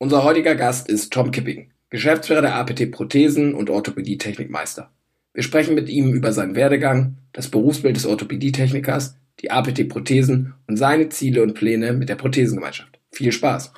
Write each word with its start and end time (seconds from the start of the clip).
Unser 0.00 0.22
heutiger 0.22 0.54
Gast 0.54 0.88
ist 0.88 1.12
Tom 1.12 1.32
Kipping, 1.32 1.72
Geschäftsführer 1.90 2.40
der 2.40 2.54
APT 2.54 2.92
Prothesen 2.92 3.52
und 3.52 3.68
Orthopädie-Technikmeister. 3.68 4.92
Wir 5.34 5.42
sprechen 5.42 5.74
mit 5.74 5.88
ihm 5.88 6.12
über 6.12 6.32
seinen 6.32 6.54
Werdegang, 6.54 7.16
das 7.32 7.48
Berufsbild 7.48 7.96
des 7.96 8.06
Orthopädie-Technikers, 8.06 9.16
die 9.40 9.50
APT 9.50 9.88
Prothesen 9.88 10.54
und 10.68 10.76
seine 10.76 11.08
Ziele 11.08 11.42
und 11.42 11.54
Pläne 11.54 11.94
mit 11.94 12.08
der 12.08 12.14
Prothesengemeinschaft. 12.14 13.00
Viel 13.10 13.32
Spaß! 13.32 13.72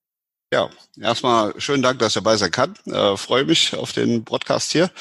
Ja, 0.51 0.69
erstmal 0.99 1.59
schönen 1.59 1.81
Dank, 1.81 1.99
dass 1.99 2.09
ich 2.09 2.23
dabei 2.23 2.37
sein 2.37 2.51
kann. 2.51 2.75
Äh, 2.85 3.17
freue 3.17 3.45
mich 3.45 3.75
auf 3.75 3.93
den 3.93 4.23
Podcast 4.23 4.71
hier. 4.71 4.91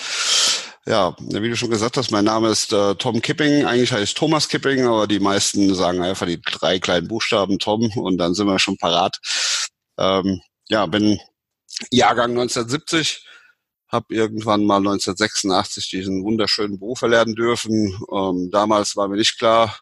Ja, 0.86 1.16
wie 1.18 1.48
du 1.48 1.56
schon 1.56 1.70
gesagt 1.70 1.96
hast, 1.96 2.10
mein 2.10 2.24
Name 2.24 2.48
ist 2.48 2.72
äh, 2.72 2.94
Tom 2.96 3.20
Kipping. 3.20 3.64
Eigentlich 3.64 3.92
heiße 3.92 4.04
ich 4.04 4.14
Thomas 4.14 4.48
Kipping, 4.48 4.86
aber 4.86 5.06
die 5.06 5.20
meisten 5.20 5.74
sagen 5.74 6.02
einfach 6.02 6.26
die 6.26 6.40
drei 6.40 6.78
kleinen 6.78 7.08
Buchstaben 7.08 7.58
Tom 7.58 7.90
und 7.96 8.18
dann 8.18 8.34
sind 8.34 8.46
wir 8.46 8.58
schon 8.58 8.76
parat. 8.78 9.18
Ähm, 9.98 10.40
ja, 10.68 10.86
bin 10.86 11.18
Jahrgang 11.90 12.30
1970, 12.30 13.26
habe 13.88 14.14
irgendwann 14.14 14.64
mal 14.64 14.78
1986 14.78 15.90
diesen 15.90 16.24
wunderschönen 16.24 16.78
Beruf 16.78 17.02
erlernen 17.02 17.34
dürfen. 17.34 17.98
Ähm, 18.12 18.50
damals 18.50 18.96
war 18.96 19.08
mir 19.08 19.16
nicht 19.16 19.38
klar, 19.38 19.78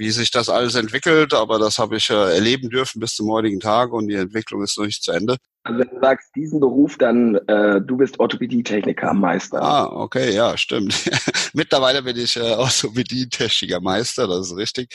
wie 0.00 0.10
sich 0.10 0.30
das 0.30 0.48
alles 0.48 0.76
entwickelt, 0.76 1.34
aber 1.34 1.58
das 1.58 1.78
habe 1.78 1.98
ich 1.98 2.08
äh, 2.08 2.34
erleben 2.34 2.70
dürfen 2.70 3.00
bis 3.00 3.14
zum 3.14 3.30
heutigen 3.30 3.60
Tag 3.60 3.92
und 3.92 4.08
die 4.08 4.14
Entwicklung 4.14 4.62
ist 4.62 4.78
noch 4.78 4.86
nicht 4.86 5.02
zu 5.02 5.12
Ende. 5.12 5.36
Also 5.62 5.78
wenn 5.78 5.90
du 5.90 6.00
sagst 6.00 6.34
diesen 6.34 6.58
Beruf, 6.58 6.96
dann 6.96 7.34
äh, 7.48 7.82
du 7.82 7.98
bist 7.98 8.18
Orthopädie-Techniker 8.18 9.12
Meister. 9.12 9.60
Ah, 9.60 9.84
okay, 9.92 10.34
ja, 10.34 10.56
stimmt. 10.56 10.94
Mittlerweile 11.52 12.02
bin 12.02 12.16
ich 12.16 12.34
äh, 12.38 12.54
Orthopädie-Techniker 12.54 13.82
Meister, 13.82 14.26
das 14.26 14.46
ist 14.46 14.56
richtig. 14.56 14.88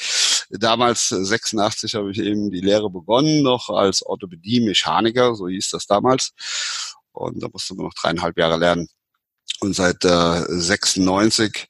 Damals 0.50 1.10
86 1.10 1.94
habe 1.94 2.10
ich 2.10 2.18
eben 2.18 2.50
die 2.50 2.62
Lehre 2.62 2.90
begonnen, 2.90 3.44
noch 3.44 3.70
als 3.70 4.04
Orthopädie-Mechaniker, 4.04 5.36
so 5.36 5.48
hieß 5.48 5.70
das 5.70 5.86
damals. 5.86 6.32
Und 7.12 7.44
da 7.44 7.48
musste 7.54 7.76
man 7.76 7.86
noch 7.86 7.94
dreieinhalb 7.94 8.40
Jahre 8.40 8.58
lernen. 8.58 8.88
Und 9.60 9.76
seit 9.76 10.04
äh, 10.04 10.42
96 10.48 11.68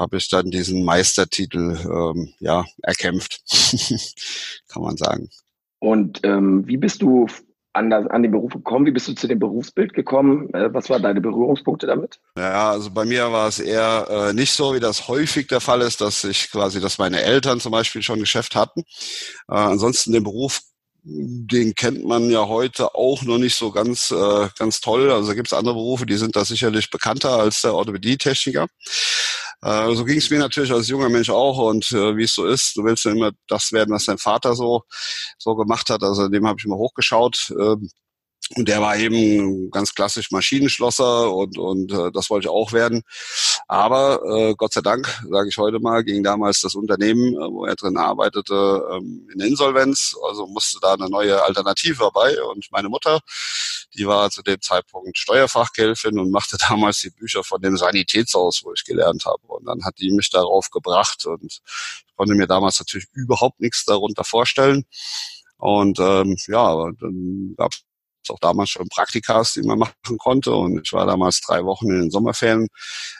habe 0.00 0.16
ich 0.16 0.28
dann 0.28 0.50
diesen 0.50 0.84
Meistertitel 0.84 1.78
ähm, 1.84 2.32
ja 2.40 2.64
erkämpft, 2.82 3.42
kann 4.68 4.82
man 4.82 4.96
sagen. 4.96 5.28
Und 5.78 6.20
ähm, 6.24 6.66
wie 6.66 6.76
bist 6.76 7.02
du 7.02 7.26
an, 7.72 7.90
das, 7.90 8.06
an 8.08 8.22
den 8.22 8.32
Beruf 8.32 8.52
gekommen? 8.52 8.86
Wie 8.86 8.90
bist 8.90 9.08
du 9.08 9.14
zu 9.14 9.28
dem 9.28 9.38
Berufsbild 9.38 9.92
gekommen? 9.92 10.52
Äh, 10.54 10.72
was 10.74 10.90
waren 10.90 11.02
deine 11.02 11.20
Berührungspunkte 11.20 11.86
damit? 11.86 12.18
Ja, 12.36 12.70
also 12.70 12.90
bei 12.90 13.04
mir 13.04 13.30
war 13.30 13.48
es 13.48 13.60
eher 13.60 14.06
äh, 14.10 14.32
nicht 14.32 14.52
so, 14.52 14.74
wie 14.74 14.80
das 14.80 15.06
häufig 15.06 15.46
der 15.46 15.60
Fall 15.60 15.82
ist, 15.82 16.00
dass 16.00 16.24
ich 16.24 16.50
quasi, 16.50 16.80
dass 16.80 16.98
meine 16.98 17.20
Eltern 17.22 17.60
zum 17.60 17.72
Beispiel 17.72 18.02
schon 18.02 18.18
Geschäft 18.18 18.56
hatten. 18.56 18.80
Äh, 19.48 19.54
ansonsten 19.54 20.12
den 20.12 20.24
Beruf 20.24 20.60
den 21.02 21.74
kennt 21.74 22.04
man 22.04 22.30
ja 22.30 22.46
heute 22.46 22.94
auch 22.94 23.22
noch 23.22 23.38
nicht 23.38 23.56
so 23.56 23.70
ganz, 23.70 24.10
äh, 24.10 24.48
ganz 24.58 24.80
toll. 24.80 25.10
Also 25.10 25.34
gibt 25.34 25.48
es 25.48 25.52
andere 25.52 25.74
Berufe, 25.74 26.06
die 26.06 26.16
sind 26.16 26.36
da 26.36 26.44
sicherlich 26.44 26.90
bekannter 26.90 27.38
als 27.38 27.62
der 27.62 27.74
Orthopädie-Techniker. 27.74 28.66
Äh, 29.62 29.94
so 29.94 30.04
ging 30.04 30.18
es 30.18 30.30
mir 30.30 30.38
natürlich 30.38 30.72
als 30.72 30.88
junger 30.88 31.08
Mensch 31.10 31.30
auch 31.30 31.58
und 31.58 31.90
äh, 31.92 32.16
wie 32.16 32.24
es 32.24 32.34
so 32.34 32.46
ist, 32.46 32.76
du 32.76 32.84
willst 32.84 33.04
ja 33.04 33.12
immer 33.12 33.32
das 33.48 33.72
werden, 33.72 33.94
was 33.94 34.06
dein 34.06 34.18
Vater 34.18 34.54
so 34.54 34.84
so 35.38 35.54
gemacht 35.54 35.90
hat. 35.90 36.02
Also 36.02 36.28
dem 36.28 36.46
habe 36.46 36.58
ich 36.58 36.64
immer 36.64 36.76
hochgeschaut. 36.76 37.52
Äh, 37.58 37.76
und 38.56 38.66
der 38.66 38.80
war 38.80 38.96
eben 38.96 39.70
ganz 39.70 39.94
klassisch 39.94 40.32
Maschinenschlosser 40.32 41.32
und, 41.32 41.56
und 41.56 41.92
äh, 41.92 42.10
das 42.10 42.30
wollte 42.30 42.46
ich 42.46 42.50
auch 42.50 42.72
werden. 42.72 43.02
Aber 43.68 44.20
äh, 44.24 44.54
Gott 44.56 44.72
sei 44.72 44.80
Dank, 44.80 45.06
sage 45.30 45.48
ich 45.48 45.56
heute 45.56 45.78
mal, 45.78 46.02
ging 46.02 46.24
damals 46.24 46.60
das 46.60 46.74
Unternehmen, 46.74 47.34
äh, 47.34 47.48
wo 47.48 47.64
er 47.64 47.76
drin 47.76 47.96
arbeitete, 47.96 48.82
ähm, 48.92 49.28
in 49.32 49.40
Insolvenz. 49.40 50.16
Also 50.28 50.48
musste 50.48 50.78
da 50.82 50.94
eine 50.94 51.08
neue 51.08 51.40
Alternative 51.44 51.98
dabei. 51.98 52.42
Und 52.42 52.66
meine 52.72 52.88
Mutter, 52.88 53.20
die 53.94 54.08
war 54.08 54.30
zu 54.30 54.42
dem 54.42 54.60
Zeitpunkt 54.60 55.16
Steuerfachgehilfin 55.16 56.18
und 56.18 56.32
machte 56.32 56.56
damals 56.68 57.00
die 57.02 57.10
Bücher 57.10 57.44
von 57.44 57.62
dem 57.62 57.76
Sanitätshaus, 57.76 58.62
wo 58.64 58.72
ich 58.72 58.84
gelernt 58.84 59.26
habe. 59.26 59.46
Und 59.46 59.66
dann 59.66 59.84
hat 59.84 60.00
die 60.00 60.10
mich 60.10 60.30
darauf 60.30 60.70
gebracht 60.70 61.24
und 61.24 61.44
ich 61.44 62.16
konnte 62.16 62.34
mir 62.34 62.48
damals 62.48 62.80
natürlich 62.80 63.06
überhaupt 63.12 63.60
nichts 63.60 63.84
darunter 63.84 64.24
vorstellen. 64.24 64.86
Und 65.56 66.00
ähm, 66.00 66.36
ja, 66.48 66.90
dann 66.98 67.54
gab 67.56 67.72
auch 68.28 68.38
damals 68.40 68.70
schon 68.70 68.88
Praktikas, 68.88 69.54
die 69.54 69.62
man 69.62 69.78
machen 69.78 70.18
konnte. 70.18 70.52
Und 70.52 70.80
ich 70.84 70.92
war 70.92 71.06
damals 71.06 71.40
drei 71.40 71.64
Wochen 71.64 71.90
in 71.90 72.00
den 72.00 72.10
Sommerferien 72.10 72.68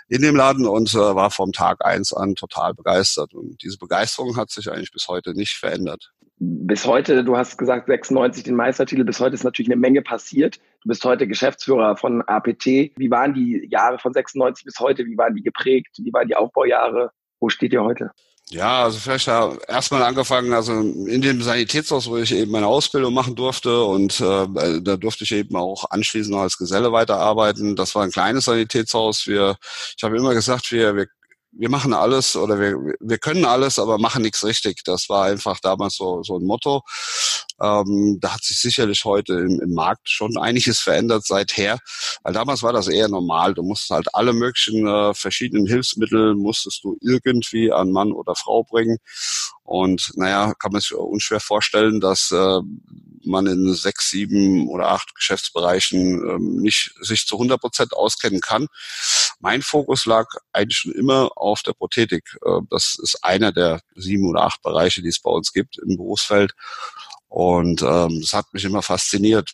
in 0.09 0.23
dem 0.23 0.37
Laden 0.37 0.67
und 0.67 0.93
äh, 0.95 0.99
war 0.99 1.31
vom 1.31 1.53
Tag 1.53 1.85
eins 1.85 2.13
an 2.13 2.35
total 2.35 2.75
begeistert. 2.75 3.33
Und 3.33 3.63
diese 3.63 3.79
Begeisterung 3.79 4.37
hat 4.37 4.51
sich 4.51 4.71
eigentlich 4.71 4.93
bis 4.93 5.09
heute 5.09 5.33
nicht 5.35 5.55
verändert. 5.55 6.11
Bis 6.43 6.87
heute, 6.87 7.23
du 7.23 7.37
hast 7.37 7.59
gesagt 7.59 7.87
96 7.87 8.45
den 8.45 8.57
Meistertitel, 8.57 9.05
bis 9.05 9.21
heute 9.21 9.35
ist 9.35 9.45
natürlich 9.45 9.71
eine 9.71 9.81
Menge 9.81 10.01
passiert. 10.01 10.57
Du 10.83 10.89
bist 10.89 11.05
heute 11.05 11.29
Geschäftsführer 11.29 11.99
von 11.99 12.23
APT. 12.23 12.65
Wie 12.65 13.11
waren 13.11 13.35
die 13.35 13.69
Jahre 13.71 13.99
von 13.99 14.15
96 14.15 14.65
bis 14.65 14.79
heute? 14.81 15.05
Wie 15.05 15.19
waren 15.19 15.35
die 15.35 15.43
geprägt? 15.43 15.97
Wie 15.99 16.13
waren 16.13 16.29
die 16.29 16.37
Aufbaujahre? 16.37 17.11
Wo 17.41 17.51
steht 17.51 17.75
ihr 17.75 17.83
heute? 17.83 18.11
Ja, 18.53 18.83
also 18.83 18.99
vielleicht 18.99 19.27
ja 19.29 19.55
erstmal 19.69 20.03
angefangen, 20.03 20.53
also 20.53 20.73
in 20.73 21.23
dem 21.23 21.41
Sanitätshaus, 21.41 22.09
wo 22.09 22.17
ich 22.17 22.33
eben 22.35 22.51
meine 22.51 22.67
Ausbildung 22.67 23.15
machen 23.15 23.37
durfte 23.37 23.85
und 23.85 24.21
äh, 24.21 24.81
da 24.83 24.97
durfte 24.97 25.23
ich 25.23 25.31
eben 25.31 25.55
auch 25.55 25.85
anschließend 25.91 26.35
noch 26.35 26.43
als 26.43 26.59
Geselle 26.59 26.91
weiterarbeiten. 26.91 27.77
Das 27.77 27.95
war 27.95 28.03
ein 28.03 28.11
kleines 28.11 28.47
Sanitätshaus. 28.47 29.29
Wir, 29.29 29.57
ich 29.97 30.03
habe 30.03 30.17
immer 30.17 30.35
gesagt, 30.35 30.73
wir, 30.73 30.97
wir 30.97 31.07
wir 31.53 31.69
machen 31.69 31.93
alles 31.93 32.37
oder 32.37 32.61
wir, 32.61 32.95
wir 33.01 33.19
können 33.19 33.45
alles, 33.45 33.79
aber 33.79 33.99
machen 33.99 34.23
nichts 34.23 34.45
richtig. 34.45 34.83
Das 34.85 35.09
war 35.09 35.25
einfach 35.25 35.61
damals 35.61 35.97
so, 35.97 36.23
so 36.23 36.39
ein 36.39 36.45
Motto. 36.45 36.83
Ähm, 37.61 38.19
da 38.21 38.35
hat 38.35 38.45
sich 38.45 38.61
sicherlich 38.61 39.05
heute 39.05 39.35
im, 39.35 39.61
im 39.61 39.75
Markt 39.75 40.09
schon 40.09 40.39
einiges 40.39 40.79
verändert 40.81 41.27
seither. 41.27 41.79
Weil 42.23 42.33
damals 42.33 42.63
war 42.63 42.73
das 42.73 42.89
eher 42.89 43.09
normal. 43.09 43.55
Du 43.55 43.63
musst 43.63 43.91
halt 43.91 44.15
alle 44.15 44.33
möglichen 44.33 44.87
äh, 44.87 45.15
verschiedenen 45.15 45.67
Hilfsmittel 45.67 46.35
musstest 46.35 46.85
du 46.85 46.97
irgendwie 47.01 47.73
an 47.73 47.91
Mann 47.91 48.13
oder 48.13 48.35
Frau 48.35 48.63
bringen. 48.65 48.99
Und 49.63 50.13
naja, 50.17 50.53
kann 50.59 50.73
man 50.73 50.81
sich 50.81 50.95
unschwer 50.95 51.41
vorstellen, 51.41 52.01
dass 52.01 52.31
äh, 52.31 52.61
man 53.25 53.47
in 53.47 53.73
sechs, 53.75 54.11
sieben 54.11 54.69
oder 54.69 54.89
acht 54.89 55.15
Geschäftsbereichen 55.15 56.23
ähm, 56.29 56.57
nicht 56.57 56.95
sich 57.01 57.27
zu 57.27 57.37
100 57.37 57.61
Prozent 57.61 57.93
auskennen 57.93 58.41
kann. 58.41 58.69
Mein 59.39 59.63
Fokus 59.63 60.07
lag 60.07 60.27
eigentlich 60.53 60.79
schon 60.79 60.93
immer 60.93 61.31
auf 61.37 61.63
der 61.63 61.73
Prothetik. 61.73 62.37
Äh, 62.45 62.61
das 62.71 62.97
ist 63.03 63.23
einer 63.23 63.53
der 63.53 63.81
sieben 63.95 64.29
oder 64.29 64.43
acht 64.43 64.63
Bereiche, 64.63 65.03
die 65.03 65.09
es 65.09 65.21
bei 65.21 65.31
uns 65.31 65.53
gibt 65.53 65.79
im 65.79 65.97
Berufsfeld. 65.97 66.53
Und 67.29 67.83
ähm, 67.83 68.21
das 68.21 68.33
hat 68.33 68.53
mich 68.53 68.65
immer 68.65 68.83
fasziniert. 68.83 69.53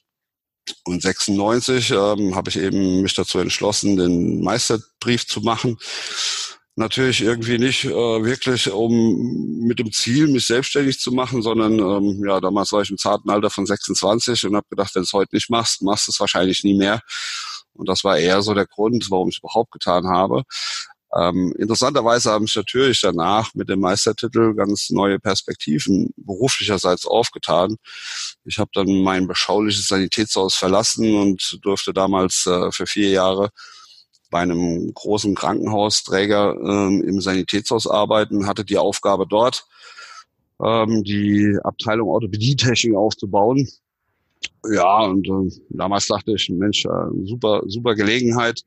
Und 0.84 1.02
96 1.02 1.90
ähm, 1.90 2.34
habe 2.34 2.50
ich 2.50 2.56
eben 2.56 3.02
mich 3.02 3.14
dazu 3.14 3.38
entschlossen, 3.38 3.96
den 3.96 4.42
Meisterbrief 4.42 5.26
zu 5.26 5.40
machen 5.40 5.78
natürlich 6.76 7.22
irgendwie 7.22 7.58
nicht 7.58 7.84
äh, 7.84 7.90
wirklich 7.90 8.70
um 8.70 9.60
mit 9.66 9.78
dem 9.78 9.92
Ziel, 9.92 10.28
mich 10.28 10.46
selbstständig 10.46 11.00
zu 11.00 11.10
machen, 11.10 11.42
sondern 11.42 11.78
ähm, 11.78 12.22
ja, 12.26 12.40
damals 12.40 12.72
war 12.72 12.82
ich 12.82 12.90
im 12.90 12.98
zarten 12.98 13.30
Alter 13.30 13.50
von 13.50 13.66
26 13.66 14.44
und 14.44 14.56
habe 14.56 14.66
gedacht, 14.68 14.94
wenn 14.94 15.02
du 15.02 15.06
es 15.06 15.12
heute 15.12 15.34
nicht 15.34 15.50
machst, 15.50 15.82
machst 15.82 16.06
du 16.06 16.12
es 16.12 16.20
wahrscheinlich 16.20 16.64
nie 16.64 16.74
mehr. 16.74 17.00
Und 17.72 17.88
das 17.88 18.04
war 18.04 18.18
eher 18.18 18.42
so 18.42 18.54
der 18.54 18.66
Grund, 18.66 19.10
warum 19.10 19.28
ich 19.28 19.36
es 19.36 19.38
überhaupt 19.38 19.72
getan 19.72 20.06
habe. 20.06 20.44
Ähm, 21.16 21.54
interessanterweise 21.58 22.30
haben 22.30 22.46
sich 22.46 22.56
natürlich 22.56 23.00
danach 23.00 23.54
mit 23.54 23.70
dem 23.70 23.80
Meistertitel 23.80 24.54
ganz 24.54 24.90
neue 24.90 25.18
Perspektiven 25.18 26.10
beruflicherseits 26.16 27.06
aufgetan. 27.06 27.76
Ich 28.44 28.58
habe 28.58 28.70
dann 28.74 29.02
mein 29.02 29.26
beschauliches 29.26 29.88
Sanitätshaus 29.88 30.54
verlassen 30.56 31.14
und 31.14 31.58
durfte 31.62 31.94
damals 31.94 32.44
äh, 32.46 32.70
für 32.70 32.86
vier 32.86 33.10
Jahre 33.10 33.50
bei 34.30 34.40
einem 34.40 34.92
großen 34.92 35.34
Krankenhausträger 35.34 36.56
ähm, 36.60 37.02
im 37.02 37.20
Sanitätshaus 37.20 37.86
arbeiten, 37.86 38.46
hatte 38.46 38.64
die 38.64 38.78
Aufgabe 38.78 39.26
dort, 39.28 39.66
ähm, 40.62 41.04
die 41.04 41.58
Abteilung 41.62 42.08
Orthopädietechnik 42.08 42.94
aufzubauen. 42.94 43.68
Ja, 44.68 45.04
und 45.04 45.26
äh, 45.28 45.56
damals 45.70 46.06
dachte 46.06 46.32
ich, 46.32 46.48
Mensch, 46.50 46.84
äh, 46.84 47.24
super, 47.24 47.62
super 47.66 47.94
Gelegenheit, 47.94 48.62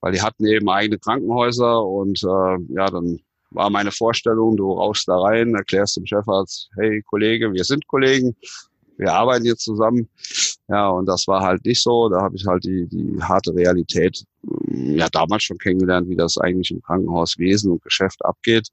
weil 0.00 0.12
die 0.12 0.22
hatten 0.22 0.46
eben 0.46 0.68
eigene 0.68 0.98
Krankenhäuser 0.98 1.84
und 1.84 2.22
äh, 2.22 2.74
ja, 2.74 2.86
dann 2.90 3.20
war 3.50 3.70
meine 3.70 3.92
Vorstellung, 3.92 4.56
du 4.56 4.72
rauchst 4.72 5.08
da 5.08 5.18
rein, 5.18 5.54
erklärst 5.54 5.96
dem 5.96 6.06
Chefarzt, 6.06 6.70
hey 6.76 7.02
Kollege, 7.02 7.52
wir 7.52 7.64
sind 7.64 7.86
Kollegen, 7.86 8.36
wir 8.98 9.12
arbeiten 9.14 9.46
jetzt 9.46 9.64
zusammen. 9.64 10.08
Ja, 10.68 10.90
und 10.90 11.06
das 11.06 11.26
war 11.26 11.42
halt 11.42 11.64
nicht 11.64 11.82
so. 11.82 12.08
Da 12.10 12.20
habe 12.20 12.36
ich 12.36 12.46
halt 12.46 12.64
die, 12.64 12.86
die 12.86 13.22
harte 13.22 13.54
Realität 13.54 14.22
ja 14.42 15.08
damals 15.08 15.44
schon 15.44 15.58
kennengelernt, 15.58 16.08
wie 16.08 16.16
das 16.16 16.36
eigentlich 16.38 16.70
im 16.70 16.82
Krankenhaus 16.82 17.38
Wesen 17.38 17.72
und 17.72 17.82
Geschäft 17.82 18.22
abgeht. 18.24 18.68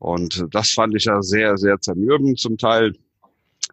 Und 0.00 0.44
das 0.50 0.70
fand 0.70 0.94
ich 0.96 1.04
ja 1.04 1.22
sehr, 1.22 1.56
sehr 1.56 1.80
zermürbend 1.80 2.38
zum 2.38 2.58
Teil, 2.58 2.94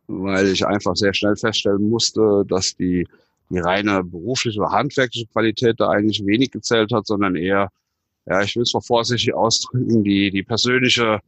weil 0.07 0.47
ich 0.47 0.65
einfach 0.65 0.95
sehr 0.95 1.13
schnell 1.13 1.35
feststellen 1.35 1.89
musste, 1.89 2.43
dass 2.47 2.75
die, 2.75 3.07
die 3.49 3.59
reine 3.59 4.03
berufliche 4.03 4.59
oder 4.59 4.71
handwerkliche 4.71 5.27
Qualität 5.27 5.79
da 5.79 5.89
eigentlich 5.89 6.25
wenig 6.25 6.51
gezählt 6.51 6.93
hat, 6.93 7.07
sondern 7.07 7.35
eher, 7.35 7.69
ja, 8.27 8.41
ich 8.43 8.55
will 8.55 8.63
es 8.63 8.73
mal 8.73 8.81
vorsichtig 8.81 9.33
ausdrücken, 9.33 10.03
die, 10.03 10.29
die 10.29 10.43
persönliche, 10.43 11.19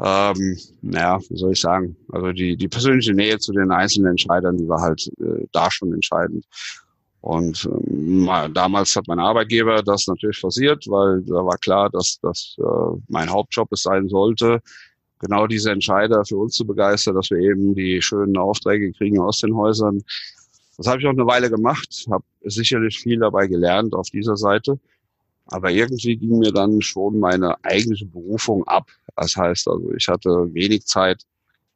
ähm, 0.00 0.58
naja, 0.82 1.20
wie 1.28 1.36
soll 1.36 1.52
ich 1.52 1.60
sagen, 1.60 1.96
also 2.10 2.32
die, 2.32 2.56
die 2.56 2.68
persönliche 2.68 3.14
Nähe 3.14 3.38
zu 3.38 3.52
den 3.52 3.70
einzelnen 3.70 4.10
Entscheidern, 4.12 4.56
die 4.56 4.68
war 4.68 4.80
halt 4.80 5.08
äh, 5.20 5.46
da 5.52 5.70
schon 5.70 5.92
entscheidend. 5.92 6.44
Und 7.20 7.66
ähm, 7.66 8.28
damals 8.52 8.94
hat 8.96 9.06
mein 9.06 9.20
Arbeitgeber 9.20 9.82
das 9.82 10.06
natürlich 10.06 10.38
forciert, 10.38 10.84
weil 10.88 11.22
da 11.22 11.44
war 11.44 11.56
klar, 11.58 11.88
dass 11.90 12.18
das 12.20 12.56
äh, 12.58 13.00
mein 13.08 13.30
Hauptjob 13.30 13.72
es 13.72 13.82
sein 13.82 14.08
sollte, 14.08 14.60
genau 15.20 15.46
diese 15.46 15.70
Entscheider 15.70 16.24
für 16.24 16.36
uns 16.36 16.54
zu 16.54 16.66
begeistern, 16.66 17.14
dass 17.14 17.30
wir 17.30 17.38
eben 17.38 17.74
die 17.74 18.02
schönen 18.02 18.36
Aufträge 18.36 18.92
kriegen 18.92 19.20
aus 19.20 19.40
den 19.40 19.54
Häusern. 19.56 20.02
Das 20.76 20.86
habe 20.86 21.00
ich 21.00 21.06
auch 21.06 21.12
eine 21.12 21.26
Weile 21.26 21.50
gemacht, 21.50 22.04
habe 22.10 22.24
sicherlich 22.42 22.98
viel 22.98 23.20
dabei 23.20 23.46
gelernt 23.46 23.94
auf 23.94 24.10
dieser 24.10 24.36
Seite. 24.36 24.78
Aber 25.46 25.70
irgendwie 25.70 26.16
ging 26.16 26.38
mir 26.38 26.52
dann 26.52 26.80
schon 26.80 27.18
meine 27.18 27.62
eigentliche 27.64 28.06
Berufung 28.06 28.66
ab. 28.66 28.88
Das 29.16 29.36
heißt 29.36 29.68
also, 29.68 29.92
ich 29.92 30.08
hatte 30.08 30.52
wenig 30.52 30.86
Zeit, 30.86 31.22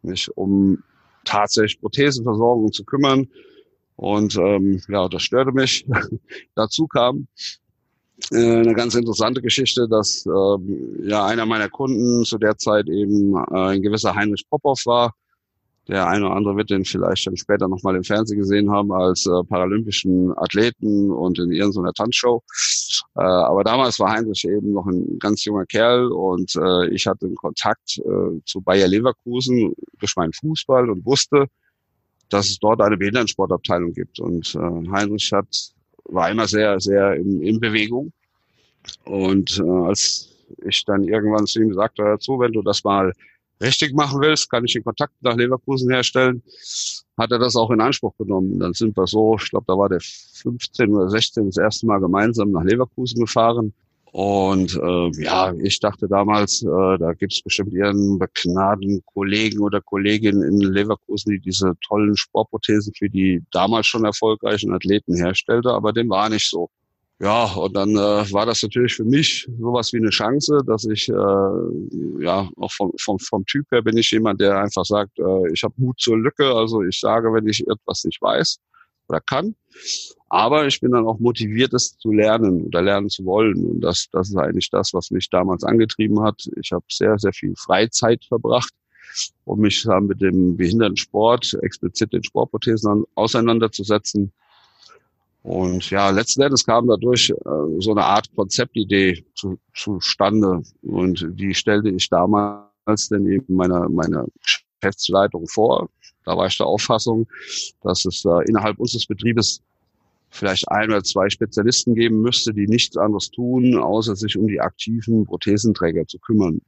mich 0.02 0.28
um 0.36 0.82
tatsächlich 1.24 1.80
Prothesenversorgung 1.80 2.72
zu 2.72 2.84
kümmern 2.84 3.28
und 3.96 4.36
ähm, 4.36 4.80
ja, 4.88 5.08
das 5.08 5.22
störte 5.22 5.52
mich. 5.52 5.84
Dazu 6.54 6.86
kam 6.86 7.26
äh, 8.30 8.36
eine 8.36 8.74
ganz 8.74 8.94
interessante 8.94 9.42
Geschichte, 9.42 9.88
dass 9.88 10.24
ähm, 10.26 11.00
ja 11.02 11.26
einer 11.26 11.46
meiner 11.46 11.68
Kunden 11.68 12.24
zu 12.24 12.38
der 12.38 12.56
Zeit 12.56 12.88
eben 12.88 13.34
äh, 13.34 13.72
ein 13.72 13.82
gewisser 13.82 14.14
Heinrich 14.14 14.48
Popov 14.48 14.80
war. 14.86 15.14
Der 15.88 16.06
eine 16.06 16.26
oder 16.26 16.36
andere 16.36 16.56
wird 16.56 16.70
den 16.70 16.84
vielleicht 16.84 17.26
dann 17.26 17.36
später 17.36 17.66
nochmal 17.66 17.96
im 17.96 18.04
Fernsehen 18.04 18.38
gesehen 18.38 18.70
haben 18.70 18.92
als 18.92 19.26
äh, 19.26 19.42
paralympischen 19.48 20.36
Athleten 20.36 21.10
und 21.10 21.38
in 21.38 21.50
irgendeiner 21.50 21.94
Tanzshow. 21.94 22.42
Äh, 23.16 23.20
aber 23.20 23.64
damals 23.64 23.98
war 23.98 24.12
Heinrich 24.12 24.44
eben 24.44 24.74
noch 24.74 24.86
ein 24.86 25.18
ganz 25.18 25.44
junger 25.44 25.64
Kerl 25.64 26.12
und 26.12 26.54
äh, 26.56 26.88
ich 26.90 27.06
hatte 27.06 27.26
einen 27.26 27.36
Kontakt 27.36 27.98
äh, 27.98 28.40
zu 28.44 28.60
Bayer 28.60 28.86
Leverkusen 28.86 29.74
durch 29.98 30.14
meinen 30.16 30.34
Fußball 30.34 30.90
und 30.90 31.06
wusste, 31.06 31.46
dass 32.28 32.50
es 32.50 32.58
dort 32.58 32.82
eine 32.82 32.98
Behindertensportabteilung 32.98 33.94
gibt. 33.94 34.20
Und 34.20 34.54
äh, 34.54 34.90
Heinrich 34.90 35.32
hat, 35.32 35.48
war 36.04 36.30
immer 36.30 36.46
sehr, 36.46 36.78
sehr 36.80 37.14
in, 37.14 37.40
in 37.42 37.60
Bewegung. 37.60 38.12
Und 39.04 39.58
äh, 39.58 39.86
als 39.86 40.28
ich 40.66 40.84
dann 40.84 41.04
irgendwann 41.04 41.46
zu 41.46 41.60
ihm 41.60 41.72
sagte, 41.72 42.02
hör 42.02 42.18
zu, 42.18 42.38
wenn 42.38 42.52
du 42.52 42.60
das 42.60 42.84
mal 42.84 43.12
richtig 43.60 43.94
machen 43.94 44.20
willst, 44.20 44.50
kann 44.50 44.64
ich 44.64 44.72
den 44.72 44.84
Kontakt 44.84 45.14
nach 45.20 45.36
Leverkusen 45.36 45.90
herstellen, 45.90 46.42
hat 47.16 47.32
er 47.32 47.38
das 47.38 47.56
auch 47.56 47.70
in 47.70 47.80
Anspruch 47.80 48.16
genommen. 48.16 48.52
Und 48.52 48.60
dann 48.60 48.74
sind 48.74 48.96
wir 48.96 49.06
so, 49.06 49.36
ich 49.36 49.50
glaube, 49.50 49.64
da 49.66 49.76
war 49.76 49.88
der 49.88 50.00
15 50.00 50.94
oder 50.94 51.08
16 51.08 51.46
das 51.46 51.56
erste 51.56 51.86
Mal 51.86 51.98
gemeinsam 51.98 52.52
nach 52.52 52.64
Leverkusen 52.64 53.20
gefahren. 53.20 53.72
Und 54.10 54.74
äh, 54.74 55.22
ja, 55.22 55.52
ich 55.60 55.80
dachte 55.80 56.08
damals, 56.08 56.62
äh, 56.62 56.98
da 56.98 57.12
gibt's 57.12 57.42
bestimmt 57.42 57.72
ihren 57.74 58.18
begnadeten 58.18 59.02
Kollegen 59.04 59.60
oder 59.60 59.82
Kolleginnen 59.82 60.42
in 60.42 60.60
Leverkusen, 60.60 61.32
die 61.32 61.40
diese 61.40 61.74
tollen 61.86 62.16
Sportprothesen 62.16 62.94
für 62.94 63.10
die 63.10 63.42
damals 63.50 63.86
schon 63.86 64.04
erfolgreichen 64.04 64.72
Athleten 64.72 65.14
herstellte, 65.14 65.70
aber 65.70 65.92
dem 65.92 66.08
war 66.08 66.28
nicht 66.30 66.48
so. 66.48 66.70
Ja, 67.20 67.46
und 67.54 67.74
dann 67.74 67.90
äh, 67.96 68.32
war 68.32 68.46
das 68.46 68.62
natürlich 68.62 68.94
für 68.94 69.04
mich 69.04 69.48
sowas 69.58 69.92
wie 69.92 69.96
eine 69.96 70.10
Chance, 70.10 70.60
dass 70.64 70.84
ich, 70.84 71.08
äh, 71.08 71.12
ja, 72.24 72.48
auch 72.56 72.72
vom, 72.72 72.92
vom, 73.00 73.18
vom 73.18 73.44
Typ 73.44 73.66
her 73.72 73.82
bin 73.82 73.96
ich 73.96 74.12
jemand, 74.12 74.40
der 74.40 74.60
einfach 74.60 74.84
sagt, 74.84 75.18
äh, 75.18 75.52
ich 75.52 75.64
habe 75.64 75.74
Mut 75.78 75.98
zur 75.98 76.16
Lücke, 76.16 76.46
also 76.46 76.82
ich 76.82 77.00
sage, 77.00 77.32
wenn 77.32 77.48
ich 77.48 77.66
etwas 77.66 78.04
nicht 78.04 78.22
weiß 78.22 78.60
oder 79.08 79.20
kann. 79.20 79.56
Aber 80.28 80.66
ich 80.66 80.80
bin 80.80 80.92
dann 80.92 81.06
auch 81.06 81.18
motiviert, 81.18 81.74
es 81.74 81.98
zu 81.98 82.12
lernen 82.12 82.62
oder 82.66 82.82
lernen 82.82 83.08
zu 83.08 83.24
wollen. 83.24 83.64
Und 83.64 83.80
das, 83.80 84.06
das 84.12 84.28
ist 84.28 84.36
eigentlich 84.36 84.70
das, 84.70 84.94
was 84.94 85.10
mich 85.10 85.28
damals 85.28 85.64
angetrieben 85.64 86.22
hat. 86.22 86.48
Ich 86.60 86.70
habe 86.70 86.84
sehr, 86.88 87.18
sehr 87.18 87.32
viel 87.32 87.54
Freizeit 87.56 88.24
verbracht, 88.26 88.72
um 89.44 89.60
mich 89.60 89.84
mit 90.02 90.20
dem 90.20 90.56
Behindertensport, 90.56 91.58
explizit 91.62 92.12
den 92.12 92.22
Sportprothesen 92.22 93.04
auseinanderzusetzen. 93.14 94.32
Und 95.48 95.88
ja, 95.88 96.10
letzten 96.10 96.42
Endes 96.42 96.66
kam 96.66 96.86
dadurch 96.88 97.30
äh, 97.30 97.80
so 97.80 97.92
eine 97.92 98.04
Art 98.04 98.28
Konzeptidee 98.36 99.24
zu, 99.34 99.58
zustande. 99.74 100.62
Und 100.82 101.26
die 101.30 101.54
stellte 101.54 101.88
ich 101.88 102.10
damals 102.10 103.08
dann 103.08 103.26
eben 103.26 103.56
meiner, 103.56 103.88
meiner 103.88 104.26
Geschäftsleitung 104.42 105.46
vor. 105.48 105.88
Da 106.26 106.36
war 106.36 106.48
ich 106.48 106.58
der 106.58 106.66
Auffassung, 106.66 107.26
dass 107.82 108.04
es 108.04 108.26
äh, 108.26 108.44
innerhalb 108.46 108.78
unseres 108.78 109.06
Betriebes 109.06 109.62
vielleicht 110.28 110.70
ein 110.70 110.90
oder 110.90 111.02
zwei 111.02 111.30
Spezialisten 111.30 111.94
geben 111.94 112.20
müsste, 112.20 112.52
die 112.52 112.66
nichts 112.66 112.98
anderes 112.98 113.30
tun, 113.30 113.78
außer 113.78 114.16
sich 114.16 114.36
um 114.36 114.48
die 114.48 114.60
aktiven 114.60 115.24
Prothesenträger 115.24 116.06
zu 116.06 116.18
kümmern. 116.18 116.60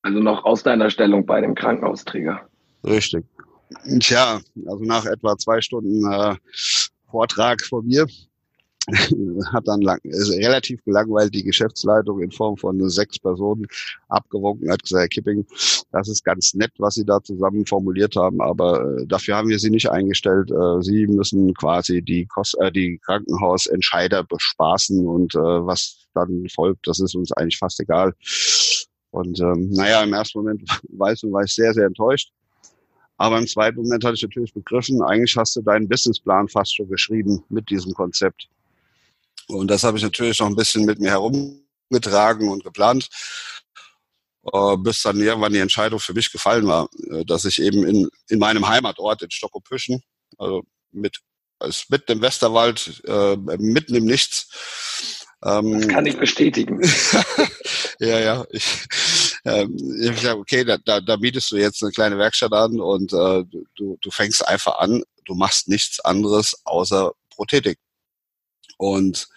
Also 0.00 0.20
noch 0.20 0.46
aus 0.46 0.62
deiner 0.62 0.88
Stellung 0.88 1.26
bei 1.26 1.42
dem 1.42 1.54
Krankenhausträger. 1.54 2.40
Richtig. 2.82 3.26
Tja, 4.00 4.40
also 4.66 4.84
nach 4.84 5.04
etwa 5.04 5.36
zwei 5.36 5.60
Stunden 5.60 6.10
äh, 6.10 6.34
Vortrag 7.12 7.62
von 7.62 7.86
mir 7.86 8.06
hat 9.52 9.68
dann 9.68 9.80
lang, 9.80 10.00
ist 10.02 10.32
relativ 10.32 10.82
gelangweilt 10.84 11.32
die 11.32 11.44
Geschäftsleitung 11.44 12.20
in 12.20 12.32
Form 12.32 12.56
von 12.56 12.90
sechs 12.90 13.18
Personen 13.18 13.66
abgewunken, 14.08 14.70
hat 14.70 14.82
gesagt, 14.82 15.02
Herr 15.02 15.08
Kipping, 15.08 15.46
das 15.92 16.08
ist 16.08 16.24
ganz 16.24 16.54
nett, 16.54 16.72
was 16.78 16.94
Sie 16.94 17.04
da 17.04 17.22
zusammen 17.22 17.64
formuliert 17.64 18.16
haben, 18.16 18.40
aber 18.40 18.98
äh, 18.98 19.06
dafür 19.06 19.36
haben 19.36 19.48
wir 19.48 19.60
Sie 19.60 19.70
nicht 19.70 19.88
eingestellt. 19.88 20.50
Äh, 20.50 20.82
Sie 20.82 21.06
müssen 21.06 21.54
quasi 21.54 22.02
die, 22.02 22.26
Kost 22.26 22.56
äh, 22.60 22.72
die 22.72 22.98
Krankenhausentscheider 23.04 24.24
bespaßen 24.24 25.06
und 25.06 25.34
äh, 25.36 25.38
was 25.38 26.08
dann 26.14 26.46
folgt, 26.52 26.88
das 26.88 26.98
ist 26.98 27.14
uns 27.14 27.30
eigentlich 27.32 27.58
fast 27.58 27.78
egal. 27.78 28.14
Und 29.10 29.38
ähm, 29.40 29.70
naja, 29.70 30.02
im 30.02 30.12
ersten 30.12 30.38
Moment 30.40 30.62
war 30.88 31.12
ich, 31.12 31.22
war 31.22 31.44
ich 31.44 31.54
sehr, 31.54 31.72
sehr 31.72 31.86
enttäuscht. 31.86 32.32
Aber 33.16 33.38
im 33.38 33.46
zweiten 33.46 33.76
Moment 33.82 34.04
hatte 34.04 34.14
ich 34.14 34.22
natürlich 34.22 34.52
begriffen, 34.52 35.02
eigentlich 35.02 35.36
hast 35.36 35.54
du 35.56 35.62
deinen 35.62 35.88
Businessplan 35.88 36.48
fast 36.48 36.74
schon 36.74 36.88
geschrieben 36.88 37.44
mit 37.48 37.70
diesem 37.70 37.92
Konzept. 37.92 38.48
Und 39.48 39.68
das 39.68 39.84
habe 39.84 39.98
ich 39.98 40.02
natürlich 40.02 40.38
noch 40.40 40.46
ein 40.46 40.56
bisschen 40.56 40.84
mit 40.84 40.98
mir 40.98 41.10
herumgetragen 41.10 42.48
und 42.48 42.64
geplant, 42.64 43.08
äh, 44.52 44.76
bis 44.78 45.02
dann 45.02 45.20
irgendwann 45.20 45.52
die 45.52 45.58
Entscheidung 45.58 46.00
für 46.00 46.14
mich 46.14 46.32
gefallen 46.32 46.66
war, 46.66 46.88
äh, 47.10 47.24
dass 47.24 47.44
ich 47.44 47.60
eben 47.60 47.84
in, 47.86 48.08
in 48.28 48.38
meinem 48.38 48.68
Heimatort 48.68 49.22
in 49.22 49.30
Stockopüschen, 49.30 50.02
also 50.38 50.62
mit 50.90 51.20
also 51.62 51.84
mitten 51.90 52.12
im 52.12 52.22
Westerwald, 52.22 53.02
äh, 53.06 53.36
mitten 53.36 53.94
im 53.94 54.04
Nichts. 54.04 54.48
Ähm, 55.44 55.78
das 55.78 55.88
kann 55.88 56.06
ich 56.06 56.18
bestätigen. 56.18 56.80
ja, 58.00 58.18
ja. 58.18 58.44
Ich, 58.50 58.86
ähm, 59.44 59.76
ich 60.00 60.20
sage, 60.20 60.38
okay, 60.38 60.64
da, 60.64 60.78
da, 60.78 61.00
da 61.00 61.16
bietest 61.16 61.50
du 61.50 61.56
jetzt 61.56 61.82
eine 61.82 61.92
kleine 61.92 62.18
Werkstatt 62.18 62.52
an 62.52 62.80
und 62.80 63.12
äh, 63.12 63.44
du, 63.76 63.98
du 64.00 64.10
fängst 64.10 64.46
einfach 64.46 64.78
an, 64.78 65.02
du 65.24 65.34
machst 65.34 65.68
nichts 65.68 66.00
anderes 66.00 66.60
außer 66.64 67.12
Prothetik. 67.30 67.78
Und 68.78 69.28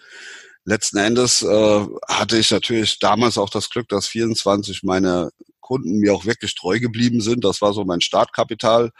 letzten 0.64 0.98
Endes 0.98 1.42
äh, 1.42 1.86
hatte 2.08 2.38
ich 2.38 2.50
natürlich 2.50 2.98
damals 2.98 3.38
auch 3.38 3.50
das 3.50 3.70
Glück, 3.70 3.88
dass 3.88 4.06
24 4.06 4.82
meine 4.82 5.30
Kunden 5.60 5.98
mir 5.98 6.14
auch 6.14 6.24
wirklich 6.24 6.54
treu 6.54 6.78
geblieben 6.78 7.20
sind. 7.20 7.44
Das 7.44 7.60
war 7.60 7.72
so 7.72 7.84
mein 7.84 8.00
Startkapital. 8.00 8.92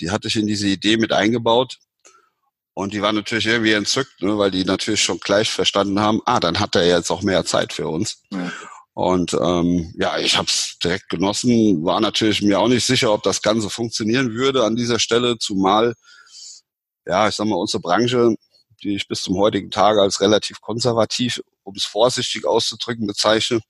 Die 0.00 0.10
hatte 0.10 0.28
ich 0.28 0.36
in 0.36 0.46
diese 0.46 0.66
Idee 0.66 0.96
mit 0.96 1.12
eingebaut. 1.12 1.78
Und 2.72 2.92
die 2.92 3.00
waren 3.00 3.14
natürlich 3.14 3.46
irgendwie 3.46 3.72
entzückt, 3.72 4.20
ne, 4.20 4.36
weil 4.36 4.50
die 4.50 4.64
natürlich 4.64 5.02
schon 5.02 5.18
gleich 5.18 5.50
verstanden 5.50 5.98
haben, 5.98 6.20
ah, 6.26 6.40
dann 6.40 6.60
hat 6.60 6.74
er 6.76 6.86
jetzt 6.86 7.10
auch 7.10 7.22
mehr 7.22 7.44
Zeit 7.46 7.72
für 7.72 7.88
uns. 7.88 8.22
Ja. 8.30 8.52
Und 8.96 9.34
ähm, 9.34 9.92
ja, 9.98 10.18
ich 10.18 10.38
habe 10.38 10.48
es 10.48 10.78
direkt 10.82 11.10
genossen, 11.10 11.84
war 11.84 12.00
natürlich 12.00 12.40
mir 12.40 12.58
auch 12.58 12.68
nicht 12.68 12.86
sicher, 12.86 13.12
ob 13.12 13.22
das 13.22 13.42
Ganze 13.42 13.68
funktionieren 13.68 14.32
würde 14.32 14.64
an 14.64 14.74
dieser 14.74 14.98
Stelle, 14.98 15.36
zumal, 15.38 15.94
ja, 17.04 17.28
ich 17.28 17.34
sag 17.34 17.46
mal, 17.46 17.56
unsere 17.56 17.82
Branche 17.82 18.34
die 18.82 18.94
ich 18.94 19.08
bis 19.08 19.22
zum 19.22 19.36
heutigen 19.36 19.70
Tage 19.70 20.00
als 20.00 20.20
relativ 20.20 20.60
konservativ, 20.60 21.40
um 21.62 21.74
es 21.74 21.84
vorsichtig 21.84 22.44
auszudrücken, 22.44 23.06
bezeichne, 23.06 23.60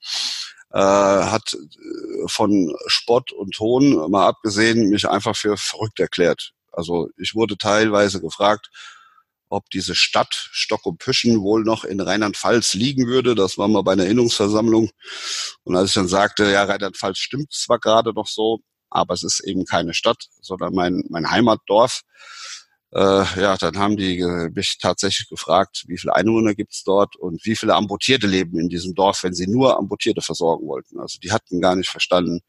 äh, 0.73 0.79
hat 0.79 1.55
äh, 1.55 2.29
von 2.29 2.75
Spott 2.87 3.33
und 3.33 3.55
Ton 3.55 4.11
mal 4.11 4.27
abgesehen 4.27 4.91
mich 4.91 5.09
einfach 5.09 5.37
für 5.37 5.57
verrückt 5.57 6.01
erklärt. 6.01 6.53
Also 6.73 7.09
ich 7.17 7.35
wurde 7.35 7.57
teilweise 7.57 8.21
gefragt, 8.21 8.69
ob 9.49 9.71
diese 9.71 9.95
Stadt 9.95 10.49
Stock 10.53 10.87
und 10.87 10.99
Püschen 10.99 11.43
wohl 11.43 11.65
noch 11.65 11.85
in 11.85 12.01
Rheinland-Pfalz 12.01 12.75
liegen 12.75 13.07
würde. 13.07 13.35
Das 13.35 13.59
war 13.59 13.69
mal 13.69 13.83
bei 13.83 13.93
einer 13.93 14.05
Erinnerungsversammlung. 14.05 14.91
Und 15.65 15.77
als 15.77 15.91
ich 15.91 15.95
dann 15.95 16.09
sagte, 16.09 16.51
ja, 16.51 16.65
Rheinland-Pfalz 16.65 17.19
stimmt 17.19 17.53
zwar 17.53 17.79
gerade 17.79 18.13
noch 18.13 18.27
so, 18.27 18.61
aber 18.91 19.15
es 19.15 19.23
ist 19.23 19.41
eben 19.41 19.65
keine 19.65 19.95
Stadt, 19.95 20.29
sondern 20.41 20.75
mein, 20.75 21.05
mein 21.09 21.31
Heimatdorf. 21.31 22.03
Äh, 22.93 23.25
ja, 23.41 23.57
dann 23.57 23.79
haben 23.79 23.97
die 23.97 24.25
mich 24.55 24.79
tatsächlich 24.79 25.29
gefragt, 25.29 25.85
wie 25.87 25.99
viele 25.99 26.15
Einwohner 26.15 26.55
gibt's 26.55 26.85
dort 26.85 27.17
und 27.17 27.45
wie 27.45 27.57
viele 27.57 27.75
Amputierte 27.75 28.27
leben 28.27 28.59
in 28.59 28.69
diesem 28.69 28.95
Dorf, 28.95 29.23
wenn 29.23 29.35
sie 29.35 29.47
nur 29.47 29.77
Amputierte 29.79 30.23
versorgen 30.23 30.67
wollten. 30.67 31.01
Also 31.01 31.19
die 31.19 31.33
hatten 31.33 31.61
gar 31.61 31.77
nicht 31.77 31.91
verstanden, 31.91 32.41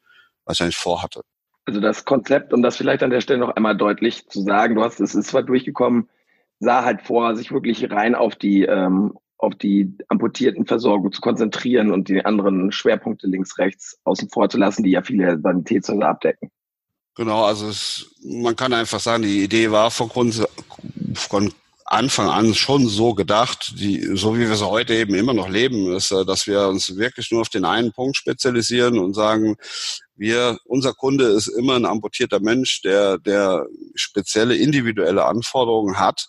was 0.46 0.58
ich 0.58 0.64
eigentlich 0.64 0.78
vorhatte. 0.78 1.22
Also 1.66 1.82
das 1.82 2.06
Konzept, 2.06 2.54
um 2.54 2.62
das 2.62 2.78
vielleicht 2.78 3.04
an 3.04 3.10
der 3.10 3.20
Stelle 3.20 3.40
noch 3.40 3.56
einmal 3.56 3.76
deutlich 3.76 4.26
zu 4.30 4.42
sagen, 4.44 4.76
du 4.76 4.84
hast, 4.84 5.02
es 5.02 5.16
ist 5.16 5.28
zwar 5.28 5.44
durchgekommen, 5.44 6.08
sah 6.60 6.84
halt 6.84 7.02
vor, 7.02 7.36
sich 7.36 7.52
wirklich 7.52 7.90
rein 7.92 8.16
auf 8.16 8.36
die, 8.36 8.64
ähm, 8.64 9.14
auf 9.38 9.56
die 9.56 9.96
amputierten 10.08 10.66
Versorgung 10.66 11.12
zu 11.12 11.22
konzentrieren 11.22 11.92
und 11.92 12.10
die 12.10 12.26
anderen 12.26 12.72
Schwerpunkte 12.72 13.28
links, 13.28 13.58
rechts 13.58 14.00
außen 14.04 14.30
vor 14.30 14.50
zu 14.50 14.58
lassen, 14.58 14.84
die 14.84 14.92
ja 14.92 15.04
viele 15.04 15.40
Sanitätshäuser 15.40 16.08
abdecken. 16.08 16.50
Genau, 17.16 17.46
also 17.46 17.68
es, 17.68 18.16
man 18.24 18.56
kann 18.56 18.74
einfach 18.74 19.00
sagen, 19.00 19.24
die 19.24 19.44
Idee 19.44 19.72
war 19.72 19.90
von, 19.90 20.10
Grund, 20.10 20.48
von 21.14 21.52
Anfang 21.86 22.30
an 22.30 22.54
schon 22.54 22.88
so 22.88 23.14
gedacht, 23.14 23.74
die, 23.80 24.16
so 24.16 24.36
wie 24.36 24.48
wir 24.48 24.56
sie 24.56 24.68
heute 24.68 24.94
eben 24.94 25.16
immer 25.16 25.34
noch 25.34 25.50
leben, 25.50 25.94
ist, 25.94 26.12
äh, 26.12 26.26
dass 26.26 26.46
wir 26.46 26.68
uns 26.68 26.98
wirklich 26.98 27.32
nur 27.32 27.42
auf 27.42 27.50
den 27.50 27.66
einen 27.66 27.92
Punkt 27.92 28.18
spezialisieren 28.18 29.00
und 29.00 29.14
sagen, 29.14 29.56
wir, 30.16 30.60
unser 30.66 30.94
Kunde 30.94 31.26
ist 31.26 31.48
immer 31.48 31.76
ein 31.76 31.86
amputierter 31.86 32.40
Mensch, 32.40 32.82
der, 32.82 33.18
der 33.20 33.66
spezielle 33.96 34.56
individuelle 34.56 35.26
Anforderungen 35.26 35.98
hat 35.98 36.28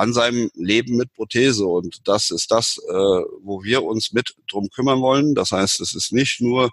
an 0.00 0.12
seinem 0.12 0.50
Leben 0.54 0.96
mit 0.96 1.12
Prothese. 1.12 1.66
Und 1.66 2.08
das 2.08 2.30
ist 2.30 2.50
das, 2.50 2.78
äh, 2.88 2.92
wo 2.92 3.62
wir 3.62 3.84
uns 3.84 4.12
mit 4.12 4.34
drum 4.50 4.68
kümmern 4.70 5.00
wollen. 5.00 5.34
Das 5.34 5.52
heißt, 5.52 5.80
es 5.80 5.94
ist 5.94 6.12
nicht 6.12 6.40
nur 6.40 6.70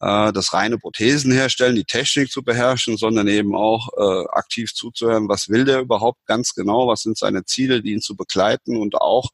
äh, 0.00 0.32
das 0.32 0.52
reine 0.52 0.78
Prothesen 0.78 1.32
herstellen, 1.32 1.76
die 1.76 1.84
Technik 1.84 2.30
zu 2.30 2.42
beherrschen, 2.42 2.96
sondern 2.96 3.28
eben 3.28 3.54
auch 3.54 3.88
äh, 3.96 4.28
aktiv 4.32 4.74
zuzuhören, 4.74 5.28
was 5.28 5.48
will 5.48 5.64
der 5.64 5.80
überhaupt 5.80 6.26
ganz 6.26 6.54
genau, 6.54 6.88
was 6.88 7.02
sind 7.02 7.16
seine 7.16 7.44
Ziele, 7.44 7.82
die 7.82 7.92
ihn 7.92 8.02
zu 8.02 8.16
begleiten 8.16 8.76
und 8.76 8.96
auch 8.96 9.30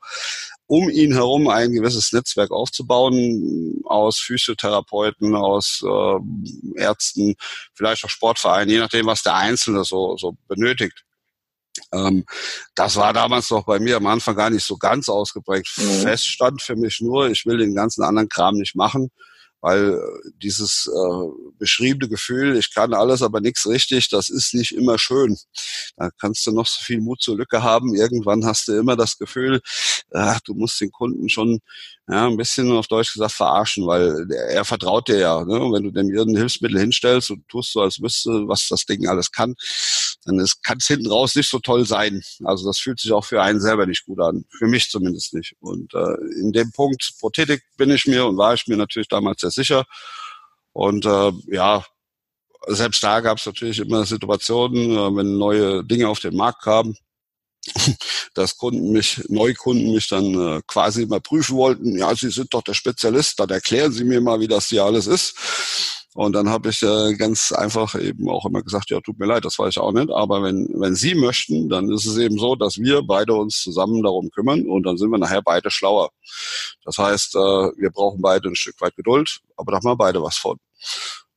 um 0.67 0.91
ihn 0.91 1.15
herum 1.15 1.49
ein 1.49 1.73
gewisses 1.73 2.13
Netzwerk 2.13 2.51
aufzubauen 2.51 3.81
aus 3.87 4.19
Physiotherapeuten, 4.19 5.35
aus 5.35 5.83
äh, 5.83 6.81
Ärzten, 6.81 7.35
vielleicht 7.75 8.05
auch 8.05 8.11
Sportvereinen, 8.11 8.69
je 8.69 8.79
nachdem, 8.79 9.07
was 9.07 9.23
der 9.23 9.35
Einzelne 9.35 9.85
so, 9.85 10.17
so 10.19 10.37
benötigt. 10.47 11.05
Ähm, 11.93 12.25
das 12.75 12.97
war 12.97 13.13
damals 13.13 13.51
noch 13.51 13.65
bei 13.65 13.79
mir 13.79 13.97
am 13.97 14.07
Anfang 14.07 14.37
gar 14.37 14.51
nicht 14.51 14.65
so 14.65 14.77
ganz 14.77 15.09
ausgeprägt. 15.09 15.69
Mhm. 15.77 16.03
Fest 16.03 16.27
stand 16.27 16.63
für 16.63 16.77
mich 16.77 17.01
nur, 17.01 17.31
ich 17.31 17.47
will 17.47 17.59
den 17.59 17.75
ganzen 17.75 18.03
anderen 18.03 18.29
Kram 18.29 18.57
nicht 18.57 18.77
machen 18.77 19.11
weil 19.61 19.95
äh, 19.95 20.31
dieses 20.37 20.89
äh, 20.93 21.27
beschriebene 21.59 22.09
Gefühl, 22.09 22.57
ich 22.57 22.73
kann 22.73 22.95
alles, 22.95 23.23
aber 23.23 23.41
nichts 23.41 23.67
richtig, 23.67 24.09
das 24.09 24.29
ist 24.29 24.55
nicht 24.55 24.73
immer 24.73 24.99
schön. 24.99 25.37
Da 25.97 26.11
kannst 26.21 26.47
du 26.47 26.53
noch 26.53 26.67
so 26.67 26.81
viel 26.81 27.01
Mut 27.01 27.21
zur 27.21 27.37
Lücke 27.37 27.63
haben. 27.63 27.95
Irgendwann 27.95 28.45
hast 28.45 28.69
du 28.69 28.73
immer 28.79 28.97
das 28.97 29.19
Gefühl, 29.19 29.61
ach, 30.13 30.41
du 30.41 30.55
musst 30.55 30.81
den 30.81 30.91
Kunden 30.93 31.29
schon 31.29 31.61
ja, 32.09 32.27
ein 32.27 32.37
bisschen 32.37 32.71
auf 32.73 32.87
Deutsch 32.87 33.13
gesagt 33.13 33.33
verarschen, 33.33 33.87
weil 33.87 34.31
er 34.31 34.65
vertraut 34.65 35.09
dir 35.09 35.19
ja. 35.19 35.45
Ne? 35.45 35.61
Und 35.61 35.73
wenn 35.75 35.83
du 35.83 35.91
dem 35.91 36.11
irgendein 36.11 36.41
Hilfsmittel 36.41 36.81
hinstellst 36.81 37.31
und 37.31 37.47
tust 37.49 37.73
so, 37.73 37.83
als 37.83 38.01
wüsste, 38.01 38.31
was 38.47 38.69
das 38.69 38.87
Ding 38.87 39.07
alles 39.07 39.31
kann, 39.31 39.55
dann 40.25 40.45
kann 40.63 40.79
es 40.79 40.87
hinten 40.87 41.09
raus 41.09 41.35
nicht 41.35 41.51
so 41.51 41.59
toll 41.59 41.87
sein. 41.87 42.23
Also 42.45 42.67
das 42.67 42.79
fühlt 42.79 43.01
sich 43.01 43.13
auch 43.13 43.25
für 43.25 43.43
einen 43.43 43.61
selber 43.61 43.87
nicht 43.87 44.05
gut 44.05 44.21
an. 44.21 44.45
Für 44.59 44.67
mich 44.67 44.91
zumindest 44.91 45.35
nicht. 45.35 45.55
Und 45.61 45.93
äh, 45.95 46.15
in 46.41 46.53
dem 46.53 46.73
Punkt 46.73 47.13
Prothetik 47.21 47.63
bin 47.77 47.91
ich 47.91 48.07
mir 48.07 48.27
und 48.27 48.37
war 48.37 48.55
ich 48.55 48.67
mir 48.67 48.77
natürlich 48.77 49.09
damals 49.09 49.43
sehr 49.51 49.65
sicher. 49.65 49.85
Und 50.73 51.05
äh, 51.07 51.33
ja, 51.49 51.85
selbst 52.67 53.03
da 53.03 53.21
gab 53.21 53.39
es 53.39 53.47
natürlich 53.47 53.79
immer 53.79 54.05
Situationen, 54.05 54.93
äh, 54.93 55.17
wenn 55.17 55.39
neue 55.39 55.85
Dinge 55.85 56.09
auf 56.09 56.21
den 56.21 56.37
Markt 56.37 56.63
kamen, 56.63 56.97
dass 58.35 58.57
Kunden 58.57 58.93
mich, 58.93 59.25
Neukunden 59.29 59.93
mich 59.93 60.09
dann 60.09 60.35
äh, 60.35 60.61
quasi 60.67 61.07
mal 61.07 61.21
prüfen 61.21 61.57
wollten, 61.57 61.97
ja, 61.97 62.15
Sie 62.15 62.31
sind 62.31 62.53
doch 62.55 62.63
der 62.63 62.75
Spezialist, 62.75 63.41
dann 63.41 63.51
erklären 63.51 63.93
Sie 63.93 64.05
mir 64.05 64.21
mal, 64.21 64.41
wie 64.41 64.49
das 64.49 64.69
hier 64.69 64.85
alles 64.85 65.07
ist. 65.07 65.35
Und 66.19 66.33
dann 66.33 66.49
habe 66.49 66.71
ich 66.71 66.83
äh, 66.83 67.15
ganz 67.15 67.53
einfach 67.53 67.95
eben 67.95 68.29
auch 68.29 68.45
immer 68.45 68.61
gesagt, 68.61 68.91
ja, 68.91 69.01
tut 69.01 69.21
mir 69.21 69.27
leid, 69.27 69.45
das 69.45 69.57
weiß 69.57 69.69
ich 69.69 69.79
auch 69.79 69.93
nicht. 69.93 70.11
Aber 70.11 70.43
wenn, 70.43 70.69
wenn 70.75 70.97
Sie 70.97 71.15
möchten, 71.15 71.69
dann 71.69 71.89
ist 71.93 72.07
es 72.07 72.19
eben 72.19 72.39
so, 72.39 72.57
dass 72.57 72.77
wir 72.77 73.03
beide 73.03 73.35
uns 73.35 73.63
zusammen 73.63 74.03
darum 74.03 74.29
kümmern 74.31 74.67
und 74.67 74.83
dann 74.83 74.97
sind 74.97 75.11
wir 75.11 75.19
nachher 75.19 75.43
beide 75.43 75.71
schlauer. 75.71 76.11
Das 76.85 76.99
heißt, 76.99 77.37
äh, 77.37 77.39
wir 77.39 77.91
brauchen 77.91 78.21
beide 78.21 78.49
ein 78.49 78.57
Stück 78.57 78.81
weit 78.81 78.97
Geduld, 78.97 79.39
aber 79.57 79.71
da 79.71 79.77
haben 79.77 79.85
wir 79.85 79.95
beide 79.95 80.21
was 80.21 80.37
von. 80.37 80.59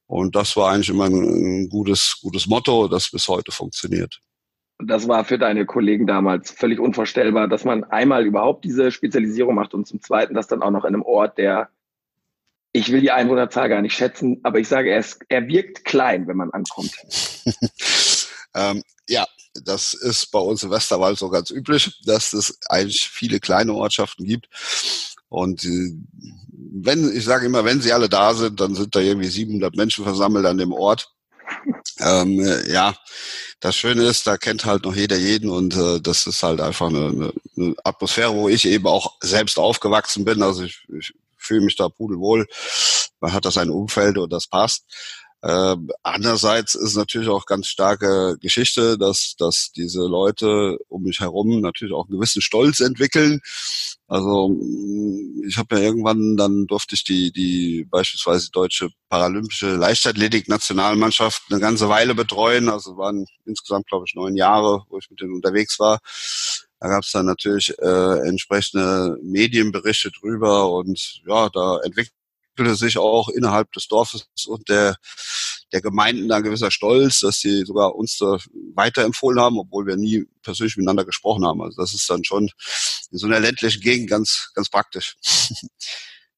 Und 0.07 0.35
das 0.35 0.57
war 0.57 0.71
eigentlich 0.71 0.89
immer 0.89 1.05
ein, 1.05 1.13
ein 1.13 1.69
gutes, 1.69 2.17
gutes 2.19 2.47
Motto, 2.47 2.87
das 2.87 3.11
bis 3.11 3.27
heute 3.27 3.51
funktioniert. 3.51 4.19
Das 4.83 5.07
war 5.07 5.25
für 5.25 5.37
deine 5.37 5.67
Kollegen 5.67 6.07
damals 6.07 6.49
völlig 6.49 6.79
unvorstellbar, 6.79 7.47
dass 7.47 7.65
man 7.65 7.83
einmal 7.83 8.25
überhaupt 8.25 8.65
diese 8.65 8.89
Spezialisierung 8.89 9.53
macht 9.53 9.75
und 9.75 9.87
zum 9.87 10.01
Zweiten 10.01 10.33
das 10.33 10.47
dann 10.47 10.63
auch 10.63 10.71
noch 10.71 10.85
in 10.85 10.95
einem 10.95 11.03
Ort, 11.03 11.37
der, 11.37 11.69
ich 12.73 12.91
will 12.91 13.01
die 13.01 13.11
Einwohnerzahl 13.11 13.69
gar 13.69 13.81
nicht 13.81 13.95
schätzen, 13.95 14.39
aber 14.43 14.59
ich 14.59 14.67
sage, 14.67 14.91
er, 14.91 14.99
ist, 14.99 15.19
er 15.29 15.47
wirkt 15.47 15.83
klein, 15.85 16.27
wenn 16.27 16.37
man 16.37 16.51
ankommt. 16.51 16.93
ähm, 18.55 18.83
ja, 19.09 19.27
das 19.63 19.93
ist 19.93 20.31
bei 20.31 20.39
uns 20.39 20.63
im 20.63 20.71
Westerwald 20.71 21.17
so 21.17 21.29
ganz 21.29 21.49
üblich, 21.49 21.99
dass 22.05 22.33
es 22.33 22.57
eigentlich 22.69 23.09
viele 23.09 23.39
kleine 23.39 23.73
Ortschaften 23.73 24.25
gibt. 24.25 24.47
Und 25.27 25.63
äh, 25.65 25.91
wenn, 26.51 27.15
ich 27.15 27.25
sage 27.25 27.45
immer, 27.45 27.65
wenn 27.65 27.81
sie 27.81 27.93
alle 27.93 28.09
da 28.09 28.33
sind, 28.33 28.59
dann 28.59 28.75
sind 28.75 28.95
da 28.95 28.99
irgendwie 28.99 29.27
700 29.27 29.75
Menschen 29.75 30.03
versammelt 30.03 30.45
an 30.45 30.57
dem 30.57 30.73
Ort. 30.73 31.09
Ähm, 31.99 32.39
äh, 32.39 32.71
ja, 32.71 32.95
das 33.59 33.75
Schöne 33.75 34.03
ist, 34.05 34.25
da 34.25 34.37
kennt 34.37 34.65
halt 34.65 34.85
noch 34.85 34.95
jeder 34.95 35.17
jeden 35.17 35.51
und 35.51 35.75
äh, 35.75 35.99
das 36.01 36.25
ist 36.25 36.41
halt 36.41 36.59
einfach 36.59 36.87
eine, 36.87 37.31
eine 37.55 37.75
Atmosphäre, 37.83 38.33
wo 38.33 38.49
ich 38.49 38.65
eben 38.65 38.87
auch 38.87 39.17
selbst 39.21 39.59
aufgewachsen 39.59 40.25
bin. 40.25 40.41
Also 40.41 40.63
ich, 40.63 40.83
ich 40.97 41.13
fühle 41.41 41.61
mich 41.61 41.75
da 41.75 41.89
pudelwohl. 41.89 42.47
Man 43.19 43.33
hat 43.33 43.45
das 43.45 43.57
ein 43.57 43.69
Umfeld 43.69 44.17
und 44.17 44.31
das 44.31 44.47
passt. 44.47 44.85
Äh, 45.43 45.75
andererseits 46.03 46.75
ist 46.75 46.95
natürlich 46.95 47.27
auch 47.27 47.47
ganz 47.47 47.65
starke 47.67 48.37
Geschichte, 48.39 48.97
dass, 48.99 49.35
dass 49.39 49.71
diese 49.71 50.01
Leute 50.01 50.77
um 50.87 51.01
mich 51.01 51.19
herum 51.19 51.61
natürlich 51.61 51.95
auch 51.95 52.05
einen 52.05 52.17
gewissen 52.19 52.43
Stolz 52.43 52.79
entwickeln. 52.79 53.41
Also 54.07 54.49
mm, 54.49 55.43
ich 55.47 55.57
habe 55.57 55.77
ja 55.77 55.81
irgendwann, 55.81 56.37
dann 56.37 56.67
durfte 56.67 56.93
ich 56.93 57.03
die, 57.03 57.31
die 57.31 57.87
beispielsweise 57.89 58.51
deutsche 58.51 58.89
paralympische 59.09 59.75
Leichtathletik-Nationalmannschaft 59.77 61.43
eine 61.49 61.59
ganze 61.59 61.89
Weile 61.89 62.13
betreuen. 62.13 62.69
Also 62.69 62.97
waren 62.97 63.25
insgesamt, 63.45 63.87
glaube 63.87 64.05
ich, 64.07 64.13
neun 64.13 64.35
Jahre, 64.35 64.83
wo 64.89 64.99
ich 64.99 65.09
mit 65.09 65.21
denen 65.21 65.33
unterwegs 65.33 65.79
war. 65.79 66.01
Da 66.81 66.89
gab 66.89 67.03
es 67.03 67.11
dann 67.11 67.27
natürlich 67.27 67.73
äh, 67.79 68.27
entsprechende 68.27 69.17
Medienberichte 69.23 70.11
drüber 70.11 70.69
und 70.73 71.21
ja, 71.25 71.47
da 71.49 71.77
entwickelt 71.83 72.13
entwickelte 72.61 72.75
sich 72.75 72.97
auch 72.97 73.29
innerhalb 73.29 73.71
des 73.73 73.87
Dorfes 73.87 74.27
und 74.47 74.67
der, 74.69 74.95
der 75.71 75.81
Gemeinden 75.81 76.27
da 76.27 76.37
ein 76.37 76.43
gewisser 76.43 76.71
Stolz, 76.71 77.19
dass 77.21 77.39
sie 77.39 77.63
sogar 77.65 77.95
uns 77.95 78.17
da 78.17 78.37
weiterempfohlen 78.75 79.39
haben, 79.39 79.57
obwohl 79.57 79.85
wir 79.85 79.95
nie 79.95 80.25
persönlich 80.43 80.77
miteinander 80.77 81.05
gesprochen 81.05 81.45
haben. 81.45 81.61
Also 81.61 81.81
das 81.81 81.93
ist 81.93 82.09
dann 82.09 82.23
schon 82.23 82.49
in 83.11 83.17
so 83.17 83.27
einer 83.27 83.39
ländlichen 83.39 83.81
Gegend 83.81 84.09
ganz, 84.09 84.51
ganz 84.53 84.69
praktisch. 84.69 85.15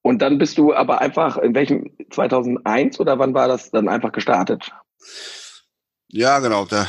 Und 0.06 0.22
dann 0.22 0.38
bist 0.38 0.58
du 0.58 0.74
aber 0.74 1.00
einfach 1.00 1.38
in 1.38 1.56
welchem 1.56 1.90
2001 2.12 3.00
oder 3.00 3.20
wann 3.20 3.34
war 3.34 3.48
das 3.48 3.72
dann 3.72 3.88
einfach 3.88 4.12
gestartet? 4.12 4.70
Ja, 6.10 6.40
genau. 6.40 6.66
Da, 6.66 6.88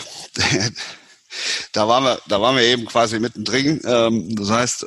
da 1.73 1.89
waren 1.89 2.05
wir, 2.05 2.19
da 2.29 2.41
waren 2.41 2.57
wir 2.57 2.65
eben 2.65 2.87
quasi 2.87 3.19
mittendrin. 3.19 3.81
Ähm, 3.85 4.35
das 4.37 4.51
heißt, 4.51 4.87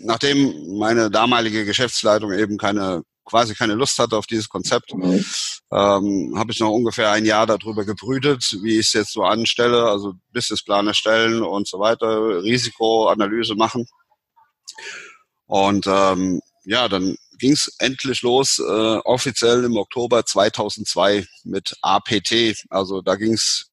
nachdem 0.00 0.78
meine 0.78 1.10
damalige 1.10 1.64
Geschäftsleitung 1.64 2.32
eben 2.32 2.58
keine 2.58 3.02
quasi 3.28 3.54
keine 3.54 3.74
Lust 3.74 3.98
hatte 3.98 4.16
auf 4.16 4.26
dieses 4.26 4.48
Konzept, 4.48 4.92
ähm, 4.92 6.34
habe 6.34 6.50
ich 6.50 6.60
noch 6.60 6.70
ungefähr 6.70 7.10
ein 7.10 7.26
Jahr 7.26 7.46
darüber 7.46 7.84
gebrütet, 7.84 8.56
wie 8.62 8.78
ich 8.78 8.86
es 8.86 8.92
jetzt 8.94 9.12
so 9.12 9.22
anstelle, 9.22 9.84
also 9.84 10.14
Businessplan 10.32 10.86
erstellen 10.86 11.42
und 11.42 11.68
so 11.68 11.78
weiter, 11.78 12.42
Risikoanalyse 12.42 13.54
machen. 13.54 13.86
Und 15.46 15.86
ähm, 15.86 16.40
ja, 16.64 16.88
dann 16.88 17.16
ging 17.38 17.52
es 17.52 17.74
endlich 17.78 18.22
los, 18.22 18.58
äh, 18.58 18.62
offiziell 19.04 19.64
im 19.64 19.76
Oktober 19.76 20.24
2002 20.24 21.26
mit 21.44 21.76
APT. 21.82 22.64
Also 22.70 23.02
da 23.02 23.16
ging 23.16 23.34
es 23.34 23.70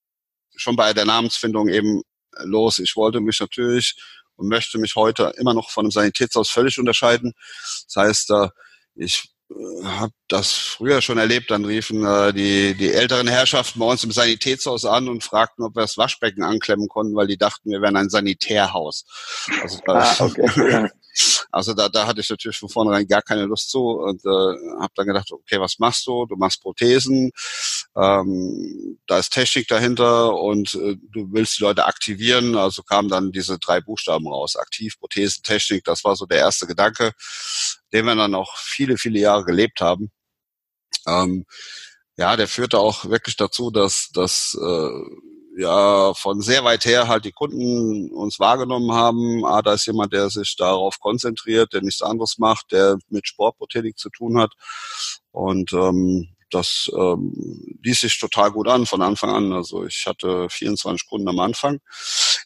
schon 0.55 0.75
bei 0.75 0.93
der 0.93 1.05
Namensfindung 1.05 1.69
eben 1.69 2.01
los. 2.43 2.79
Ich 2.79 2.95
wollte 2.95 3.21
mich 3.21 3.39
natürlich 3.39 3.95
und 4.35 4.49
möchte 4.49 4.77
mich 4.77 4.95
heute 4.95 5.33
immer 5.37 5.53
noch 5.53 5.69
von 5.69 5.85
einem 5.85 5.91
Sanitätshaus 5.91 6.49
völlig 6.49 6.77
unterscheiden. 6.79 7.33
Das 7.87 7.95
heißt, 7.95 8.31
äh, 8.31 8.49
ich 8.95 9.29
habe 9.83 10.11
das 10.27 10.51
früher 10.51 11.01
schon 11.01 11.19
erlebt, 11.19 11.51
dann 11.51 11.65
riefen 11.65 12.03
äh, 12.03 12.33
die, 12.33 12.73
die 12.75 12.91
älteren 12.91 13.27
Herrschaften 13.27 13.79
bei 13.79 13.85
uns 13.85 14.03
im 14.03 14.11
Sanitätshaus 14.11 14.85
an 14.85 15.07
und 15.07 15.23
fragten, 15.23 15.63
ob 15.63 15.75
wir 15.75 15.81
das 15.81 15.97
Waschbecken 15.97 16.43
anklemmen 16.43 16.87
konnten, 16.87 17.15
weil 17.15 17.27
die 17.27 17.37
dachten, 17.37 17.69
wir 17.69 17.81
wären 17.81 17.95
ein 17.95 18.09
Sanitärhaus. 18.09 19.05
Also, 19.61 19.79
ah, 19.87 20.15
okay. 20.19 20.89
Also 21.51 21.73
da, 21.73 21.89
da 21.89 22.07
hatte 22.07 22.21
ich 22.21 22.29
natürlich 22.29 22.57
von 22.57 22.69
vornherein 22.69 23.07
gar 23.07 23.21
keine 23.21 23.45
Lust 23.45 23.69
zu 23.69 23.81
und 23.81 24.25
äh, 24.25 24.79
habe 24.79 24.93
dann 24.95 25.07
gedacht, 25.07 25.31
okay, 25.31 25.59
was 25.59 25.79
machst 25.79 26.05
du? 26.07 26.25
Du 26.25 26.35
machst 26.35 26.61
Prothesen, 26.61 27.31
ähm, 27.95 28.99
da 29.07 29.19
ist 29.19 29.31
Technik 29.31 29.67
dahinter 29.67 30.33
und 30.35 30.75
äh, 30.75 30.97
du 31.13 31.27
willst 31.31 31.59
die 31.59 31.63
Leute 31.63 31.85
aktivieren. 31.85 32.57
Also 32.57 32.83
kamen 32.83 33.09
dann 33.09 33.31
diese 33.31 33.57
drei 33.59 33.81
Buchstaben 33.81 34.27
raus, 34.27 34.55
aktiv, 34.55 34.99
Prothesen, 34.99 35.43
Technik. 35.43 35.83
Das 35.85 36.03
war 36.03 36.15
so 36.15 36.25
der 36.25 36.39
erste 36.39 36.67
Gedanke, 36.67 37.13
den 37.93 38.05
wir 38.05 38.15
dann 38.15 38.35
auch 38.35 38.57
viele, 38.57 38.97
viele 38.97 39.19
Jahre 39.19 39.45
gelebt 39.45 39.81
haben. 39.81 40.11
Ähm, 41.07 41.45
ja, 42.17 42.35
der 42.35 42.47
führte 42.47 42.79
auch 42.79 43.05
wirklich 43.05 43.35
dazu, 43.35 43.71
dass, 43.71 44.09
dass 44.13 44.57
äh, 44.61 44.89
ja 45.57 46.13
von 46.13 46.41
sehr 46.41 46.63
weit 46.63 46.85
her 46.85 47.07
halt 47.07 47.25
die 47.25 47.31
Kunden 47.31 48.11
uns 48.11 48.39
wahrgenommen 48.39 48.91
haben. 48.91 49.45
Ah, 49.45 49.61
da 49.61 49.73
ist 49.73 49.87
jemand, 49.87 50.13
der 50.13 50.29
sich 50.29 50.55
darauf 50.57 50.99
konzentriert, 50.99 51.73
der 51.73 51.81
nichts 51.81 52.01
anderes 52.01 52.37
macht, 52.37 52.71
der 52.71 52.97
mit 53.09 53.27
Sportprothetik 53.27 53.97
zu 53.97 54.09
tun 54.09 54.39
hat. 54.39 54.51
Und 55.31 55.73
ähm, 55.73 56.29
das 56.51 56.89
ähm, 56.95 57.79
ließ 57.83 58.01
sich 58.01 58.19
total 58.19 58.51
gut 58.51 58.67
an 58.67 58.85
von 58.85 59.01
Anfang 59.01 59.29
an. 59.31 59.53
Also 59.53 59.85
ich 59.85 60.05
hatte 60.05 60.47
24 60.49 61.07
Kunden 61.07 61.27
am 61.27 61.39
Anfang, 61.39 61.79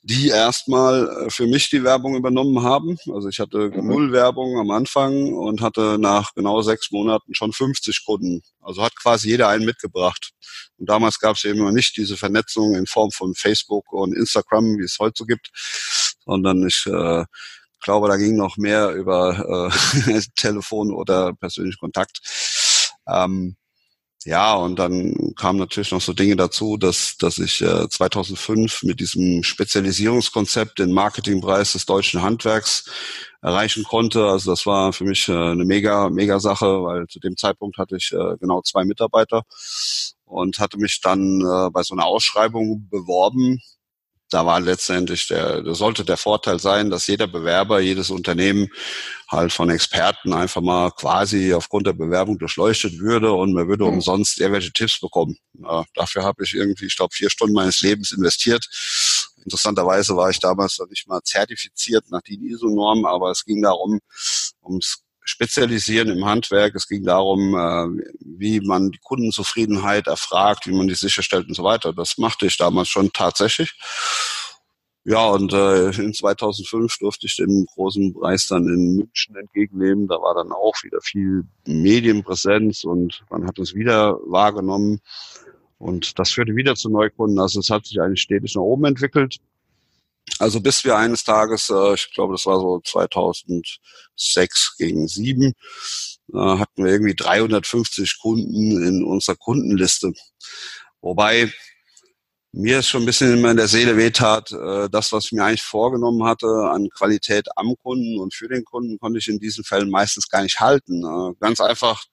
die 0.01 0.29
erstmal 0.29 1.07
äh, 1.07 1.29
für 1.29 1.47
mich 1.47 1.69
die 1.69 1.83
Werbung 1.83 2.15
übernommen 2.15 2.63
haben. 2.63 2.97
Also 3.13 3.29
ich 3.29 3.39
hatte 3.39 3.69
mhm. 3.69 3.87
null 3.87 4.11
Werbung 4.11 4.57
am 4.57 4.71
Anfang 4.71 5.33
und 5.33 5.61
hatte 5.61 5.97
nach 5.99 6.33
genau 6.33 6.61
sechs 6.61 6.91
Monaten 6.91 7.33
schon 7.35 7.51
50 7.51 8.05
Kunden. 8.05 8.41
Also 8.61 8.81
hat 8.81 8.95
quasi 8.95 9.29
jeder 9.29 9.49
einen 9.49 9.65
mitgebracht. 9.65 10.31
Und 10.77 10.89
damals 10.89 11.19
gab 11.19 11.35
es 11.35 11.43
eben 11.43 11.59
noch 11.59 11.71
nicht 11.71 11.97
diese 11.97 12.17
Vernetzung 12.17 12.75
in 12.75 12.85
Form 12.85 13.11
von 13.11 13.35
Facebook 13.35 13.91
und 13.91 14.15
Instagram, 14.15 14.77
wie 14.77 14.83
es 14.83 14.97
heute 14.99 15.13
so 15.17 15.25
gibt, 15.25 15.49
sondern 16.25 16.65
ich 16.65 16.85
äh, 16.85 17.25
glaube, 17.81 18.07
da 18.07 18.17
ging 18.17 18.35
noch 18.35 18.57
mehr 18.57 18.91
über 18.91 19.71
äh, 20.09 20.21
Telefon 20.35 20.91
oder 20.93 21.33
persönlichen 21.33 21.79
Kontakt. 21.79 22.19
Ähm, 23.07 23.55
ja, 24.25 24.53
und 24.53 24.77
dann 24.77 25.33
kamen 25.35 25.59
natürlich 25.59 25.91
noch 25.91 26.01
so 26.01 26.11
Dinge 26.11 26.35
dazu, 26.35 26.75
dass, 26.75 27.15
dass 27.17 27.38
ich 27.38 27.61
äh, 27.61 27.88
2005 27.88 28.83
mit 28.83 28.99
diesem 28.99 29.43
Spezialisierungskonzept 29.43 30.79
den 30.79 30.91
Marketingpreis 30.91 31.71
des 31.73 31.85
deutschen 31.85 32.21
Handwerks 32.21 32.83
erreichen 33.41 33.83
konnte. 33.85 34.25
Also 34.25 34.51
das 34.51 34.65
war 34.65 34.91
für 34.91 35.05
mich 35.05 35.29
äh, 35.29 35.33
eine 35.33 35.63
mega, 35.63 36.09
mega 36.09 36.39
Sache, 36.39 36.83
weil 36.83 37.07
zu 37.07 37.19
dem 37.19 37.38
Zeitpunkt 37.38 37.77
hatte 37.77 37.95
ich 37.95 38.11
äh, 38.11 38.35
genau 38.39 38.61
zwei 38.61 38.83
Mitarbeiter 38.83 39.43
und 40.25 40.59
hatte 40.59 40.77
mich 40.77 40.99
dann 41.01 41.39
äh, 41.39 41.69
bei 41.71 41.83
so 41.83 41.95
einer 41.95 42.05
Ausschreibung 42.05 42.89
beworben 42.89 43.61
da 44.29 44.45
war 44.45 44.59
letztendlich 44.59 45.27
der, 45.27 45.62
da 45.62 45.74
sollte 45.74 46.05
der 46.05 46.17
Vorteil 46.17 46.59
sein, 46.59 46.89
dass 46.89 47.07
jeder 47.07 47.27
Bewerber, 47.27 47.79
jedes 47.79 48.09
Unternehmen 48.09 48.69
halt 49.27 49.51
von 49.51 49.69
Experten 49.69 50.33
einfach 50.33 50.62
mal 50.62 50.91
quasi 50.91 51.53
aufgrund 51.53 51.88
der 51.88 51.93
Bewerbung 51.93 52.38
durchleuchtet 52.38 53.00
würde 53.00 53.31
und 53.33 53.53
man 53.53 53.67
würde 53.67 53.86
mhm. 53.86 53.93
umsonst 53.95 54.39
irgendwelche 54.39 54.71
Tipps 54.71 55.00
bekommen. 55.00 55.38
Ja, 55.53 55.86
dafür 55.95 56.24
habe 56.24 56.43
ich 56.43 56.53
irgendwie, 56.53 56.86
ich 56.86 56.95
glaube, 56.95 57.13
vier 57.13 57.29
Stunden 57.29 57.55
meines 57.55 57.81
Lebens 57.81 58.12
investiert. 58.12 58.65
Interessanterweise 59.43 60.15
war 60.15 60.29
ich 60.29 60.39
damals 60.39 60.77
noch 60.79 60.88
nicht 60.88 61.07
mal 61.07 61.21
zertifiziert 61.24 62.09
nach 62.09 62.21
den 62.21 62.43
ISO-Normen, 62.43 63.05
aber 63.05 63.31
es 63.31 63.45
ging 63.45 63.62
darum, 63.62 64.00
ums 64.63 65.03
Spezialisieren 65.23 66.09
im 66.09 66.25
Handwerk. 66.25 66.75
Es 66.75 66.88
ging 66.88 67.03
darum, 67.03 67.55
äh, 67.55 68.03
wie 68.19 68.61
man 68.61 68.91
die 68.91 68.99
Kundenzufriedenheit 68.99 70.07
erfragt, 70.07 70.67
wie 70.67 70.73
man 70.73 70.88
die 70.88 70.95
sicherstellt 70.95 71.47
und 71.47 71.55
so 71.55 71.63
weiter. 71.63 71.93
Das 71.93 72.17
machte 72.17 72.47
ich 72.47 72.57
damals 72.57 72.89
schon 72.89 73.11
tatsächlich. 73.13 73.77
Ja, 75.05 75.27
und 75.29 75.53
äh, 75.53 75.89
in 75.89 76.13
2005 76.13 76.97
durfte 76.99 77.25
ich 77.25 77.35
den 77.38 77.65
großen 77.73 78.13
Preis 78.13 78.47
dann 78.47 78.67
in 78.67 78.97
München 78.97 79.35
entgegennehmen. 79.35 80.07
Da 80.07 80.15
war 80.15 80.35
dann 80.35 80.51
auch 80.51 80.75
wieder 80.83 80.99
viel 81.01 81.45
Medienpräsenz 81.65 82.83
und 82.83 83.23
man 83.29 83.47
hat 83.47 83.58
es 83.60 83.73
wieder 83.73 84.19
wahrgenommen. 84.25 84.99
Und 85.79 86.19
das 86.19 86.32
führte 86.32 86.55
wieder 86.55 86.75
zu 86.75 86.89
Neukunden. 86.89 87.39
Also 87.39 87.60
es 87.60 87.69
hat 87.69 87.86
sich 87.86 87.99
eigentlich 88.01 88.21
stetig 88.21 88.53
nach 88.55 88.62
oben 88.62 88.86
entwickelt. 88.86 89.38
Also 90.37 90.61
bis 90.61 90.83
wir 90.83 90.95
eines 90.97 91.23
Tages, 91.23 91.69
äh, 91.69 91.93
ich 91.95 92.11
glaube, 92.13 92.33
das 92.33 92.45
war 92.45 92.59
so 92.59 92.81
2006 92.85 94.75
gegen 94.77 95.07
7, 95.07 95.43
äh, 95.45 95.53
hatten 96.33 96.83
wir 96.83 96.91
irgendwie 96.91 97.15
350 97.15 98.19
Kunden 98.21 98.83
in 98.83 99.03
unserer 99.03 99.35
Kundenliste. 99.35 100.13
Wobei 101.01 101.51
mir 102.51 102.79
es 102.79 102.87
schon 102.87 103.03
ein 103.03 103.05
bisschen 103.05 103.43
in 103.43 103.57
der 103.57 103.67
Seele 103.67 103.95
wehtat, 103.97 104.51
äh, 104.51 104.89
das, 104.89 105.11
was 105.11 105.25
ich 105.25 105.31
mir 105.33 105.43
eigentlich 105.43 105.61
vorgenommen 105.61 106.23
hatte 106.23 106.47
an 106.47 106.89
Qualität 106.89 107.47
am 107.55 107.75
Kunden 107.81 108.19
und 108.19 108.33
für 108.33 108.47
den 108.47 108.65
Kunden, 108.65 108.97
konnte 108.99 109.19
ich 109.19 109.27
in 109.27 109.39
diesen 109.39 109.63
Fällen 109.63 109.89
meistens 109.89 110.29
gar 110.29 110.41
nicht 110.41 110.59
halten. 110.59 111.03
Äh, 111.03 111.33
ganz 111.39 111.59
einfach, 111.59 112.03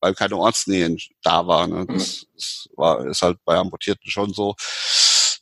weil 0.00 0.14
keine 0.14 0.36
Ortsnähe 0.36 0.96
da 1.22 1.46
war. 1.46 1.66
Ne? 1.66 1.86
Das, 1.86 2.26
das 2.34 2.68
war, 2.76 3.06
ist 3.06 3.22
halt 3.22 3.38
bei 3.44 3.56
Amputierten 3.56 4.10
schon 4.10 4.32
so 4.32 4.54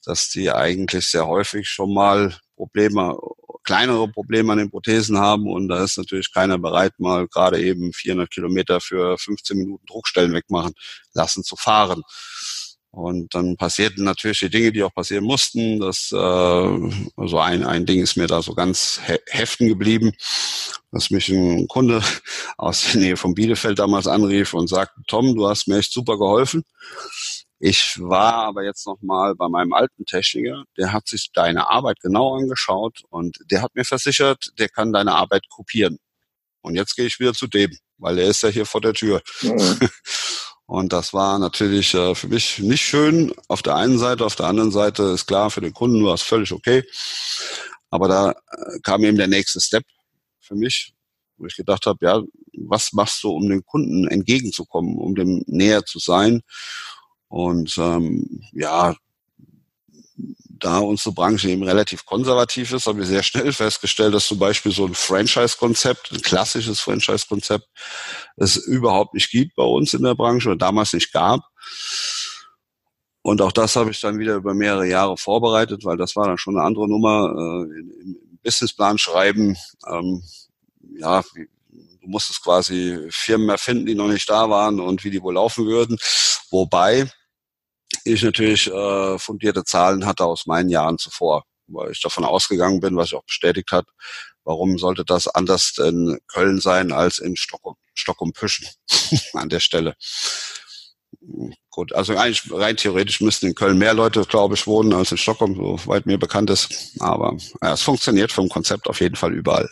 dass 0.05 0.29
die 0.31 0.51
eigentlich 0.51 1.07
sehr 1.07 1.27
häufig 1.27 1.69
schon 1.69 1.95
mal 1.95 2.37
Probleme, 2.57 3.17
kleinere 3.65 4.09
Probleme 4.09 4.53
an 4.53 4.59
den 4.59 4.71
Prothesen 4.71 5.19
haben 5.19 5.51
und 5.51 5.69
da 5.69 5.83
ist 5.83 5.99
natürlich 5.99 6.33
keiner 6.33 6.59
bereit, 6.59 6.93
mal 6.99 7.27
gerade 7.29 7.61
eben 7.63 7.93
400 7.93 8.31
Kilometer 8.31 8.81
für 8.81 9.17
15 9.19 9.57
Minuten 9.57 9.87
Druckstellen 9.87 10.33
wegmachen 10.33 10.75
lassen 11.15 11.45
zu 11.45 11.57
fahren. 11.57 12.03
Und 12.93 13.35
dann 13.37 13.57
passierten 13.57 14.03
natürlich 14.03 14.41
die 14.41 14.51
Dinge, 14.51 14.73
die 14.73 14.83
auch 14.83 14.93
passieren 14.93 15.25
mussten. 15.25 15.79
Das, 15.79 16.11
äh, 16.13 16.17
also 16.17 17.39
ein, 17.39 17.65
ein 17.65 17.87
Ding 17.87 18.03
ist 18.03 18.17
mir 18.17 18.27
da 18.27 18.43
so 18.43 18.53
ganz 18.55 19.01
he 19.07 19.17
heften 19.29 19.69
geblieben, 19.69 20.13
dass 20.91 21.11
mich 21.11 21.29
ein 21.29 21.69
Kunde 21.69 22.03
aus 22.59 22.91
der 22.93 23.01
Nähe 23.01 23.17
von 23.17 23.35
Bielefeld 23.35 23.79
damals 23.79 24.09
anrief 24.09 24.55
und 24.55 24.69
sagte, 24.69 25.01
Tom, 25.07 25.37
du 25.37 25.49
hast 25.49 25.69
mir 25.69 25.79
echt 25.79 25.93
super 25.93 26.19
geholfen. 26.19 26.65
Ich 27.63 28.01
war 28.01 28.47
aber 28.47 28.65
jetzt 28.65 28.87
noch 28.87 29.03
mal 29.03 29.35
bei 29.35 29.47
meinem 29.49 29.75
alten 29.75 30.07
Techniker, 30.07 30.65
der 30.79 30.95
hat 30.95 31.07
sich 31.07 31.31
deine 31.35 31.69
Arbeit 31.69 32.01
genau 32.01 32.35
angeschaut 32.35 33.03
und 33.11 33.37
der 33.51 33.61
hat 33.61 33.75
mir 33.75 33.85
versichert, 33.85 34.51
der 34.59 34.71
kann 34.71 34.95
deine 34.95 35.13
Arbeit 35.13 35.47
kopieren. 35.51 35.99
Und 36.63 36.75
jetzt 36.75 36.97
gehe 36.97 37.05
ich 37.05 37.21
wieder 37.21 37.35
zu 37.35 37.47
dem, 37.49 37.71
weil 37.99 38.19
er 38.19 38.29
ist 38.29 38.43
ja 38.43 38.49
hier 38.49 38.65
vor 38.65 38.81
der 38.81 38.95
Tür. 38.95 39.21
Mhm. 39.43 39.79
Und 40.67 40.93
das 40.93 41.13
war 41.13 41.41
natürlich 41.41 41.95
äh, 41.95 42.15
für 42.15 42.29
mich 42.29 42.61
nicht 42.61 42.83
schön 42.83 43.35
auf 43.49 43.61
der 43.61 43.75
einen 43.75 43.99
Seite, 43.99 44.25
auf 44.25 44.37
der 44.37 44.47
anderen 44.47 44.71
Seite 44.71 45.03
ist 45.03 45.27
klar, 45.27 45.51
für 45.51 45.61
den 45.61 45.73
Kunden 45.75 46.05
war 46.05 46.15
es 46.15 46.23
völlig 46.23 46.53
okay. 46.53 46.85
Aber 47.91 48.07
da 48.07 48.31
äh, 48.31 48.79
kam 48.85 49.03
eben 49.03 49.17
der 49.17 49.27
nächste 49.27 49.61
Step 49.61 49.83
für 50.39 50.55
mich, 50.55 50.95
wo 51.39 51.47
ich 51.47 51.57
gedacht 51.57 51.87
habe, 51.87 51.99
ja, 52.07 52.23
was 52.69 52.93
machst 52.93 53.25
du, 53.25 53.33
um 53.33 53.49
dem 53.49 53.65
Kunden 53.65 54.07
entgegenzukommen, 54.07 54.97
um 54.97 55.17
dem 55.17 55.43
näher 55.49 55.85
zu 55.85 55.99
sein? 55.99 56.43
Und 57.31 57.79
ähm, 57.79 58.43
ja, 58.53 58.97
da 60.59 60.79
unsere 60.79 61.15
Branche 61.15 61.49
eben 61.49 61.63
relativ 61.63 62.05
konservativ 62.05 62.73
ist, 62.73 62.87
haben 62.87 62.99
wir 62.99 63.07
sehr 63.07 63.23
schnell 63.23 63.53
festgestellt, 63.53 64.13
dass 64.13 64.27
zum 64.27 64.41
Beispiel 64.41 64.73
so 64.73 64.85
ein 64.85 64.95
Franchise-Konzept, 64.95 66.11
ein 66.13 66.23
klassisches 66.23 66.81
Franchise-Konzept, 66.81 67.69
es 68.37 68.57
überhaupt 68.57 69.15
nicht 69.15 69.31
gibt 69.31 69.55
bei 69.55 69.63
uns 69.63 69.95
in 69.95 70.03
der 70.03 70.17
Branche 70.17 70.49
oder 70.49 70.59
damals 70.59 70.93
nicht 70.93 71.13
gab. 71.13 71.41
Und 73.23 73.41
auch 73.43 73.53
das 73.53 73.77
habe 73.77 73.93
ich 73.93 74.01
dann 74.01 74.19
wieder 74.19 74.35
über 74.35 74.53
mehrere 74.53 74.87
Jahre 74.87 75.17
vorbereitet, 75.17 75.85
weil 75.85 75.97
das 75.97 76.17
war 76.17 76.27
dann 76.27 76.39
schon 76.39 76.57
eine 76.57 76.67
andere 76.67 76.89
Nummer. 76.89 77.33
Äh, 77.37 77.81
Im 78.03 78.39
Businessplan 78.43 78.99
schreiben, 78.99 79.57
ähm, 79.87 80.25
ja, 80.99 81.23
du 81.33 82.09
musstest 82.09 82.43
quasi 82.43 83.07
Firmen 83.11 83.51
erfinden, 83.51 83.87
die 83.87 83.95
noch 83.95 84.09
nicht 84.09 84.29
da 84.29 84.51
waren 84.51 84.81
und 84.81 85.05
wie 85.05 85.11
die 85.11 85.23
wohl 85.23 85.35
laufen 85.35 85.67
würden. 85.67 85.97
Wobei 86.51 87.09
ich 88.05 88.23
natürlich 88.23 88.67
äh, 88.69 89.19
fundierte 89.19 89.65
Zahlen 89.65 90.07
hatte 90.07 90.25
aus 90.25 90.47
meinen 90.47 90.69
Jahren 90.69 90.99
zuvor, 90.99 91.45
weil 91.67 91.93
ich 91.93 92.01
davon 92.01 92.25
ausgegangen 92.25 92.81
bin, 92.81 92.97
was 92.97 93.09
ich 93.09 93.15
auch 93.15 93.25
bestätigt 93.25 93.73
hat, 93.73 93.87
warum 94.45 94.79
sollte 94.79 95.05
das 95.05 95.29
anders 95.29 95.79
in 95.79 96.19
Köln 96.29 96.61
sein 96.61 96.93
als 96.93 97.19
in 97.19 97.37
Stockholm, 97.37 97.77
Stockholm 97.95 98.33
Püschen 98.33 98.67
an 99.35 99.49
der 99.49 99.61
Stelle. 99.61 99.95
Gut, 101.71 101.93
also 101.93 102.17
eigentlich 102.17 102.43
rein 102.53 102.77
theoretisch 102.77 103.21
müssten 103.21 103.47
in 103.47 103.55
Köln 103.55 103.79
mehr 103.79 103.95
Leute, 103.95 104.25
glaube 104.25 104.55
ich, 104.55 104.67
wohnen 104.67 104.93
als 104.93 105.13
in 105.13 105.19
Stockholm, 105.19 105.55
soweit 105.55 106.07
mir 106.07 106.19
bekannt 106.19 106.51
ist. 106.51 106.95
Aber 107.01 107.37
ja, 107.63 107.73
es 107.73 107.83
funktioniert 107.83 108.33
vom 108.33 108.49
Konzept 108.49 108.89
auf 108.89 109.01
jeden 109.01 109.17
Fall 109.17 109.35
überall. 109.35 109.69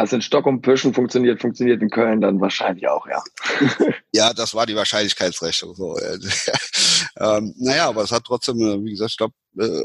Also 0.00 0.16
in 0.16 0.22
Stockholm 0.22 0.62
Pöschen 0.62 0.94
funktioniert, 0.94 1.42
funktioniert 1.42 1.82
in 1.82 1.90
Köln 1.90 2.22
dann 2.22 2.40
wahrscheinlich 2.40 2.88
auch, 2.88 3.06
ja. 3.06 3.22
ja, 4.14 4.32
das 4.32 4.54
war 4.54 4.64
die 4.64 4.74
Wahrscheinlichkeitsrechnung. 4.74 5.74
So. 5.74 5.94
ähm, 7.18 7.54
naja, 7.58 7.86
aber 7.86 8.02
es 8.02 8.10
hat 8.10 8.24
trotzdem, 8.24 8.60
äh, 8.62 8.82
wie 8.82 8.92
gesagt, 8.92 9.10
ich 9.10 9.16
glaube, 9.18 9.34
äh, 9.58 9.84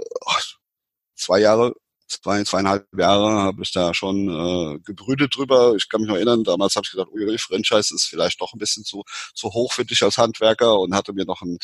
zwei 1.15 1.39
Jahre 1.39 1.73
zwei, 2.07 2.45
zweieinhalb 2.45 2.87
Jahre 2.97 3.41
habe 3.41 3.61
ich 3.63 3.73
da 3.73 3.93
schon 3.93 4.29
äh, 4.29 4.79
gebrütet 4.85 5.35
drüber. 5.35 5.73
Ich 5.75 5.89
kann 5.89 5.99
mich 5.99 6.07
noch 6.07 6.15
erinnern, 6.15 6.45
damals 6.45 6.77
habe 6.77 6.85
ich 6.85 6.91
gedacht, 6.91 7.09
ui, 7.11 7.37
Franchise 7.37 7.93
ist 7.93 8.05
vielleicht 8.05 8.39
doch 8.39 8.53
ein 8.53 8.59
bisschen 8.59 8.85
zu, 8.85 9.03
zu 9.33 9.49
hoch 9.49 9.73
für 9.73 9.83
dich 9.83 10.01
als 10.01 10.17
Handwerker 10.17 10.79
und 10.79 10.95
hatte 10.95 11.11
mir 11.11 11.25
noch 11.25 11.41
einen 11.41 11.57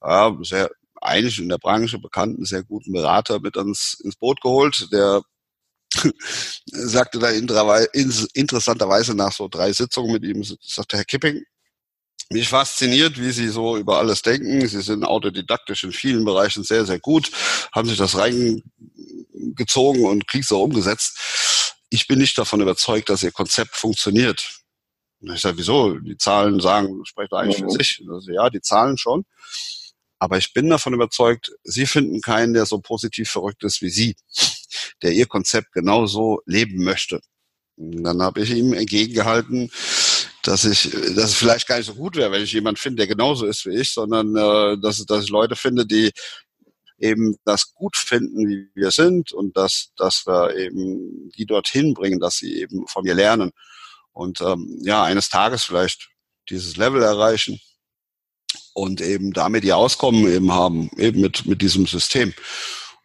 ja, 0.00 0.36
sehr 0.42 0.70
eigentlich 1.00 1.40
in 1.40 1.48
der 1.48 1.58
Branche 1.58 1.98
bekannten, 1.98 2.44
sehr 2.44 2.62
guten 2.62 2.92
Berater 2.92 3.40
mit 3.40 3.56
ans, 3.56 3.98
ins 4.04 4.14
Boot 4.14 4.40
geholt, 4.42 4.86
der 4.92 5.22
sagte 6.66 7.18
da 7.18 7.30
interessanterweise 7.30 9.14
nach 9.14 9.32
so 9.32 9.48
drei 9.48 9.72
Sitzungen 9.72 10.12
mit 10.12 10.24
ihm, 10.24 10.44
sagte 10.60 10.96
Herr 10.96 11.04
Kipping, 11.04 11.44
mich 12.32 12.48
fasziniert, 12.48 13.20
wie 13.20 13.32
Sie 13.32 13.48
so 13.48 13.76
über 13.76 13.98
alles 13.98 14.22
denken. 14.22 14.66
Sie 14.66 14.82
sind 14.82 15.04
autodidaktisch 15.04 15.82
in 15.82 15.92
vielen 15.92 16.24
Bereichen 16.24 16.62
sehr, 16.62 16.86
sehr 16.86 17.00
gut, 17.00 17.30
haben 17.72 17.88
sich 17.88 17.98
das 17.98 18.16
reingezogen 18.16 20.04
und 20.04 20.28
krieg's 20.28 20.52
auch 20.52 20.62
umgesetzt. 20.62 21.18
Ich 21.90 22.06
bin 22.06 22.20
nicht 22.20 22.38
davon 22.38 22.60
überzeugt, 22.60 23.08
dass 23.08 23.24
Ihr 23.24 23.32
Konzept 23.32 23.74
funktioniert. 23.74 24.60
Und 25.20 25.34
ich 25.34 25.40
sage, 25.40 25.58
wieso? 25.58 25.98
Die 25.98 26.16
Zahlen 26.16 26.60
sagen, 26.60 27.04
sprecht 27.04 27.32
eigentlich 27.32 27.58
für 27.58 27.64
mhm. 27.64 27.70
sich. 27.70 28.00
Also, 28.08 28.30
ja, 28.30 28.48
die 28.48 28.60
Zahlen 28.60 28.96
schon. 28.96 29.24
Aber 30.20 30.38
ich 30.38 30.52
bin 30.52 30.70
davon 30.70 30.94
überzeugt, 30.94 31.50
Sie 31.64 31.86
finden 31.86 32.20
keinen, 32.20 32.54
der 32.54 32.66
so 32.66 32.78
positiv 32.78 33.28
verrückt 33.28 33.64
ist 33.64 33.82
wie 33.82 33.90
Sie, 33.90 34.14
der 35.02 35.12
Ihr 35.12 35.26
Konzept 35.26 35.72
genauso 35.72 36.40
leben 36.46 36.82
möchte. 36.84 37.20
Und 37.76 38.04
dann 38.04 38.20
habe 38.22 38.42
ich 38.42 38.50
ihm 38.50 38.74
entgegengehalten, 38.74 39.70
dass 40.42 40.64
ich, 40.64 40.90
dass 40.90 41.30
es 41.30 41.34
vielleicht 41.34 41.66
gar 41.66 41.78
nicht 41.78 41.86
so 41.86 41.94
gut 41.94 42.16
wäre, 42.16 42.30
wenn 42.30 42.42
ich 42.42 42.52
jemanden 42.52 42.80
finde, 42.80 42.98
der 42.98 43.06
genauso 43.06 43.46
ist 43.46 43.64
wie 43.66 43.76
ich, 43.76 43.90
sondern 43.90 44.36
äh, 44.36 44.78
dass, 44.80 45.04
dass 45.06 45.24
ich 45.24 45.30
Leute 45.30 45.56
finde, 45.56 45.86
die 45.86 46.10
eben 46.98 47.36
das 47.44 47.72
gut 47.72 47.96
finden, 47.96 48.48
wie 48.48 48.68
wir 48.74 48.90
sind 48.90 49.32
und 49.32 49.56
dass, 49.56 49.92
dass 49.96 50.26
wir 50.26 50.54
eben 50.56 51.30
die 51.30 51.46
dorthin 51.46 51.94
bringen, 51.94 52.20
dass 52.20 52.36
sie 52.36 52.60
eben 52.60 52.86
von 52.86 53.04
mir 53.04 53.14
lernen 53.14 53.52
und 54.12 54.40
ähm, 54.42 54.78
ja, 54.82 55.02
eines 55.02 55.28
Tages 55.28 55.64
vielleicht 55.64 56.10
dieses 56.50 56.76
Level 56.76 57.02
erreichen 57.02 57.58
und 58.74 59.00
eben 59.00 59.32
damit 59.32 59.64
ihr 59.64 59.76
Auskommen 59.76 60.30
eben 60.30 60.52
haben, 60.52 60.90
eben 60.96 61.20
mit, 61.20 61.46
mit 61.46 61.62
diesem 61.62 61.86
System. 61.86 62.34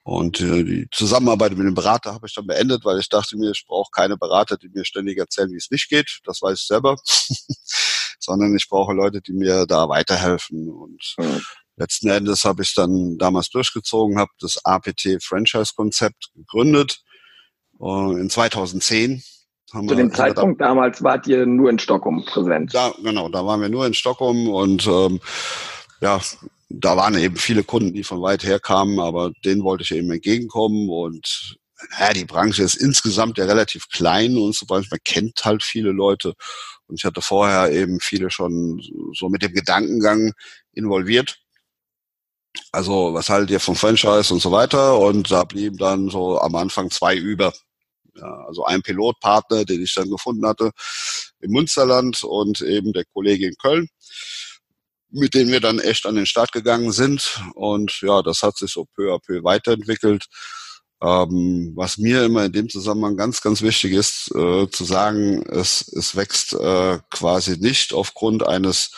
Und 0.05 0.39
äh, 0.39 0.63
die 0.63 0.87
Zusammenarbeit 0.91 1.57
mit 1.57 1.65
dem 1.65 1.73
Berater 1.73 2.13
habe 2.13 2.27
ich 2.27 2.35
dann 2.35 2.45
beendet, 2.45 2.85
weil 2.85 2.99
ich 2.99 3.09
dachte 3.09 3.35
mir, 3.37 3.49
ich 3.49 3.65
brauche 3.67 3.89
keine 3.91 4.17
Berater, 4.17 4.55
die 4.55 4.69
mir 4.69 4.85
ständig 4.85 5.17
erzählen, 5.17 5.51
wie 5.51 5.57
es 5.57 5.71
nicht 5.71 5.89
geht. 5.89 6.19
Das 6.25 6.43
weiß 6.43 6.59
ich 6.59 6.67
selber. 6.67 6.95
Sondern 8.19 8.55
ich 8.55 8.69
brauche 8.69 8.93
Leute, 8.93 9.19
die 9.19 9.33
mir 9.33 9.65
da 9.65 9.89
weiterhelfen. 9.89 10.69
Und 10.69 11.15
mhm. 11.17 11.41
letzten 11.75 12.09
Endes 12.09 12.45
habe 12.45 12.61
ich 12.61 12.75
dann 12.75 13.17
damals 13.17 13.49
durchgezogen, 13.49 14.19
habe 14.19 14.29
das 14.39 14.63
APT-Franchise-Konzept 14.63 16.29
gegründet. 16.35 17.01
In 17.79 18.29
2010 18.29 19.23
haben 19.73 19.87
Zu 19.87 19.95
dem 19.95 20.13
Zeitpunkt 20.13 20.61
da, 20.61 20.67
damals 20.67 21.01
wart 21.01 21.25
ihr 21.25 21.47
nur 21.47 21.71
in 21.71 21.79
Stockholm 21.79 22.23
präsent. 22.25 22.75
Da, 22.75 22.93
genau, 23.01 23.27
da 23.29 23.43
waren 23.43 23.59
wir 23.59 23.69
nur 23.69 23.87
in 23.87 23.95
Stockholm 23.95 24.49
und 24.49 24.85
ähm, 24.85 25.19
ja, 25.99 26.21
da 26.79 26.97
waren 26.97 27.17
eben 27.17 27.37
viele 27.37 27.63
Kunden, 27.63 27.93
die 27.93 28.03
von 28.03 28.21
weit 28.21 28.43
her 28.43 28.59
kamen, 28.59 28.99
aber 28.99 29.31
denen 29.43 29.63
wollte 29.63 29.83
ich 29.83 29.91
eben 29.91 30.11
entgegenkommen 30.11 30.89
und 30.89 31.57
ja, 31.99 32.13
die 32.13 32.25
Branche 32.25 32.63
ist 32.63 32.75
insgesamt 32.75 33.37
ja 33.37 33.45
relativ 33.45 33.89
klein 33.89 34.37
und 34.37 34.55
so 34.55 34.65
man 34.69 34.85
kennt 35.03 35.43
halt 35.43 35.63
viele 35.63 35.91
Leute. 35.91 36.33
Und 36.87 36.99
ich 36.99 37.03
hatte 37.03 37.21
vorher 37.21 37.71
eben 37.71 37.99
viele 37.99 38.29
schon 38.29 38.81
so 39.13 39.29
mit 39.29 39.41
dem 39.41 39.53
Gedankengang 39.53 40.33
involviert. 40.73 41.37
Also 42.71 43.13
was 43.13 43.29
haltet 43.29 43.51
ihr 43.51 43.59
vom 43.59 43.75
Franchise 43.75 44.33
und 44.33 44.41
so 44.41 44.51
weiter? 44.51 44.97
Und 44.99 45.31
da 45.31 45.43
blieben 45.43 45.77
dann 45.77 46.09
so 46.09 46.39
am 46.39 46.55
Anfang 46.55 46.89
zwei 46.91 47.15
über. 47.15 47.53
Ja, 48.15 48.45
also 48.47 48.63
ein 48.63 48.81
Pilotpartner, 48.81 49.65
den 49.65 49.83
ich 49.83 49.93
dann 49.93 50.09
gefunden 50.09 50.47
hatte 50.47 50.71
im 51.41 51.51
Münsterland 51.51 52.23
und 52.23 52.61
eben 52.61 52.93
der 52.93 53.03
Kollege 53.13 53.47
in 53.47 53.55
Köln 53.61 53.89
mit 55.15 55.33
denen 55.33 55.51
wir 55.51 55.59
dann 55.59 55.79
echt 55.79 56.05
an 56.05 56.15
den 56.15 56.25
Start 56.25 56.51
gegangen 56.51 56.91
sind. 56.91 57.41
Und 57.55 58.01
ja, 58.01 58.21
das 58.21 58.43
hat 58.43 58.57
sich 58.57 58.71
so 58.71 58.85
peu 58.95 59.13
à 59.13 59.19
peu 59.19 59.43
weiterentwickelt. 59.43 60.25
Ähm, 61.01 61.73
was 61.75 61.97
mir 61.97 62.23
immer 62.23 62.45
in 62.45 62.53
dem 62.53 62.69
Zusammenhang 62.69 63.17
ganz, 63.17 63.41
ganz 63.41 63.61
wichtig 63.61 63.91
ist, 63.93 64.33
äh, 64.33 64.69
zu 64.69 64.85
sagen, 64.85 65.43
es, 65.49 65.87
es 65.89 66.15
wächst 66.15 66.53
äh, 66.53 66.99
quasi 67.11 67.57
nicht 67.57 67.93
aufgrund 67.93 68.47
eines 68.47 68.91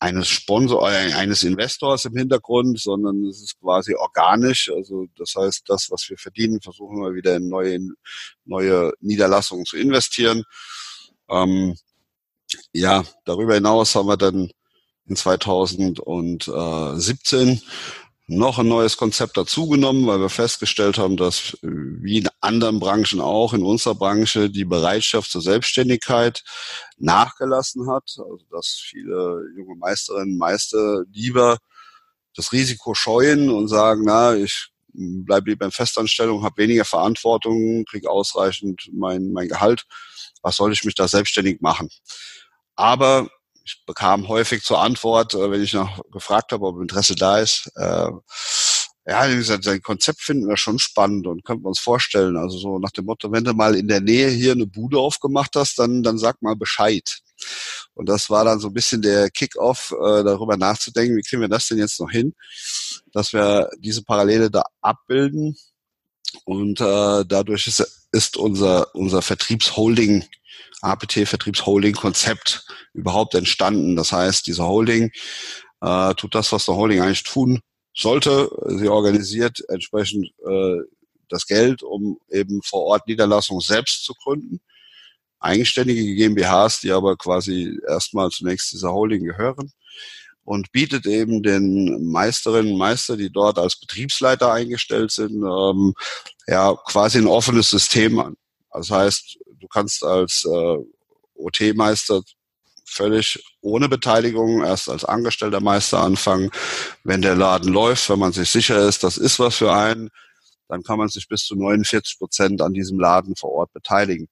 eines 0.00 0.28
Sponsor, 0.28 0.90
äh, 0.90 1.12
eines 1.12 1.42
Investors 1.42 2.04
im 2.04 2.16
Hintergrund, 2.16 2.80
sondern 2.80 3.24
es 3.24 3.42
ist 3.42 3.60
quasi 3.60 3.94
organisch. 3.94 4.70
Also 4.74 5.06
das 5.16 5.34
heißt, 5.36 5.64
das, 5.66 5.90
was 5.90 6.08
wir 6.08 6.16
verdienen, 6.16 6.60
versuchen 6.60 7.00
wir 7.02 7.14
wieder 7.14 7.36
in 7.36 7.48
neue, 7.48 7.78
neue 8.44 8.92
Niederlassungen 9.00 9.64
zu 9.64 9.76
investieren. 9.76 10.44
Ähm, 11.28 11.76
ja, 12.72 13.04
darüber 13.24 13.54
hinaus 13.54 13.94
haben 13.94 14.08
wir 14.08 14.16
dann 14.16 14.50
in 15.08 15.16
2017 15.16 17.62
noch 18.30 18.58
ein 18.58 18.68
neues 18.68 18.98
Konzept 18.98 19.38
dazugenommen, 19.38 20.06
weil 20.06 20.20
wir 20.20 20.28
festgestellt 20.28 20.98
haben, 20.98 21.16
dass 21.16 21.56
wie 21.62 22.18
in 22.18 22.28
anderen 22.40 22.78
Branchen 22.78 23.22
auch, 23.22 23.54
in 23.54 23.62
unserer 23.62 23.94
Branche 23.94 24.50
die 24.50 24.66
Bereitschaft 24.66 25.30
zur 25.30 25.40
Selbstständigkeit 25.40 26.44
nachgelassen 26.98 27.90
hat. 27.90 28.04
Also 28.18 28.44
dass 28.50 28.82
viele 28.84 29.44
junge 29.56 29.76
Meisterinnen 29.76 30.36
Meister 30.36 31.04
lieber 31.10 31.56
das 32.36 32.52
Risiko 32.52 32.94
scheuen 32.94 33.48
und 33.48 33.68
sagen, 33.68 34.02
na, 34.04 34.36
ich 34.36 34.68
bleibe 34.92 35.50
lieber 35.50 35.64
in 35.64 35.72
Festanstellung, 35.72 36.44
habe 36.44 36.62
weniger 36.62 36.84
Verantwortung, 36.84 37.86
kriege 37.86 38.10
ausreichend 38.10 38.90
mein, 38.92 39.32
mein 39.32 39.48
Gehalt. 39.48 39.86
Was 40.42 40.56
soll 40.56 40.72
ich 40.72 40.84
mich 40.84 40.94
da 40.94 41.08
selbstständig 41.08 41.62
machen? 41.62 41.88
Aber 42.76 43.28
ich 43.68 43.84
bekam 43.84 44.28
häufig 44.28 44.62
zur 44.62 44.80
Antwort, 44.80 45.34
äh, 45.34 45.50
wenn 45.50 45.62
ich 45.62 45.74
noch 45.74 46.00
gefragt 46.10 46.52
habe, 46.52 46.66
ob 46.66 46.80
Interesse 46.80 47.14
da 47.14 47.38
ist, 47.38 47.70
äh, 47.76 48.10
ja, 49.06 49.30
wie 49.30 49.36
gesagt, 49.36 49.64
sein 49.64 49.80
Konzept 49.80 50.20
finden 50.20 50.48
wir 50.48 50.58
schon 50.58 50.78
spannend 50.78 51.26
und 51.26 51.42
könnten 51.44 51.64
wir 51.64 51.68
uns 51.68 51.78
vorstellen. 51.78 52.36
Also 52.36 52.58
so 52.58 52.78
nach 52.78 52.90
dem 52.90 53.06
Motto, 53.06 53.32
wenn 53.32 53.44
du 53.44 53.54
mal 53.54 53.74
in 53.74 53.88
der 53.88 54.02
Nähe 54.02 54.28
hier 54.28 54.52
eine 54.52 54.66
Bude 54.66 54.98
aufgemacht 54.98 55.56
hast, 55.56 55.78
dann, 55.78 56.02
dann 56.02 56.18
sag 56.18 56.42
mal 56.42 56.56
Bescheid. 56.56 57.18
Und 57.94 58.08
das 58.08 58.28
war 58.28 58.44
dann 58.44 58.60
so 58.60 58.68
ein 58.68 58.74
bisschen 58.74 59.00
der 59.00 59.30
Kick-off, 59.30 59.92
äh, 59.92 60.24
darüber 60.24 60.58
nachzudenken, 60.58 61.16
wie 61.16 61.22
kriegen 61.22 61.40
wir 61.40 61.48
das 61.48 61.68
denn 61.68 61.78
jetzt 61.78 61.98
noch 62.00 62.10
hin, 62.10 62.34
dass 63.12 63.32
wir 63.32 63.70
diese 63.78 64.02
Parallele 64.02 64.50
da 64.50 64.64
abbilden. 64.82 65.56
Und 66.44 66.80
äh, 66.80 67.24
dadurch 67.26 67.66
ist, 67.66 68.08
ist 68.12 68.36
unser, 68.36 68.94
unser 68.94 69.22
Vertriebsholding 69.22 70.26
APT-Vertriebsholding-Konzept 70.82 72.66
überhaupt 72.92 73.34
entstanden. 73.34 73.96
Das 73.96 74.12
heißt, 74.12 74.46
diese 74.46 74.64
Holding 74.64 75.10
äh, 75.80 76.14
tut 76.14 76.34
das, 76.34 76.52
was 76.52 76.66
der 76.66 76.76
Holding 76.76 77.00
eigentlich 77.00 77.24
tun 77.24 77.60
sollte. 77.94 78.50
Sie 78.66 78.88
organisiert 78.88 79.60
entsprechend 79.68 80.26
äh, 80.46 80.76
das 81.28 81.46
Geld, 81.46 81.82
um 81.82 82.18
eben 82.30 82.62
vor 82.62 82.84
Ort 82.84 83.06
Niederlassungen 83.06 83.60
selbst 83.60 84.04
zu 84.04 84.14
gründen. 84.14 84.60
Eigenständige 85.40 86.14
GmbHs, 86.14 86.80
die 86.80 86.90
aber 86.90 87.16
quasi 87.16 87.78
erstmal 87.86 88.30
zunächst 88.30 88.72
dieser 88.72 88.92
Holding 88.92 89.24
gehören 89.24 89.70
und 90.42 90.72
bietet 90.72 91.06
eben 91.06 91.42
den 91.42 92.10
Meisterinnen 92.10 92.72
und 92.72 92.78
Meister, 92.78 93.16
die 93.16 93.30
dort 93.30 93.58
als 93.58 93.78
Betriebsleiter 93.78 94.52
eingestellt 94.52 95.12
sind, 95.12 95.42
ähm, 95.42 95.94
ja 96.46 96.74
quasi 96.86 97.18
ein 97.18 97.26
offenes 97.26 97.70
System 97.70 98.18
an. 98.18 98.34
Das 98.72 98.90
heißt, 98.90 99.38
du 99.60 99.68
kannst 99.68 100.04
als 100.04 100.44
äh, 100.44 100.76
OT-Meister 101.34 102.22
völlig 102.84 103.42
ohne 103.60 103.88
Beteiligung 103.88 104.64
erst 104.64 104.88
als 104.88 105.04
angestellter 105.04 105.60
Meister 105.60 106.00
anfangen. 106.00 106.50
Wenn 107.04 107.22
der 107.22 107.36
Laden 107.36 107.72
läuft, 107.72 108.08
wenn 108.08 108.18
man 108.18 108.32
sich 108.32 108.50
sicher 108.50 108.88
ist, 108.88 109.04
das 109.04 109.18
ist 109.18 109.38
was 109.38 109.56
für 109.56 109.72
einen, 109.72 110.10
dann 110.68 110.82
kann 110.82 110.98
man 110.98 111.08
sich 111.08 111.28
bis 111.28 111.44
zu 111.44 111.54
49 111.54 112.18
Prozent 112.18 112.62
an 112.62 112.72
diesem 112.72 112.98
Laden 112.98 113.36
vor 113.36 113.52
Ort 113.52 113.72
beteiligen. 113.72 114.28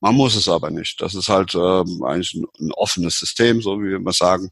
Man 0.00 0.14
muss 0.14 0.36
es 0.36 0.48
aber 0.48 0.70
nicht. 0.70 1.00
Das 1.00 1.14
ist 1.14 1.28
halt 1.28 1.54
ähm, 1.54 2.02
eigentlich 2.04 2.34
ein, 2.34 2.46
ein, 2.60 2.72
offenes 2.72 3.18
System, 3.18 3.60
so 3.60 3.80
wie 3.80 3.88
wir 3.90 3.96
immer 3.96 4.12
sagen. 4.12 4.50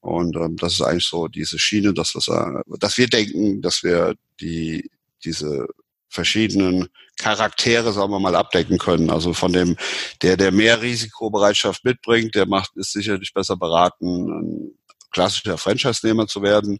Und 0.00 0.36
ähm, 0.36 0.56
das 0.56 0.74
ist 0.74 0.82
eigentlich 0.82 1.06
so 1.06 1.28
diese 1.28 1.58
Schiene, 1.58 1.94
dass 1.94 2.14
wir, 2.14 2.62
dass 2.78 2.98
wir 2.98 3.08
denken, 3.08 3.62
dass 3.62 3.82
wir 3.82 4.14
die 4.40 4.90
diese 5.24 5.66
verschiedenen 6.12 6.88
Charaktere, 7.18 7.92
sagen 7.92 8.12
wir 8.12 8.20
mal, 8.20 8.36
abdecken 8.36 8.78
können. 8.78 9.10
Also 9.10 9.32
von 9.32 9.52
dem, 9.52 9.76
der, 10.22 10.36
der 10.36 10.52
mehr 10.52 10.82
Risikobereitschaft 10.82 11.84
mitbringt, 11.84 12.34
der 12.34 12.46
macht, 12.46 12.76
ist 12.76 12.92
sicherlich 12.92 13.32
besser 13.32 13.56
beraten, 13.56 14.28
ein 14.28 14.78
klassischer 15.10 15.58
Franchise-Nehmer 15.58 16.26
zu 16.26 16.42
werden. 16.42 16.78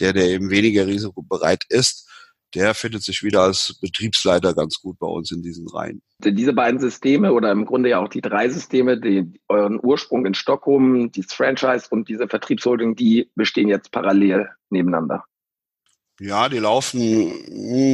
Der, 0.00 0.12
der 0.12 0.26
eben 0.26 0.50
weniger 0.50 0.86
risikobereit 0.86 1.64
ist, 1.68 2.08
der 2.54 2.74
findet 2.74 3.02
sich 3.02 3.22
wieder 3.22 3.42
als 3.42 3.78
Betriebsleiter 3.80 4.54
ganz 4.54 4.80
gut 4.80 4.98
bei 4.98 5.06
uns 5.06 5.30
in 5.32 5.42
diesen 5.42 5.68
Reihen. 5.68 6.02
Diese 6.24 6.52
beiden 6.52 6.80
Systeme 6.80 7.32
oder 7.32 7.50
im 7.50 7.64
Grunde 7.64 7.90
ja 7.90 8.00
auch 8.00 8.08
die 8.08 8.20
drei 8.20 8.48
Systeme, 8.48 8.98
die 8.98 9.40
euren 9.48 9.80
Ursprung 9.82 10.24
in 10.24 10.34
Stockholm, 10.34 11.10
dieses 11.10 11.32
Franchise 11.32 11.86
und 11.90 12.08
diese 12.08 12.28
Vertriebsholding, 12.28 12.94
die 12.94 13.30
bestehen 13.34 13.68
jetzt 13.68 13.90
parallel 13.90 14.48
nebeneinander. 14.70 15.24
Ja, 16.20 16.48
die 16.48 16.58
laufen 16.58 17.42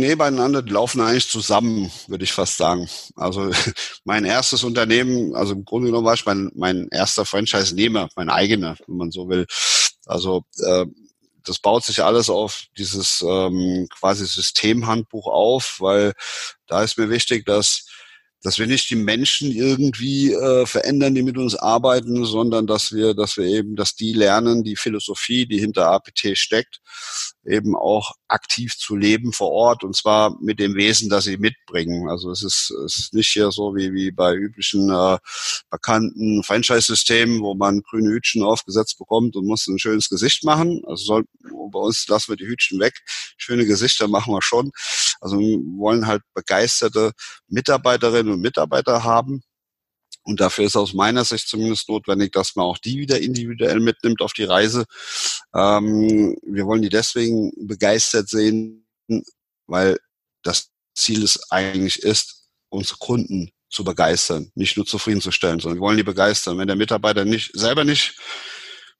nebeneinander, 0.00 0.60
die 0.60 0.72
laufen 0.72 1.00
eigentlich 1.00 1.28
zusammen, 1.28 1.90
würde 2.06 2.24
ich 2.24 2.32
fast 2.32 2.58
sagen. 2.58 2.86
Also 3.16 3.50
mein 4.04 4.26
erstes 4.26 4.62
Unternehmen, 4.62 5.34
also 5.34 5.54
im 5.54 5.64
Grunde 5.64 5.86
genommen 5.86 6.04
war 6.04 6.14
ich 6.14 6.26
mein, 6.26 6.50
mein 6.54 6.88
erster 6.90 7.24
Franchise-Nehmer, 7.24 8.10
mein 8.16 8.28
eigener, 8.28 8.76
wenn 8.86 8.96
man 8.98 9.10
so 9.10 9.30
will. 9.30 9.46
Also 10.04 10.44
äh, 10.58 10.84
das 11.44 11.60
baut 11.60 11.82
sich 11.84 12.02
alles 12.02 12.28
auf 12.28 12.64
dieses 12.76 13.24
ähm, 13.26 13.88
quasi 13.98 14.26
Systemhandbuch 14.26 15.26
auf, 15.26 15.76
weil 15.78 16.12
da 16.66 16.82
ist 16.82 16.98
mir 16.98 17.08
wichtig, 17.08 17.46
dass 17.46 17.86
dass 18.42 18.58
wir 18.58 18.66
nicht 18.66 18.88
die 18.88 18.96
Menschen 18.96 19.50
irgendwie 19.50 20.32
äh, 20.32 20.64
verändern, 20.64 21.14
die 21.14 21.22
mit 21.22 21.36
uns 21.36 21.56
arbeiten, 21.56 22.24
sondern 22.24 22.66
dass 22.66 22.92
wir, 22.92 23.14
dass 23.14 23.36
wir 23.36 23.44
eben, 23.44 23.76
dass 23.76 23.96
die 23.96 24.12
lernen, 24.12 24.64
die 24.64 24.76
Philosophie, 24.76 25.46
die 25.46 25.58
hinter 25.58 25.88
APT 25.88 26.38
steckt, 26.38 26.80
eben 27.44 27.74
auch 27.74 28.12
aktiv 28.28 28.76
zu 28.76 28.96
leben 28.96 29.32
vor 29.32 29.50
Ort 29.50 29.82
und 29.82 29.96
zwar 29.96 30.36
mit 30.40 30.58
dem 30.58 30.74
Wesen, 30.74 31.08
das 31.08 31.24
sie 31.24 31.38
mitbringen. 31.38 32.08
Also 32.08 32.30
es 32.30 32.42
ist, 32.42 32.70
es 32.86 32.98
ist 32.98 33.14
nicht 33.14 33.28
hier 33.28 33.50
so 33.50 33.74
wie, 33.74 33.92
wie 33.92 34.10
bei 34.10 34.34
üblichen 34.34 34.90
äh, 34.90 35.18
bekannten 35.70 36.42
Franchise-Systemen, 36.42 37.40
wo 37.40 37.54
man 37.54 37.80
grüne 37.82 38.10
Hütchen 38.10 38.42
aufgesetzt 38.42 38.98
bekommt 38.98 39.36
und 39.36 39.46
muss 39.46 39.66
ein 39.66 39.78
schönes 39.78 40.08
Gesicht 40.08 40.44
machen. 40.44 40.82
Also 40.86 41.04
soll, 41.04 41.24
bei 41.72 41.78
uns 41.78 42.06
lassen 42.08 42.32
wir 42.32 42.36
die 42.36 42.46
Hütchen 42.46 42.78
weg. 42.78 42.94
Schöne 43.36 43.64
Gesichter 43.64 44.08
machen 44.08 44.34
wir 44.34 44.42
schon. 44.42 44.70
Also 45.20 45.38
wir 45.38 45.58
wollen 45.78 46.06
halt 46.06 46.22
begeisterte 46.34 47.12
Mitarbeiterinnen 47.48 48.32
und 48.32 48.40
Mitarbeiter 48.40 49.04
haben 49.04 49.42
und 50.30 50.40
dafür 50.40 50.64
ist 50.64 50.76
aus 50.76 50.94
meiner 50.94 51.24
Sicht 51.24 51.48
zumindest 51.48 51.88
notwendig, 51.88 52.30
dass 52.30 52.54
man 52.54 52.64
auch 52.64 52.78
die 52.78 52.98
wieder 52.98 53.20
individuell 53.20 53.80
mitnimmt 53.80 54.22
auf 54.22 54.32
die 54.32 54.44
Reise. 54.44 54.84
Ähm, 55.52 56.36
wir 56.42 56.66
wollen 56.66 56.82
die 56.82 56.88
deswegen 56.88 57.52
begeistert 57.66 58.28
sehen, 58.28 58.86
weil 59.66 59.98
das 60.44 60.70
Ziel 60.94 61.24
es 61.24 61.50
eigentlich 61.50 62.04
ist, 62.04 62.46
unsere 62.68 62.98
Kunden 62.98 63.50
zu 63.70 63.82
begeistern, 63.82 64.52
nicht 64.54 64.76
nur 64.76 64.86
zufriedenzustellen, 64.86 65.58
sondern 65.58 65.78
wir 65.78 65.82
wollen 65.82 65.96
die 65.96 66.04
begeistern. 66.04 66.58
Wenn 66.58 66.68
der 66.68 66.76
Mitarbeiter 66.76 67.24
nicht 67.24 67.50
selber 67.54 67.84
nicht 67.84 68.16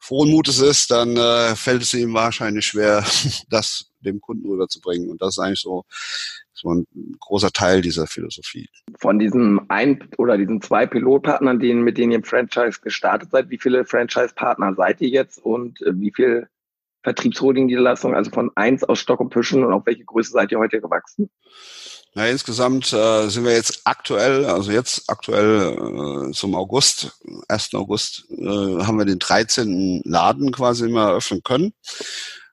frohen 0.01 0.31
Mutes 0.31 0.59
ist, 0.59 0.90
dann 0.90 1.16
äh, 1.16 1.55
fällt 1.55 1.83
es 1.83 1.95
ihm 1.95 2.12
wahrscheinlich 2.12 2.66
schwer, 2.66 3.05
das 3.49 3.87
dem 4.01 4.21
Kunden 4.21 4.49
rüberzubringen. 4.49 5.11
Und 5.11 5.23
das 5.23 5.35
ist 5.35 5.38
eigentlich 5.38 5.61
so 5.61 5.85
so 6.61 6.75
ein 6.75 6.87
großer 7.18 7.51
Teil 7.51 7.81
dieser 7.81 8.07
Philosophie. 8.07 8.68
Von 8.99 9.18
diesen 9.18 9.68
ein 9.70 10.09
oder 10.18 10.37
diesen 10.37 10.61
zwei 10.61 10.87
Pilotpartnern, 10.87 11.59
denen, 11.59 11.83
mit 11.83 11.99
denen 11.99 12.12
ihr 12.12 12.18
im 12.18 12.25
Franchise 12.25 12.81
gestartet 12.83 13.31
seid, 13.31 13.51
wie 13.51 13.59
viele 13.59 13.85
Franchise-Partner 13.85 14.75
seid 14.75 15.01
ihr 15.01 15.09
jetzt 15.09 15.38
und 15.38 15.81
äh, 15.83 15.92
wie 15.94 16.12
viel 16.14 16.49
Vertriebsholding-Niederlassungen, 17.03 18.16
also 18.16 18.31
von 18.31 18.51
eins 18.57 18.85
aus 18.85 18.99
Stock 18.99 19.20
und 19.20 19.31
Püschen 19.31 19.64
und 19.64 19.73
auf 19.73 19.87
welche 19.87 20.05
Größe 20.05 20.33
seid 20.33 20.53
ihr 20.53 20.59
heute 20.59 20.81
gewachsen? 20.81 21.31
Na, 22.14 22.27
insgesamt 22.27 22.92
äh, 22.92 23.29
sind 23.29 23.44
wir 23.44 23.53
jetzt 23.53 23.83
aktuell, 23.85 24.44
also 24.44 24.73
jetzt 24.73 25.09
aktuell 25.09 26.29
äh, 26.29 26.33
zum 26.33 26.57
August, 26.57 27.16
1. 27.46 27.75
August, 27.75 28.27
äh, 28.31 28.44
haben 28.44 28.99
wir 28.99 29.05
den 29.05 29.20
13. 29.20 30.03
Laden 30.05 30.51
quasi 30.51 30.87
immer 30.87 31.11
eröffnen 31.11 31.42
können. 31.44 31.73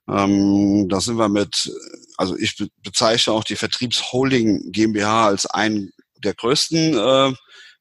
Ähm, 0.09 0.87
da 0.89 1.01
sind 1.01 1.17
wir 1.17 1.29
mit, 1.29 1.71
also 2.17 2.37
ich 2.37 2.55
bezeichne 2.83 3.33
auch 3.33 3.43
die 3.43 3.55
Vertriebsholding 3.55 4.71
GmbH 4.71 5.27
als 5.27 5.45
einen 5.45 5.91
der 6.17 6.33
größten 6.33 6.97
äh, 6.97 7.33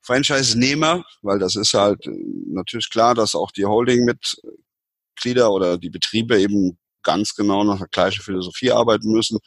Franchise-Nehmer, 0.03 1.05
weil 1.23 1.39
das 1.39 1.57
ist 1.57 1.75
halt 1.75 2.09
natürlich 2.49 2.91
klar, 2.91 3.15
dass 3.15 3.35
auch 3.35 3.51
die 3.51 3.65
Holding-Mitglieder 3.65 5.51
oder 5.51 5.79
die 5.79 5.91
Betriebe 5.91 6.41
eben 6.41 6.79
ganz 7.03 7.35
genau 7.35 7.65
nach 7.65 7.79
der 7.79 7.89
gleichen 7.89 8.23
Philosophie 8.23 8.73
arbeiten 8.73 9.11
müssen. 9.11 9.39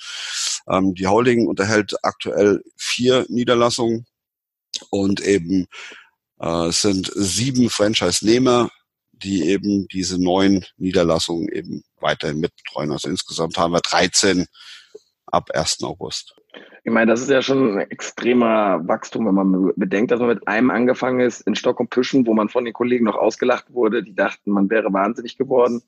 Ähm, 0.68 0.96
die 0.96 1.08
Holding 1.08 1.48
unterhält 1.48 1.94
aktuell 2.04 2.62
vier 2.78 3.26
Niederlassungen 3.30 4.06
und 4.90 5.20
eben 5.22 5.68
äh, 6.40 6.68
es 6.68 6.82
sind 6.82 7.12
sieben 7.14 7.70
Franchise-Nehmer, 7.70 8.70
die 9.24 9.50
eben 9.50 9.88
diese 9.88 10.22
neuen 10.22 10.66
Niederlassungen 10.78 11.50
eben 11.50 11.84
weiterhin 12.00 12.40
mitbetreuen. 12.40 12.92
Also 12.92 13.10
insgesamt 13.10 13.58
haben 13.58 13.74
wir 13.74 13.82
13 13.82 14.46
ab 15.28 15.50
1. 15.54 15.84
August. 15.84 16.36
Ich 16.84 16.92
meine, 16.92 17.12
das 17.12 17.22
ist 17.22 17.30
ja 17.30 17.42
schon 17.42 17.78
ein 17.78 17.92
extremer 17.92 18.88
Wachstum, 18.88 19.28
wenn 19.28 19.36
man 19.36 19.74
bedenkt, 19.76 20.12
dass 20.12 20.20
man 20.20 20.30
mit 20.30 20.48
einem 20.48 20.72
angefangen 20.72 21.20
ist 21.20 21.42
in 21.42 21.56
Stock 21.56 21.80
und 21.80 21.90
Püschen, 21.90 22.26
wo 22.26 22.34
man 22.34 22.50
von 22.50 22.66
den 22.66 22.74
Kollegen 22.74 23.06
noch 23.06 23.16
ausgelacht 23.16 23.72
wurde, 23.72 24.04
die 24.04 24.16
dachten, 24.16 24.52
man 24.52 24.70
wäre 24.70 24.92
wahnsinnig 24.92 25.38
geworden. 25.38 25.82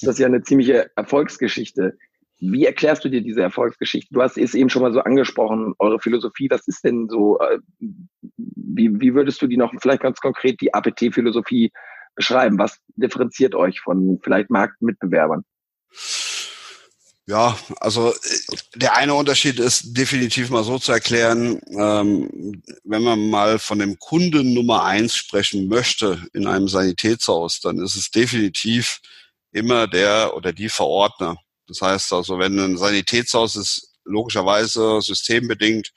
Das 0.00 0.14
ist 0.14 0.18
ja 0.18 0.26
eine 0.26 0.42
ziemliche 0.42 0.90
Erfolgsgeschichte. 0.96 1.98
Wie 2.40 2.64
erklärst 2.64 3.04
du 3.04 3.08
dir 3.08 3.20
diese 3.20 3.42
Erfolgsgeschichte? 3.42 4.14
Du 4.14 4.22
hast 4.22 4.38
es 4.38 4.54
eben 4.54 4.70
schon 4.70 4.82
mal 4.82 4.92
so 4.92 5.00
angesprochen, 5.00 5.74
eure 5.78 5.98
Philosophie. 5.98 6.48
Was 6.50 6.68
ist 6.68 6.84
denn 6.84 7.08
so, 7.08 7.40
äh, 7.40 7.58
wie, 8.28 9.00
wie 9.00 9.14
würdest 9.14 9.42
du 9.42 9.48
die 9.48 9.56
noch 9.56 9.72
vielleicht 9.80 10.02
ganz 10.02 10.20
konkret 10.20 10.60
die 10.60 10.72
APT-Philosophie 10.72 11.72
beschreiben? 12.18 12.58
Was 12.58 12.78
differenziert 12.96 13.54
euch 13.54 13.80
von 13.80 14.20
vielleicht 14.22 14.50
Marktmitbewerbern? 14.50 15.44
Ja, 17.26 17.58
also 17.80 18.12
äh, 18.12 18.16
der 18.74 18.96
eine 18.96 19.14
Unterschied 19.14 19.58
ist 19.58 19.96
definitiv 19.96 20.50
mal 20.50 20.64
so 20.64 20.78
zu 20.78 20.92
erklären, 20.92 21.60
ähm, 21.78 22.62
wenn 22.84 23.02
man 23.02 23.28
mal 23.28 23.58
von 23.58 23.78
dem 23.78 23.98
Kunden 23.98 24.54
Nummer 24.54 24.84
eins 24.84 25.14
sprechen 25.14 25.68
möchte 25.68 26.26
in 26.32 26.46
einem 26.46 26.68
Sanitätshaus, 26.68 27.60
dann 27.60 27.78
ist 27.80 27.96
es 27.96 28.10
definitiv 28.10 29.00
immer 29.52 29.86
der 29.86 30.34
oder 30.34 30.52
die 30.52 30.70
Verordner. 30.70 31.36
Das 31.66 31.82
heißt 31.82 32.12
also, 32.14 32.38
wenn 32.38 32.58
ein 32.58 32.78
Sanitätshaus 32.78 33.56
ist, 33.56 33.92
logischerweise 34.04 35.02
systembedingt 35.02 35.92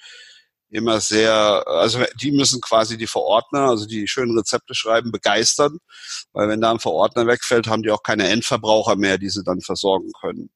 immer 0.72 1.02
sehr, 1.02 1.34
also 1.68 2.00
die 2.22 2.32
müssen 2.32 2.62
quasi 2.62 2.98
die 2.98 3.08
Verordner, 3.08 3.70
also 3.70 3.86
die 3.86 4.08
schönen 4.08 4.38
Rezepte 4.38 4.74
schreiben, 4.74 5.12
begeistern, 5.12 5.78
weil 6.34 6.48
wenn 6.48 6.62
da 6.62 6.72
ein 6.72 6.80
Verordner 6.80 7.28
wegfällt, 7.28 7.68
haben 7.68 7.84
die 7.84 7.92
auch 7.92 8.04
keine 8.04 8.28
Endverbraucher 8.30 8.96
mehr, 8.96 9.18
die 9.18 9.30
sie 9.30 9.44
dann 9.44 9.62
versorgen 9.62 10.12
können. 10.20 10.50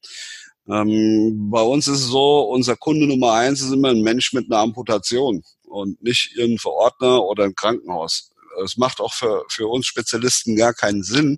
Ähm, 0.68 1.50
bei 1.52 1.62
uns 1.62 1.88
ist 1.88 2.00
es 2.00 2.08
so, 2.08 2.42
unser 2.42 2.76
Kunde 2.76 3.08
Nummer 3.08 3.34
eins 3.34 3.62
ist 3.62 3.72
immer 3.72 3.90
ein 3.90 4.02
Mensch 4.02 4.34
mit 4.34 4.52
einer 4.52 4.62
Amputation 4.62 5.44
und 5.64 6.02
nicht 6.02 6.32
irgendein 6.36 6.60
Verordner 6.60 7.24
oder 7.24 7.44
ein 7.44 7.56
Krankenhaus 7.56 8.32
es 8.64 8.78
macht 8.78 9.00
auch 9.00 9.14
für, 9.14 9.44
für 9.50 9.68
uns 9.68 9.86
Spezialisten 9.86 10.56
gar 10.56 10.74
keinen 10.74 11.04
Sinn, 11.04 11.38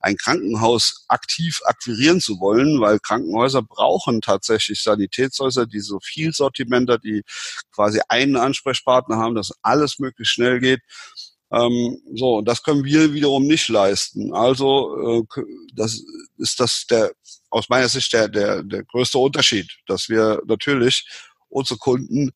ein 0.00 0.16
Krankenhaus 0.16 1.04
aktiv 1.08 1.60
akquirieren 1.64 2.20
zu 2.20 2.40
wollen, 2.40 2.80
weil 2.80 2.98
Krankenhäuser 2.98 3.62
brauchen 3.62 4.20
tatsächlich 4.20 4.82
Sanitätshäuser, 4.82 5.66
die 5.66 5.80
so 5.80 5.98
viel 6.02 6.32
Sortimenter, 6.32 6.98
die 6.98 7.22
quasi 7.74 8.00
einen 8.08 8.36
Ansprechpartner 8.36 9.16
haben, 9.16 9.34
dass 9.34 9.52
alles 9.62 9.98
möglichst 9.98 10.34
schnell 10.34 10.60
geht. 10.60 10.80
Ähm, 11.52 11.98
so, 12.14 12.40
das 12.40 12.62
können 12.62 12.84
wir 12.84 13.12
wiederum 13.12 13.46
nicht 13.46 13.68
leisten. 13.68 14.32
Also 14.34 15.24
äh, 15.36 15.42
das 15.74 16.02
ist 16.38 16.60
das 16.60 16.86
der 16.86 17.12
aus 17.50 17.68
meiner 17.68 17.88
Sicht 17.88 18.12
der, 18.14 18.28
der, 18.28 18.62
der 18.62 18.82
größte 18.84 19.18
Unterschied, 19.18 19.70
dass 19.86 20.08
wir 20.08 20.40
natürlich 20.46 21.06
unsere 21.50 21.78
Kunden 21.78 22.32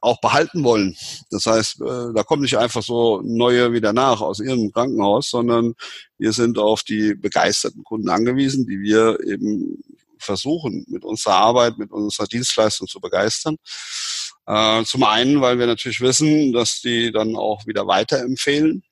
auch 0.00 0.20
behalten 0.20 0.64
wollen. 0.64 0.96
Das 1.30 1.46
heißt, 1.46 1.80
äh, 1.80 2.12
da 2.14 2.22
kommen 2.22 2.42
nicht 2.42 2.58
einfach 2.58 2.82
so 2.82 3.22
neue 3.22 3.72
wieder 3.72 3.92
nach 3.92 4.20
aus 4.20 4.40
ihrem 4.40 4.72
Krankenhaus, 4.72 5.30
sondern 5.30 5.74
wir 6.18 6.32
sind 6.32 6.58
auf 6.58 6.82
die 6.82 7.14
begeisterten 7.14 7.84
Kunden 7.84 8.08
angewiesen, 8.08 8.66
die 8.66 8.80
wir 8.80 9.18
eben 9.26 9.82
versuchen, 10.18 10.84
mit 10.88 11.04
unserer 11.04 11.34
Arbeit, 11.34 11.78
mit 11.78 11.90
unserer 11.92 12.26
Dienstleistung 12.26 12.88
zu 12.88 13.00
begeistern. 13.00 13.56
Äh, 14.46 14.84
zum 14.84 15.02
einen, 15.04 15.40
weil 15.40 15.58
wir 15.58 15.66
natürlich 15.66 16.00
wissen, 16.00 16.52
dass 16.52 16.80
die 16.80 17.12
dann 17.12 17.36
auch 17.36 17.66
wieder 17.66 17.86
weiterempfehlen 17.86 18.82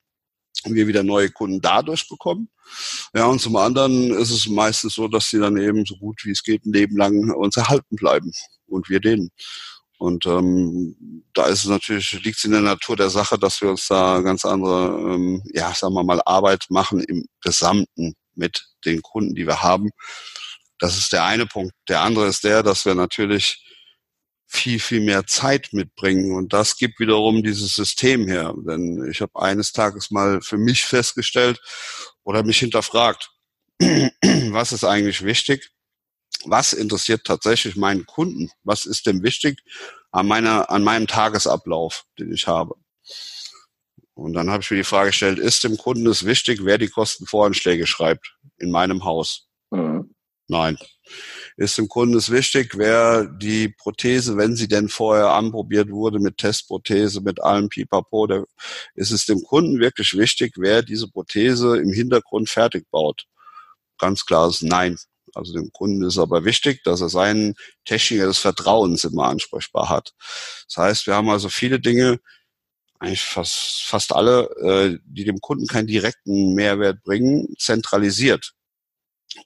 und 0.65 0.75
wir 0.75 0.87
wieder 0.87 1.03
neue 1.03 1.31
Kunden 1.31 1.61
dadurch 1.61 2.09
bekommen. 2.09 2.49
Ja, 3.15 3.27
und 3.27 3.41
zum 3.41 3.57
anderen 3.57 4.11
ist 4.11 4.31
es 4.31 4.49
meistens 4.49 4.95
so, 4.95 5.09
dass 5.09 5.29
sie 5.29 5.39
dann 5.39 5.57
eben 5.57 5.85
so 5.85 5.97
gut 5.97 6.25
wie 6.25 6.31
es 6.31 6.43
geht 6.43 6.65
ein 6.65 6.73
Leben 6.73 6.97
lang 6.97 7.31
uns 7.31 7.57
erhalten 7.57 7.97
bleiben 7.97 8.33
und 8.67 8.89
wir 8.89 9.01
denen. 9.01 9.31
Und 10.05 10.27
ähm, 10.27 11.25
da 11.33 11.47
ist 11.47 11.61
es 11.61 11.71
natürlich, 11.71 12.13
liegt 12.23 12.37
es 12.37 12.45
in 12.45 12.51
der 12.51 12.61
Natur 12.61 12.95
der 12.95 13.09
Sache, 13.09 13.39
dass 13.39 13.63
wir 13.63 13.71
uns 13.71 13.89
da 13.89 14.21
ganz 14.21 14.45
andere, 14.45 15.15
ähm, 15.15 15.43
ja, 15.55 15.73
sagen 15.73 15.95
wir 15.95 16.05
mal, 16.05 16.21
Arbeit 16.27 16.67
machen 16.69 17.03
im 17.03 17.25
Gesamten 17.41 18.13
mit 18.35 18.67
den 18.85 19.01
Kunden, 19.01 19.35
die 19.35 19.47
wir 19.47 19.63
haben. 19.63 19.93
Das 20.79 20.99
ist 20.99 21.15
der 21.15 21.25
eine 21.25 21.47
Punkt. 21.47 21.73
Der 21.89 22.03
andere 22.03 22.27
ist 22.27 22.45
der, 22.45 22.63
dass 22.63 22.85
wir 22.85 22.95
natürlich 22.95 23.65
viel, 24.47 24.79
viel 24.79 25.01
mehr 25.01 25.27
Zeit 25.27 25.73
mitbringen. 25.73 26.37
Und 26.37 26.53
das 26.53 26.77
gibt 26.77 27.01
wiederum 27.01 27.43
dieses 27.43 27.75
System 27.75 28.29
her. 28.29 28.53
Denn 28.59 29.09
ich 29.11 29.23
habe 29.23 29.41
eines 29.41 29.73
Tages 29.73 30.11
mal 30.11 30.43
für 30.43 30.59
mich 30.59 30.85
festgestellt 30.85 31.63
oder 32.25 32.43
mich 32.43 32.59
hinterfragt, 32.59 33.31
was 33.81 34.73
ist 34.73 34.85
eigentlich 34.85 35.25
wichtig? 35.25 35.71
Was 36.47 36.73
interessiert 36.73 37.25
tatsächlich 37.25 37.77
meinen 37.77 38.07
Kunden? 38.07 38.51
Was 38.63 38.87
ist 38.87 39.07
denn 39.07 39.23
wichtig 39.23 39.61
an 40.11 40.27
meiner, 40.27 40.71
an 40.71 40.85
meinem 40.85 41.07
Tagesablauf, 41.07 42.05
den 42.19 42.33
ich 42.33 42.47
habe? 42.47 42.75
Und 44.15 44.33
dann 44.35 44.51
habe 44.51 44.63
ich 44.63 44.71
mir 44.71 44.77
die 44.79 44.85
Frage 44.85 45.11
gestellt, 45.11 45.39
ist 45.39 45.65
dem 45.65 45.77
Kunden 45.77 46.07
es 46.07 46.25
wichtig, 46.25 46.61
wer 46.65 46.79
die 46.79 46.89
Kostenvoranschläge 46.89 47.87
schreibt 47.87 48.37
in 48.59 48.71
meinem 48.71 49.05
Haus? 49.05 49.49
Mhm. 49.71 50.15
Nein. 50.47 50.77
ist 51.57 51.79
dem 51.79 51.89
Kunden 51.89 52.17
es 52.17 52.31
wichtig, 52.31 52.77
wer 52.77 53.25
die 53.25 53.69
Prothese, 53.69 54.37
wenn 54.37 54.57
sie 54.57 54.69
denn 54.69 54.89
vorher 54.89 55.31
anprobiert 55.31 55.91
wurde 55.91 56.19
mit 56.19 56.37
Testprothese, 56.39 57.23
mit 57.23 57.43
allem 57.43 57.69
Pipapo, 57.69 58.27
der, 58.27 58.45
ist 58.95 59.11
es 59.11 59.25
dem 59.25 59.43
Kunden 59.43 59.81
wirklich 59.81 60.17
wichtig, 60.17 60.55
wer 60.57 60.83
diese 60.83 61.09
Prothese 61.09 61.79
im 61.79 61.93
Hintergrund 61.93 62.51
fertig 62.51 62.91
baut. 62.91 63.25
Ganz 63.99 64.27
klares 64.27 64.61
Nein. 64.63 64.99
Also 65.37 65.53
dem 65.53 65.71
Kunden 65.73 66.05
ist 66.05 66.19
aber 66.19 66.45
wichtig, 66.45 66.83
dass 66.85 67.01
er 67.01 67.09
seinen 67.09 67.55
Techniker 67.85 68.27
des 68.27 68.39
Vertrauens 68.39 69.05
immer 69.05 69.25
ansprechbar 69.25 69.89
hat. 69.89 70.13
Das 70.69 70.77
heißt, 70.77 71.07
wir 71.07 71.15
haben 71.15 71.31
also 71.31 71.49
viele 71.49 71.81
Dinge, 71.81 72.21
eigentlich 72.99 73.23
fast, 73.23 73.83
fast 73.83 74.13
alle, 74.13 74.49
äh, 74.63 74.99
die 75.05 75.25
dem 75.25 75.41
Kunden 75.41 75.67
keinen 75.67 75.87
direkten 75.87 76.55
Mehrwert 76.55 77.03
bringen, 77.03 77.55
zentralisiert. 77.59 78.53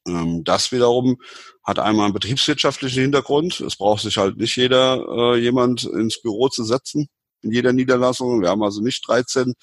Ähm, 0.07 0.45
das 0.45 0.71
wiederum 0.73 1.17
hat 1.65 1.79
einmal 1.79 2.07
einen 2.07 2.15
betriebswirtschaftlichen 2.15 3.03
Hintergrund. 3.03 3.61
Es 3.61 3.77
braucht 3.77 4.03
sich 4.03 4.17
halt 4.17 4.37
nicht 4.37 4.57
jeder 4.57 5.35
äh, 5.35 5.39
jemand 5.39 5.85
ins 5.85 6.21
Büro 6.21 6.49
zu 6.49 6.65
setzen 6.65 7.09
in 7.43 7.53
jeder 7.53 7.73
Niederlassung. 7.73 8.43
Wir 8.43 8.51
haben 8.51 8.63
also 8.63 8.81
nicht 8.81 9.07
13 9.07 9.55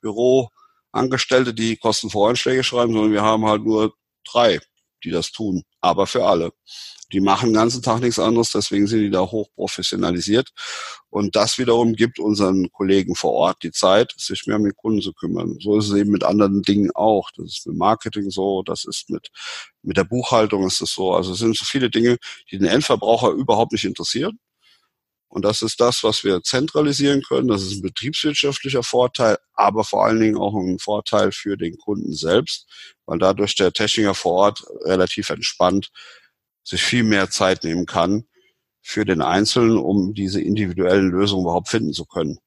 Büroangestellte, 0.00 1.54
die 1.54 1.76
Kostenvoranschläge 1.76 2.64
schreiben, 2.64 2.92
sondern 2.92 3.12
wir 3.12 3.22
haben 3.22 3.46
halt 3.46 3.62
nur 3.64 3.94
drei, 4.30 4.60
die 5.04 5.10
das 5.10 5.32
tun, 5.32 5.62
aber 5.80 6.06
für 6.06 6.26
alle. 6.26 6.52
Die 7.12 7.20
machen 7.20 7.50
den 7.50 7.54
ganzen 7.54 7.82
Tag 7.82 8.00
nichts 8.00 8.18
anderes, 8.18 8.52
deswegen 8.52 8.86
sind 8.86 9.00
die 9.00 9.10
da 9.10 9.20
hoch 9.20 9.48
professionalisiert. 9.54 10.50
Und 11.08 11.34
das 11.34 11.58
wiederum 11.58 11.94
gibt 11.94 12.20
unseren 12.20 12.70
Kollegen 12.70 13.16
vor 13.16 13.32
Ort 13.32 13.62
die 13.64 13.72
Zeit, 13.72 14.14
sich 14.16 14.46
mehr 14.46 14.58
den 14.58 14.76
Kunden 14.76 15.00
zu 15.00 15.12
kümmern. 15.12 15.58
So 15.60 15.76
ist 15.76 15.88
es 15.88 15.96
eben 15.96 16.10
mit 16.10 16.22
anderen 16.22 16.62
Dingen 16.62 16.90
auch. 16.94 17.30
Das 17.36 17.46
ist 17.46 17.66
mit 17.66 17.76
Marketing 17.76 18.30
so, 18.30 18.62
das 18.62 18.84
ist 18.84 19.10
mit, 19.10 19.30
mit 19.82 19.96
der 19.96 20.04
Buchhaltung 20.04 20.64
ist 20.66 20.80
es 20.80 20.92
so. 20.92 21.12
Also 21.12 21.32
es 21.32 21.40
sind 21.40 21.56
so 21.56 21.64
viele 21.64 21.90
Dinge, 21.90 22.16
die 22.50 22.58
den 22.58 22.68
Endverbraucher 22.68 23.30
überhaupt 23.30 23.72
nicht 23.72 23.84
interessieren. 23.84 24.38
Und 25.30 25.44
das 25.44 25.62
ist 25.62 25.80
das, 25.80 26.02
was 26.02 26.24
wir 26.24 26.42
zentralisieren 26.42 27.22
können. 27.22 27.46
Das 27.46 27.62
ist 27.62 27.76
ein 27.76 27.82
betriebswirtschaftlicher 27.82 28.82
Vorteil, 28.82 29.38
aber 29.54 29.84
vor 29.84 30.04
allen 30.04 30.18
Dingen 30.18 30.36
auch 30.36 30.54
ein 30.56 30.80
Vorteil 30.80 31.30
für 31.30 31.56
den 31.56 31.78
Kunden 31.78 32.12
selbst, 32.12 32.66
weil 33.06 33.20
dadurch 33.20 33.54
der 33.54 33.72
Techniker 33.72 34.14
vor 34.14 34.32
Ort 34.32 34.64
relativ 34.84 35.30
entspannt 35.30 35.90
sich 36.64 36.82
viel 36.82 37.04
mehr 37.04 37.30
Zeit 37.30 37.62
nehmen 37.62 37.86
kann 37.86 38.24
für 38.82 39.04
den 39.04 39.22
Einzelnen, 39.22 39.78
um 39.78 40.14
diese 40.14 40.40
individuellen 40.40 41.10
Lösungen 41.10 41.44
überhaupt 41.44 41.68
finden 41.68 41.92
zu 41.92 42.06
können. 42.06 42.38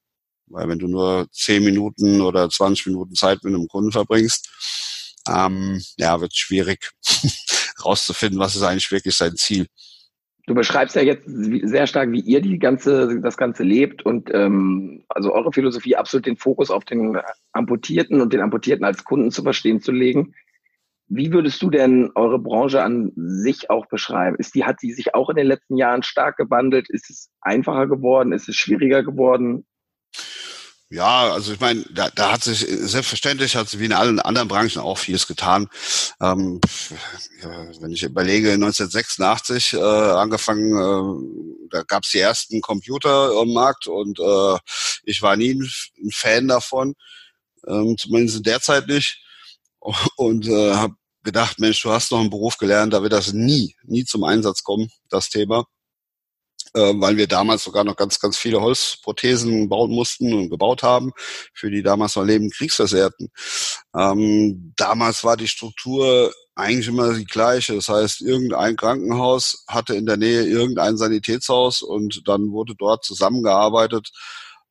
Weil 0.48 0.68
wenn 0.68 0.80
du 0.80 0.88
nur 0.88 1.28
10 1.32 1.64
Minuten 1.64 2.20
oder 2.20 2.50
20 2.50 2.88
Minuten 2.88 3.16
Zeit 3.16 3.46
mit 3.46 3.54
einem 3.54 3.70
Kunden 3.70 3.94
verbringst, 3.94 4.50
ähm, 5.30 5.82
ja, 5.98 6.20
wird 6.20 6.36
schwierig 6.36 6.92
rauszufinden, 7.86 8.40
was 8.40 8.58
ist 8.58 8.64
eigentlich 8.64 8.92
wirklich 8.92 9.16
sein 9.16 9.38
Ziel. 9.38 9.68
Du 10.46 10.54
beschreibst 10.56 10.96
ja 10.98 11.02
jetzt 11.02 11.24
sehr 11.26 11.88
stark, 11.88 12.12
wie 12.12 12.20
ihr 12.20 12.42
die 12.42 12.60
ganze, 12.60 13.22
das 13.22 13.38
Ganze 13.38 13.64
lebt 13.64 14.06
und 14.06 14.30
ähm, 14.34 15.06
also 15.08 15.34
eure 15.34 15.54
Philosophie 15.54 15.96
absolut 15.96 16.26
den 16.26 16.36
Fokus 16.36 16.70
auf 16.70 16.84
den 16.84 17.18
Amputierten 17.54 18.20
und 18.20 18.34
den 18.34 18.42
Amputierten 18.42 18.84
als 18.84 19.06
Kunden 19.06 19.32
zu 19.32 19.42
verstehen 19.44 19.80
zu 19.80 19.94
legen. 19.94 20.34
Wie 21.08 21.32
würdest 21.32 21.62
du 21.62 21.70
denn 21.70 22.12
eure 22.16 22.40
Branche 22.40 22.84
an 22.84 23.12
sich 23.16 23.70
auch 23.70 23.86
beschreiben? 23.86 24.36
Ist 24.38 24.56
die, 24.56 24.66
hat 24.66 24.82
die 24.82 24.92
sich 24.92 25.16
auch 25.16 25.30
in 25.30 25.38
den 25.38 25.48
letzten 25.48 25.78
Jahren 25.78 26.04
stark 26.04 26.36
gewandelt? 26.38 26.90
Ist 26.90 27.10
es 27.10 27.30
einfacher 27.40 27.88
geworden? 27.88 28.34
Ist 28.34 28.50
es 28.50 28.56
schwieriger 28.56 29.04
geworden? 29.04 29.66
Ja, 30.94 31.34
also 31.34 31.54
ich 31.54 31.60
meine, 31.60 31.84
da, 31.90 32.12
da 32.12 32.34
hat 32.34 32.44
sich 32.44 32.60
selbstverständlich 32.60 33.56
hat 33.56 33.68
sich 33.68 33.80
wie 33.80 33.86
in 33.86 33.94
allen 33.94 34.20
anderen 34.20 34.48
Branchen 34.48 34.78
auch 34.78 35.00
vieles 35.00 35.26
getan. 35.26 35.68
Ähm, 36.22 36.62
wenn 37.80 37.92
ich 37.92 38.04
überlege, 38.04 38.52
1986 38.52 39.74
äh, 39.74 39.78
angefangen, 39.80 40.72
äh, 40.72 41.68
da 41.72 41.82
gab 41.82 42.04
es 42.04 42.12
die 42.12 42.20
ersten 42.20 42.62
Computer 42.62 43.32
am 43.42 43.54
Markt 43.54 43.88
und 43.88 44.20
äh, 44.20 44.58
ich 45.04 45.24
war 45.24 45.36
nie 45.36 45.56
ein, 45.56 46.12
Fan 46.12 46.48
davon, 46.48 46.94
ähm, 47.68 47.98
zumindest 47.98 48.38
in 48.38 48.44
der 48.44 48.62
Zeit 48.62 48.88
nicht 48.88 49.20
und 50.16 50.48
äh, 50.48 50.76
habe 50.76 50.94
gedacht, 51.24 51.60
Mensch, 51.60 51.82
du 51.82 51.90
hast 51.90 52.12
noch 52.12 52.20
einen 52.20 52.30
Beruf 52.30 52.58
gelernt, 52.58 52.94
da 52.94 53.02
wird 53.02 53.14
das 53.14 53.34
nie, 53.34 53.76
nie 53.84 54.06
zum 54.06 54.24
Einsatz 54.26 54.62
kommen, 54.62 54.92
das 55.10 55.30
Thema. 55.30 55.66
Äh, 56.76 56.94
weil 56.96 57.18
wir 57.18 57.28
damals 57.28 57.64
sogar 57.64 57.84
noch 57.84 57.96
ganz, 57.96 58.20
ganz 58.20 58.38
viele 58.38 58.62
Holzprothesen 58.62 59.70
bauen 59.70 59.92
mussten 59.92 60.34
und 60.34 60.50
gebaut 60.50 60.82
haben 60.82 61.12
für 61.54 61.70
die 61.70 61.84
damals 61.84 62.16
noch 62.16 62.24
lebenden 62.24 62.52
Kriegsversehrten. 62.52 63.30
Ähm, 63.96 64.74
damals 64.76 65.24
war 65.24 65.38
die 65.38 65.48
Struktur 65.48 66.34
eigentlich 66.56 66.88
immer 66.88 67.14
die 67.14 67.26
gleiche. 67.26 67.76
Das 67.76 67.90
heißt, 67.90 68.22
irgendein 68.22 68.76
Krankenhaus 68.76 69.66
hatte 69.68 69.96
in 69.96 70.06
der 70.06 70.18
Nähe 70.18 70.44
irgendein 70.44 70.98
Sanitätshaus 70.98 71.82
und 71.82 72.28
dann 72.28 72.52
wurde 72.52 72.74
dort 72.76 73.04
zusammengearbeitet. 73.04 74.10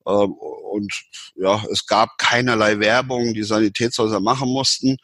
Ähm, 0.06 0.32
und 0.32 0.92
ja, 1.36 1.62
es 1.70 1.86
gab 1.86 2.18
keinerlei 2.18 2.80
Werbung, 2.80 3.34
die 3.34 3.44
Sanitätshäuser 3.44 4.20
machen 4.20 4.48
mussten 4.48 4.96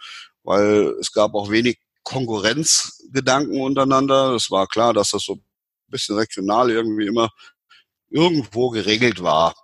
weil 0.48 0.94
es 0.98 1.12
gab 1.12 1.34
auch 1.34 1.50
wenig 1.50 1.78
Konkurrenzgedanken 2.04 3.60
untereinander. 3.60 4.32
Es 4.34 4.50
war 4.50 4.66
klar, 4.66 4.94
dass 4.94 5.10
das 5.10 5.24
so 5.24 5.38
bisschen 5.90 6.16
regional 6.16 6.70
irgendwie 6.70 7.06
immer 7.06 7.30
irgendwo 8.10 8.70
geregelt 8.70 9.22
war. 9.22 9.54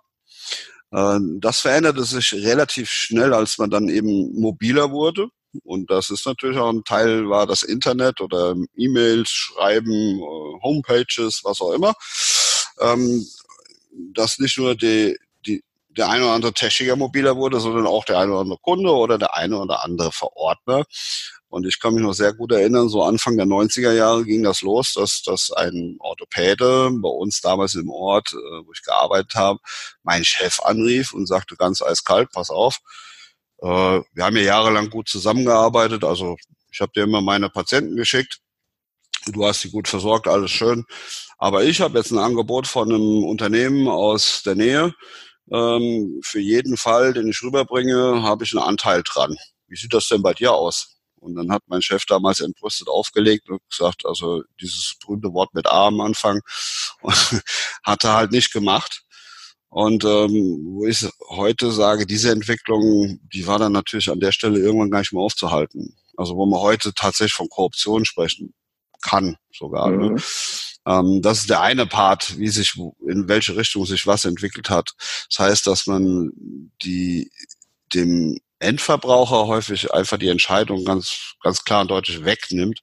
Ähm, 0.93 1.39
das 1.41 1.59
veränderte 1.59 2.03
sich 2.03 2.33
relativ 2.33 2.89
schnell, 2.89 3.33
als 3.33 3.57
man 3.57 3.69
dann 3.69 3.89
eben 3.89 4.39
mobiler 4.39 4.91
wurde. 4.91 5.27
Und 5.63 5.89
das 5.89 6.09
ist 6.09 6.25
natürlich 6.25 6.57
auch 6.57 6.69
ein 6.69 6.83
Teil, 6.83 7.29
war 7.29 7.47
das 7.47 7.63
Internet 7.63 8.19
oder 8.21 8.55
E-Mails, 8.75 9.29
Schreiben, 9.29 9.91
äh, 9.91 10.61
Homepages, 10.63 11.41
was 11.43 11.61
auch 11.61 11.71
immer. 11.71 11.93
Ähm, 12.81 13.25
dass 14.13 14.39
nicht 14.39 14.57
nur 14.57 14.75
die, 14.75 15.17
der 15.97 16.09
eine 16.09 16.25
oder 16.25 16.33
andere 16.33 16.53
Techniker 16.53 16.95
mobiler 16.95 17.35
wurde, 17.35 17.59
sondern 17.59 17.87
auch 17.87 18.05
der 18.05 18.19
eine 18.19 18.31
oder 18.31 18.41
andere 18.41 18.59
Kunde 18.59 18.91
oder 18.91 19.17
der 19.17 19.35
eine 19.35 19.57
oder 19.57 19.83
andere 19.83 20.11
Verordner. 20.11 20.83
Und 21.49 21.65
ich 21.65 21.79
kann 21.79 21.93
mich 21.93 22.03
noch 22.03 22.13
sehr 22.13 22.33
gut 22.33 22.51
erinnern, 22.51 22.89
so 22.89 23.03
Anfang 23.03 23.37
der 23.37 23.45
90er 23.45 23.93
Jahre 23.93 24.25
ging 24.25 24.43
das 24.43 24.61
los, 24.61 24.93
dass, 24.93 25.21
dass 25.21 25.51
ein 25.51 25.95
Orthopäde 25.99 26.89
bei 26.91 27.09
uns 27.09 27.41
damals 27.41 27.75
im 27.75 27.89
Ort, 27.89 28.33
äh, 28.33 28.65
wo 28.65 28.71
ich 28.73 28.81
gearbeitet 28.83 29.35
habe, 29.35 29.59
meinen 30.03 30.25
Chef 30.25 30.59
anrief 30.61 31.13
und 31.13 31.27
sagte 31.27 31.55
ganz 31.55 31.81
eiskalt, 31.81 32.31
pass 32.31 32.49
auf, 32.49 32.79
äh, 33.61 33.67
wir 33.67 34.23
haben 34.23 34.35
ja 34.37 34.43
jahrelang 34.43 34.89
gut 34.89 35.07
zusammengearbeitet, 35.07 36.03
also 36.03 36.35
ich 36.71 36.81
habe 36.81 36.91
dir 36.93 37.03
immer 37.03 37.21
meine 37.21 37.49
Patienten 37.49 37.95
geschickt, 37.95 38.39
du 39.27 39.45
hast 39.45 39.61
sie 39.61 39.71
gut 39.71 39.87
versorgt, 39.87 40.27
alles 40.27 40.51
schön. 40.51 40.85
Aber 41.37 41.63
ich 41.63 41.81
habe 41.81 41.97
jetzt 41.97 42.11
ein 42.11 42.17
Angebot 42.17 42.67
von 42.67 42.89
einem 42.89 43.23
Unternehmen 43.23 43.87
aus 43.87 44.43
der 44.43 44.55
Nähe, 44.55 44.93
ähm, 45.51 46.19
für 46.23 46.39
jeden 46.39 46.77
Fall, 46.77 47.13
den 47.13 47.27
ich 47.29 47.41
rüberbringe, 47.43 48.23
habe 48.23 48.43
ich 48.43 48.53
einen 48.53 48.63
Anteil 48.63 49.03
dran. 49.03 49.35
Wie 49.67 49.75
sieht 49.75 49.93
das 49.93 50.07
denn 50.07 50.21
bei 50.21 50.33
dir 50.33 50.53
aus? 50.53 50.94
Und 51.25 51.35
dann 51.35 51.51
hat 51.51 51.63
mein 51.65 51.81
Chef 51.81 52.05
damals 52.05 52.39
entrüstet 52.39 52.87
aufgelegt 52.87 53.49
und 53.49 53.59
gesagt, 53.69 54.05
also 54.05 54.43
dieses 54.61 54.95
berühmte 55.01 55.33
Wort 55.33 55.53
mit 55.53 55.67
A 55.67 55.87
am 55.87 55.99
Anfang 56.01 56.41
hat 57.83 58.03
er 58.03 58.13
halt 58.13 58.31
nicht 58.31 58.53
gemacht. 58.53 59.01
Und 59.69 60.05
ähm, 60.05 60.61
wo 60.63 60.85
ich 60.85 61.05
heute 61.29 61.71
sage, 61.71 62.05
diese 62.05 62.31
Entwicklung, 62.31 63.19
die 63.33 63.47
war 63.47 63.59
dann 63.59 63.73
natürlich 63.73 64.09
an 64.09 64.19
der 64.19 64.31
Stelle 64.31 64.59
irgendwann 64.59 64.91
gar 64.91 64.99
nicht 64.99 65.11
mehr 65.11 65.23
aufzuhalten. 65.23 65.97
Also 66.15 66.37
wo 66.37 66.45
man 66.45 66.61
heute 66.61 66.93
tatsächlich 66.93 67.33
von 67.33 67.49
Korruption 67.49 68.05
sprechen 68.05 68.53
kann 69.01 69.35
sogar. 69.51 69.89
Ne? 69.89 70.09
Mhm. 70.09 70.15
Ne? 70.15 70.21
Ähm, 70.87 71.21
das 71.21 71.39
ist 71.39 71.49
der 71.49 71.61
eine 71.61 71.87
Part, 71.87 72.37
wie 72.37 72.47
sich, 72.47 72.79
in 73.07 73.27
welche 73.27 73.55
Richtung 73.55 73.85
sich 73.85 74.05
was 74.05 74.25
entwickelt 74.25 74.69
hat. 74.69 74.91
Das 75.29 75.39
heißt, 75.39 75.67
dass 75.67 75.87
man 75.87 76.31
die, 76.83 77.31
dem 77.93 78.39
Endverbraucher 78.59 79.47
häufig 79.47 79.93
einfach 79.93 80.17
die 80.17 80.29
Entscheidung 80.29 80.85
ganz, 80.85 81.35
ganz 81.41 81.63
klar 81.63 81.81
und 81.81 81.91
deutlich 81.91 82.23
wegnimmt 82.23 82.81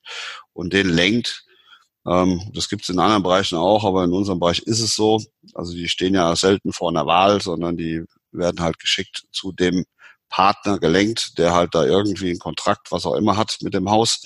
und 0.53 0.73
den 0.73 0.89
lenkt. 0.89 1.45
Ähm, 2.07 2.51
das 2.55 2.69
gibt 2.69 2.83
es 2.83 2.89
in 2.89 2.99
anderen 2.99 3.23
Bereichen 3.23 3.57
auch, 3.57 3.85
aber 3.85 4.05
in 4.05 4.13
unserem 4.13 4.41
Bereich 4.41 4.61
ist 4.61 4.81
es 4.81 4.95
so. 4.95 5.23
Also 5.55 5.73
die 5.73 5.89
stehen 5.89 6.15
ja 6.15 6.35
selten 6.37 6.73
vor 6.73 6.91
einer 6.91 7.07
Wahl, 7.07 7.41
sondern 7.41 7.77
die 7.77 8.03
werden 8.33 8.61
halt 8.61 8.79
geschickt 8.79 9.25
zu 9.33 9.53
dem 9.53 9.85
Partner 10.29 10.79
gelenkt, 10.79 11.39
der 11.39 11.53
halt 11.53 11.75
da 11.75 11.85
irgendwie 11.85 12.31
einen 12.31 12.39
Kontrakt, 12.39 12.91
was 12.91 13.07
auch 13.07 13.15
immer 13.15 13.37
hat 13.37 13.59
mit 13.61 13.75
dem 13.75 13.91
Haus. 13.91 14.23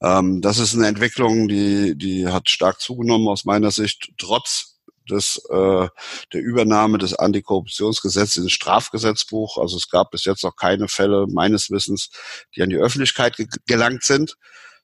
Ähm, 0.00 0.40
das 0.40 0.58
ist 0.58 0.74
eine 0.74 0.86
Entwicklung, 0.86 1.48
die, 1.48 1.96
die 1.96 2.26
hat 2.28 2.48
stark 2.48 2.80
zugenommen 2.80 3.28
aus 3.28 3.44
meiner 3.44 3.70
Sicht, 3.70 4.12
trotz 4.18 4.71
des, 5.10 5.42
äh, 5.50 5.88
der 6.32 6.40
Übernahme 6.40 6.98
des 6.98 7.14
Antikorruptionsgesetzes 7.14 8.36
ins 8.36 8.52
Strafgesetzbuch. 8.52 9.58
Also 9.58 9.76
es 9.76 9.88
gab 9.88 10.10
bis 10.10 10.24
jetzt 10.24 10.44
noch 10.44 10.56
keine 10.56 10.88
Fälle 10.88 11.26
meines 11.28 11.70
Wissens, 11.70 12.10
die 12.56 12.62
an 12.62 12.70
die 12.70 12.76
Öffentlichkeit 12.76 13.36
ge 13.36 13.46
gelangt 13.66 14.04
sind. 14.04 14.36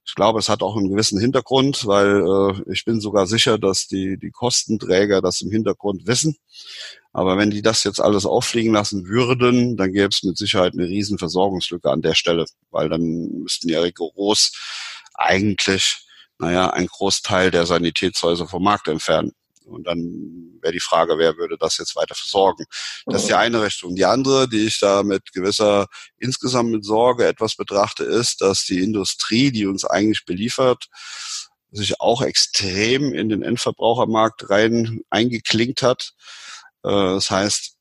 Ich 0.06 0.14
glaube, 0.14 0.38
es 0.38 0.48
hat 0.48 0.62
auch 0.62 0.76
einen 0.76 0.88
gewissen 0.88 1.20
Hintergrund, 1.20 1.86
weil 1.86 2.22
äh, 2.24 2.72
ich 2.72 2.84
bin 2.84 3.00
sogar 3.00 3.26
sicher, 3.26 3.58
dass 3.58 3.88
die, 3.88 4.18
die 4.18 4.30
Kostenträger 4.30 5.20
das 5.20 5.42
im 5.42 5.50
Hintergrund 5.50 6.06
wissen. 6.06 6.36
Aber 7.12 7.36
wenn 7.36 7.50
die 7.50 7.62
das 7.62 7.84
jetzt 7.84 8.00
alles 8.00 8.24
auffliegen 8.24 8.72
lassen 8.72 9.06
würden, 9.06 9.76
dann 9.76 9.92
gäbe 9.92 10.08
es 10.08 10.22
mit 10.22 10.38
Sicherheit 10.38 10.72
eine 10.72 10.88
riesen 10.88 11.18
Versorgungslücke 11.18 11.90
an 11.90 12.00
der 12.00 12.14
Stelle, 12.14 12.46
weil 12.70 12.88
dann 12.88 13.02
müssten 13.42 13.68
ja 13.68 13.80
rigoros 13.80 14.52
eigentlich 15.14 16.08
naja, 16.38 16.70
ein 16.70 16.86
Großteil 16.86 17.50
der 17.50 17.66
Sanitätshäuser 17.66 18.46
vom 18.46 18.62
Markt 18.62 18.88
entfernen. 18.88 19.32
Und 19.68 19.86
dann 19.86 20.58
wäre 20.60 20.72
die 20.72 20.80
Frage, 20.80 21.18
wer 21.18 21.36
würde 21.36 21.56
das 21.58 21.78
jetzt 21.78 21.96
weiter 21.96 22.14
versorgen? 22.14 22.64
Das 23.06 23.22
ist 23.22 23.28
die 23.28 23.34
eine 23.34 23.62
Richtung. 23.62 23.94
Die 23.94 24.04
andere, 24.04 24.48
die 24.48 24.66
ich 24.66 24.80
da 24.80 25.02
mit 25.02 25.32
gewisser, 25.32 25.86
insgesamt 26.18 26.70
mit 26.70 26.84
Sorge 26.84 27.26
etwas 27.26 27.56
betrachte, 27.56 28.04
ist, 28.04 28.40
dass 28.40 28.64
die 28.64 28.82
Industrie, 28.82 29.52
die 29.52 29.66
uns 29.66 29.84
eigentlich 29.84 30.24
beliefert, 30.24 30.86
sich 31.70 32.00
auch 32.00 32.22
extrem 32.22 33.12
in 33.12 33.28
den 33.28 33.42
Endverbrauchermarkt 33.42 34.50
rein 34.50 35.00
eingeklinkt 35.10 35.82
hat. 35.82 36.12
Äh, 36.82 36.90
das 36.90 37.30
heißt, 37.30 37.74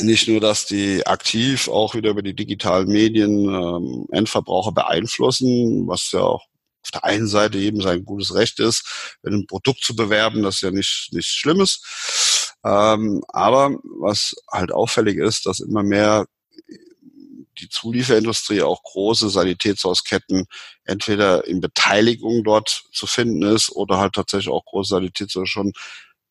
nicht 0.00 0.28
nur, 0.28 0.40
dass 0.40 0.66
die 0.66 1.06
aktiv 1.06 1.68
auch 1.68 1.94
wieder 1.94 2.10
über 2.10 2.22
die 2.22 2.34
digitalen 2.34 2.88
Medien 2.88 3.48
ähm, 3.48 4.06
Endverbraucher 4.10 4.72
beeinflussen, 4.72 5.86
was 5.86 6.10
ja 6.12 6.20
auch 6.20 6.44
auf 6.86 6.90
der 6.92 7.04
einen 7.04 7.26
Seite 7.26 7.58
eben 7.58 7.80
sein 7.80 8.04
gutes 8.04 8.34
Recht 8.34 8.60
ist, 8.60 9.18
ein 9.24 9.46
Produkt 9.46 9.82
zu 9.82 9.96
bewerben, 9.96 10.42
das 10.42 10.60
ja 10.60 10.70
nicht 10.70 11.08
nichts 11.12 11.32
Schlimmes. 11.32 12.54
Ähm, 12.64 13.22
aber 13.28 13.76
was 14.00 14.34
halt 14.50 14.72
auffällig 14.72 15.18
ist, 15.18 15.46
dass 15.46 15.60
immer 15.60 15.82
mehr 15.82 16.26
die 17.58 17.68
Zulieferindustrie, 17.68 18.62
auch 18.62 18.82
große 18.82 19.30
Sanitätshausketten, 19.30 20.46
entweder 20.84 21.46
in 21.46 21.60
Beteiligung 21.60 22.44
dort 22.44 22.84
zu 22.92 23.06
finden 23.06 23.42
ist 23.42 23.70
oder 23.70 23.98
halt 23.98 24.12
tatsächlich 24.12 24.52
auch 24.52 24.64
große 24.64 24.90
Sanitätshäuser 24.90 25.46
schon 25.46 25.72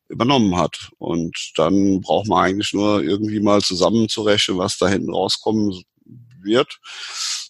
übernommen 0.07 0.55
hat. 0.57 0.89
Und 0.99 1.53
dann 1.55 2.01
braucht 2.01 2.27
man 2.27 2.43
eigentlich 2.43 2.73
nur 2.73 3.01
irgendwie 3.01 3.39
mal 3.39 3.61
zusammenzurechnen, 3.61 4.57
was 4.57 4.77
da 4.77 4.87
hinten 4.87 5.13
rauskommen 5.13 5.83
wird. 6.41 6.79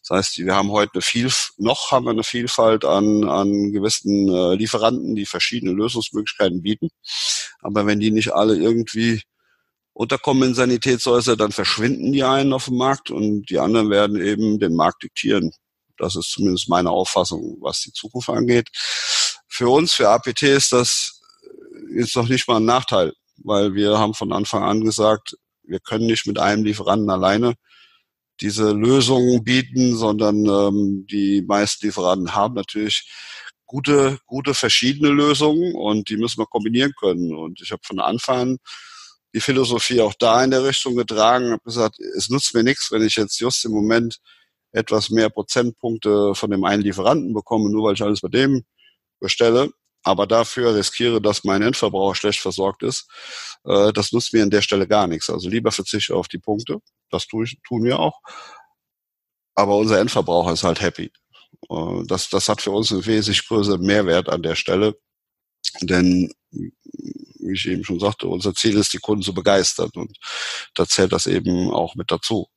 Das 0.07 0.17
heißt, 0.17 0.37
wir 0.37 0.55
haben 0.55 0.69
heute 0.69 0.93
eine 0.93 1.01
viel, 1.01 1.31
noch 1.57 1.91
haben 1.91 2.05
wir 2.05 2.11
eine 2.11 2.23
Vielfalt 2.23 2.85
an, 2.85 3.23
an 3.23 3.71
gewissen 3.71 4.29
äh, 4.29 4.53
Lieferanten, 4.53 5.15
die 5.15 5.25
verschiedene 5.25 5.71
Lösungsmöglichkeiten 5.71 6.61
bieten. 6.61 6.89
Aber 7.61 7.87
wenn 7.87 7.99
die 7.99 8.11
nicht 8.11 8.31
alle 8.31 8.55
irgendwie 8.55 9.23
unterkommen 9.93 10.49
in 10.49 10.55
Sanitätshäuser, 10.55 11.35
dann 11.35 11.51
verschwinden 11.51 12.11
die 12.13 12.23
einen 12.23 12.53
auf 12.53 12.65
dem 12.65 12.77
Markt 12.77 13.09
und 13.09 13.49
die 13.49 13.57
anderen 13.57 13.89
werden 13.89 14.21
eben 14.21 14.59
den 14.59 14.75
Markt 14.75 15.01
diktieren. 15.03 15.51
Das 15.97 16.15
ist 16.15 16.29
zumindest 16.31 16.69
meine 16.69 16.91
Auffassung, 16.91 17.57
was 17.61 17.81
die 17.81 17.93
Zukunft 17.93 18.29
angeht. 18.29 18.69
Für 19.47 19.69
uns, 19.69 19.93
für 19.93 20.09
APT 20.09 20.43
ist 20.43 20.71
das 20.71 21.21
jetzt 21.95 22.15
noch 22.15 22.27
nicht 22.27 22.47
mal 22.47 22.57
ein 22.57 22.65
Nachteil, 22.65 23.13
weil 23.37 23.73
wir 23.73 23.97
haben 23.97 24.13
von 24.13 24.33
Anfang 24.33 24.63
an 24.63 24.81
gesagt, 24.81 25.35
wir 25.63 25.79
können 25.79 26.05
nicht 26.05 26.27
mit 26.27 26.37
einem 26.37 26.63
Lieferanten 26.63 27.09
alleine 27.09 27.55
diese 28.41 28.71
Lösungen 28.71 29.43
bieten, 29.43 29.95
sondern 29.95 30.45
ähm, 30.45 31.05
die 31.09 31.41
meisten 31.41 31.85
Lieferanten 31.85 32.35
haben 32.35 32.55
natürlich 32.55 33.09
gute, 33.65 34.19
gute 34.25 34.53
verschiedene 34.53 35.09
Lösungen 35.09 35.73
und 35.75 36.09
die 36.09 36.17
müssen 36.17 36.39
wir 36.39 36.45
kombinieren 36.45 36.93
können. 36.99 37.33
Und 37.33 37.61
ich 37.61 37.71
habe 37.71 37.81
von 37.83 37.99
Anfang 37.99 38.39
an 38.39 38.57
die 39.33 39.41
Philosophie 39.41 40.01
auch 40.01 40.13
da 40.13 40.43
in 40.43 40.51
der 40.51 40.63
Richtung 40.63 40.95
getragen, 40.95 41.51
habe 41.51 41.63
gesagt, 41.63 41.99
es 42.15 42.29
nutzt 42.29 42.53
mir 42.53 42.63
nichts, 42.63 42.91
wenn 42.91 43.03
ich 43.03 43.15
jetzt 43.15 43.39
just 43.39 43.65
im 43.65 43.71
Moment 43.71 44.19
etwas 44.71 45.09
mehr 45.09 45.29
Prozentpunkte 45.29 46.35
von 46.35 46.51
dem 46.51 46.63
einen 46.63 46.83
Lieferanten 46.83 47.33
bekomme, 47.33 47.69
nur 47.69 47.87
weil 47.87 47.95
ich 47.95 48.01
alles 48.01 48.21
bei 48.21 48.29
dem 48.29 48.63
bestelle, 49.19 49.71
aber 50.05 50.27
dafür 50.27 50.75
riskiere, 50.75 51.21
dass 51.21 51.43
mein 51.43 51.61
Endverbraucher 51.61 52.15
schlecht 52.15 52.39
versorgt 52.39 52.83
ist. 52.83 53.07
Äh, 53.65 53.91
das 53.93 54.11
nutzt 54.11 54.33
mir 54.33 54.43
an 54.43 54.49
der 54.49 54.61
Stelle 54.61 54.87
gar 54.87 55.07
nichts. 55.07 55.29
Also 55.29 55.49
lieber 55.49 55.71
verzichte 55.71 56.15
auf 56.15 56.27
die 56.27 56.39
Punkte 56.39 56.79
das 57.15 57.27
tue 57.27 57.45
ich, 57.45 57.57
tun 57.67 57.83
wir 57.83 57.99
auch. 57.99 58.21
Aber 59.55 59.77
unser 59.77 59.99
Endverbraucher 59.99 60.53
ist 60.53 60.63
halt 60.63 60.81
happy. 60.81 61.11
Äh, 61.69 62.03
das, 62.05 62.29
das 62.29 62.49
hat 62.49 62.61
für 62.61 62.71
uns 62.71 62.91
einen 62.91 63.05
wesentlich 63.05 63.47
größeren 63.47 63.81
Mehrwert 63.81 64.29
an 64.29 64.43
der 64.43 64.55
Stelle. 64.55 64.97
Denn, 65.81 66.31
wie 66.51 67.53
ich 67.53 67.67
eben 67.67 67.83
schon 67.83 67.99
sagte, 67.99 68.27
unser 68.27 68.53
Ziel 68.53 68.77
ist, 68.77 68.93
die 68.93 68.99
Kunden 68.99 69.23
zu 69.23 69.33
begeistern. 69.33 69.89
Und 69.95 70.17
da 70.73 70.85
zählt 70.85 71.13
das 71.13 71.25
eben 71.27 71.71
auch 71.71 71.95
mit 71.95 72.11
dazu. 72.11 72.47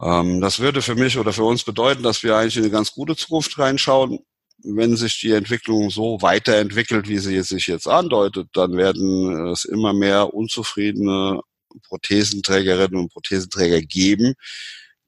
Ähm, 0.00 0.40
das 0.40 0.58
würde 0.58 0.82
für 0.82 0.94
mich 0.94 1.18
oder 1.18 1.32
für 1.32 1.44
uns 1.44 1.62
bedeuten, 1.64 2.02
dass 2.02 2.22
wir 2.22 2.36
eigentlich 2.36 2.56
in 2.56 2.64
eine 2.64 2.72
ganz 2.72 2.92
gute 2.92 3.16
Zukunft 3.16 3.58
reinschauen. 3.58 4.20
Wenn 4.62 4.96
sich 4.96 5.20
die 5.20 5.32
Entwicklung 5.32 5.90
so 5.90 6.20
weiterentwickelt, 6.22 7.08
wie 7.08 7.18
sie 7.18 7.40
sich 7.42 7.66
jetzt 7.66 7.86
andeutet, 7.86 8.48
dann 8.54 8.76
werden 8.76 9.46
es 9.48 9.64
immer 9.64 9.92
mehr 9.92 10.34
unzufriedene 10.34 11.40
Prothesenträgerinnen 11.88 12.98
und 12.98 13.12
Prothesenträger 13.12 13.80
geben, 13.82 14.34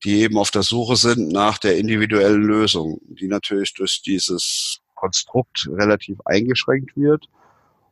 die 0.04 0.20
eben 0.20 0.38
auf 0.38 0.50
der 0.50 0.62
Suche 0.62 0.96
sind 0.96 1.28
nach 1.32 1.58
der 1.58 1.78
individuellen 1.78 2.42
Lösung, 2.42 3.00
die 3.08 3.26
natürlich 3.26 3.74
durch 3.74 4.02
dieses 4.02 4.80
Konstrukt 4.94 5.68
relativ 5.72 6.18
eingeschränkt 6.24 6.96
wird. 6.96 7.26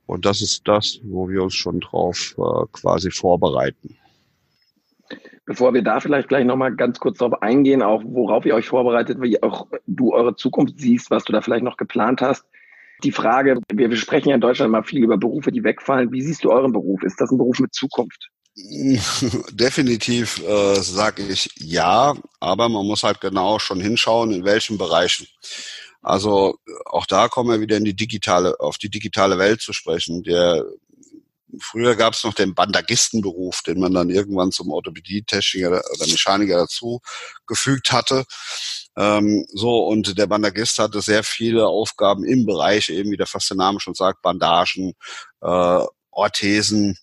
Und 0.07 0.25
das 0.25 0.41
ist 0.41 0.63
das, 0.67 1.01
wo 1.03 1.29
wir 1.29 1.43
uns 1.43 1.55
schon 1.55 1.81
drauf 1.81 2.37
äh, 2.39 2.67
quasi 2.73 3.11
vorbereiten. 3.11 3.97
Bevor 5.47 5.73
wir 5.75 5.83
da 5.83 6.01
vielleicht 6.01 6.29
gleich 6.29 6.45
nochmal 6.45 6.75
ganz 6.75 6.99
kurz 6.99 7.19
darauf 7.19 7.41
eingehen, 7.41 7.83
auch 7.83 8.03
worauf 8.05 8.45
ihr 8.45 8.55
euch 8.55 8.67
vorbereitet, 8.67 9.19
wie 9.21 9.41
auch 9.43 9.69
du 9.87 10.13
eure 10.13 10.35
Zukunft 10.35 10.79
siehst, 10.79 11.11
was 11.11 11.25
du 11.25 11.33
da 11.33 11.41
vielleicht 11.41 11.63
noch 11.63 11.77
geplant 11.77 12.21
hast. 12.21 12.45
Die 13.05 13.13
Frage, 13.13 13.61
wir, 13.73 13.97
sprechen 13.97 14.31
ja 14.31 14.35
in 14.35 14.41
Deutschland 14.41 14.73
mal 14.73 14.83
viel 14.83 15.05
über 15.05 15.19
Berufe, 15.19 15.53
die 15.53 15.63
wegfallen. 15.63 16.11
Wie 16.11 16.23
siehst 16.23 16.43
du 16.43 16.51
euren 16.51 16.73
Beruf? 16.73 17.03
Ist 17.05 17.21
das 17.21 17.31
ein 17.31 17.39
Beruf 17.39 17.61
mit 17.61 17.75
Zukunft? 17.75 18.31
Definitiv 19.53 20.43
äh, 20.43 20.77
sage 20.77 21.23
ich 21.23 21.51
ja, 21.57 22.15
aber 22.41 22.69
man 22.69 22.87
muss 22.87 23.03
halt 23.03 23.21
genau 23.21 23.59
schon 23.59 23.81
hinschauen, 23.81 24.33
in 24.33 24.45
welchen 24.45 24.79
Bereichen. 24.79 25.27
Also 26.03 26.59
auch 26.87 27.05
da 27.07 27.29
kommen 27.29 27.51
wir 27.51 27.61
wieder 27.61 27.77
in 27.77 27.85
die 27.85 27.97
digitale, 27.97 28.59
auf 28.61 28.79
die 28.79 28.89
digitale 28.89 29.39
Welt 29.39 29.61
zu 29.61 29.73
sprechen. 29.73 30.23
Der 30.23 30.65
früher 31.61 31.97
gab 31.97 32.15
es 32.15 32.25
noch 32.25 32.35
den 32.35 32.55
Bandagistenberuf, 32.55 33.63
den 33.63 33.81
man 33.81 33.93
dann 33.93 34.11
irgendwann 34.11 34.53
zum 34.53 34.71
Orthopädie-Techniker 34.71 35.69
oder 35.69 36.07
Mechaniker 36.07 36.57
dazu 36.59 37.01
gefügt 37.47 37.93
hatte. 37.93 38.25
Ähm, 38.97 39.47
so, 39.53 39.87
und 39.87 40.17
der 40.19 40.27
Bandagist 40.27 40.79
hatte 40.79 41.01
sehr 41.01 41.23
viele 41.23 41.67
Aufgaben 41.67 42.25
im 42.25 42.47
Bereich, 42.47 42.89
eben 42.89 43.11
wie 43.11 43.17
der 43.17 43.27
fast 43.27 43.51
der 43.51 43.57
Name 43.57 43.81
schon 43.81 43.95
sagt, 43.95 44.23
Bandagen, 44.23 44.95
äh, 45.43 45.81
Orthesen, 46.11 46.97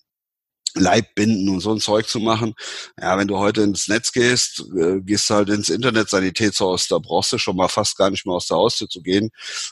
Leibbinden 0.76 1.50
und 1.50 1.60
so 1.60 1.72
ein 1.72 1.80
Zeug 1.80 2.08
zu 2.08 2.20
machen. 2.20 2.56
Ja, 3.00 3.18
wenn 3.18 3.28
du 3.28 3.38
heute 3.38 3.62
ins 3.62 3.88
Netz 3.88 4.12
gehst, 4.12 4.64
äh, 4.76 5.02
gehst 5.02 5.30
du 5.30 5.36
halt 5.36 5.50
ins 5.50 5.70
Internet 5.70 6.10
Sanitätshaus, 6.10 6.88
da 6.88 6.98
brauchst 6.98 7.32
du 7.34 7.38
schon 7.38 7.56
mal 7.56 7.68
fast 7.68 7.98
gar 7.98 8.10
nicht 8.10 8.26
mehr 8.26 8.36
aus 8.36 8.48
der 8.48 8.58
Haustür 8.58 8.90
zu 8.90 9.02
gehen. 9.02 9.30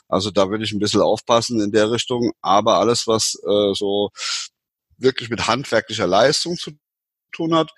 Also 0.08 0.30
da 0.30 0.48
würde 0.48 0.64
ich 0.64 0.72
ein 0.72 0.78
bisschen 0.78 1.00
aufpassen 1.00 1.60
in 1.60 1.72
der 1.72 1.90
Richtung. 1.90 2.32
Aber 2.40 2.78
alles, 2.78 3.06
was 3.06 3.34
äh, 3.44 3.74
so 3.74 4.10
wirklich 4.98 5.30
mit 5.30 5.46
handwerklicher 5.46 6.06
Leistung 6.06 6.56
zu 6.56 6.72
tun 7.32 7.54
hat, 7.54 7.70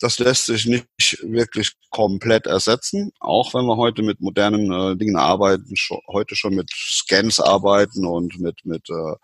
das 0.00 0.18
lässt 0.18 0.46
sich 0.46 0.66
nicht 0.66 0.86
wirklich 1.22 1.72
komplett 1.90 2.46
ersetzen. 2.46 3.10
Auch 3.20 3.54
wenn 3.54 3.64
wir 3.64 3.76
heute 3.76 4.02
mit 4.02 4.20
modernen 4.20 4.70
äh, 4.72 4.96
Dingen 4.96 5.16
arbeiten, 5.16 5.76
schon, 5.76 6.00
heute 6.08 6.36
schon 6.36 6.54
mit 6.54 6.70
Scans 6.70 7.40
arbeiten 7.40 8.06
und 8.06 8.38
mit, 8.38 8.64
mit 8.64 8.88
äh, 8.90 9.14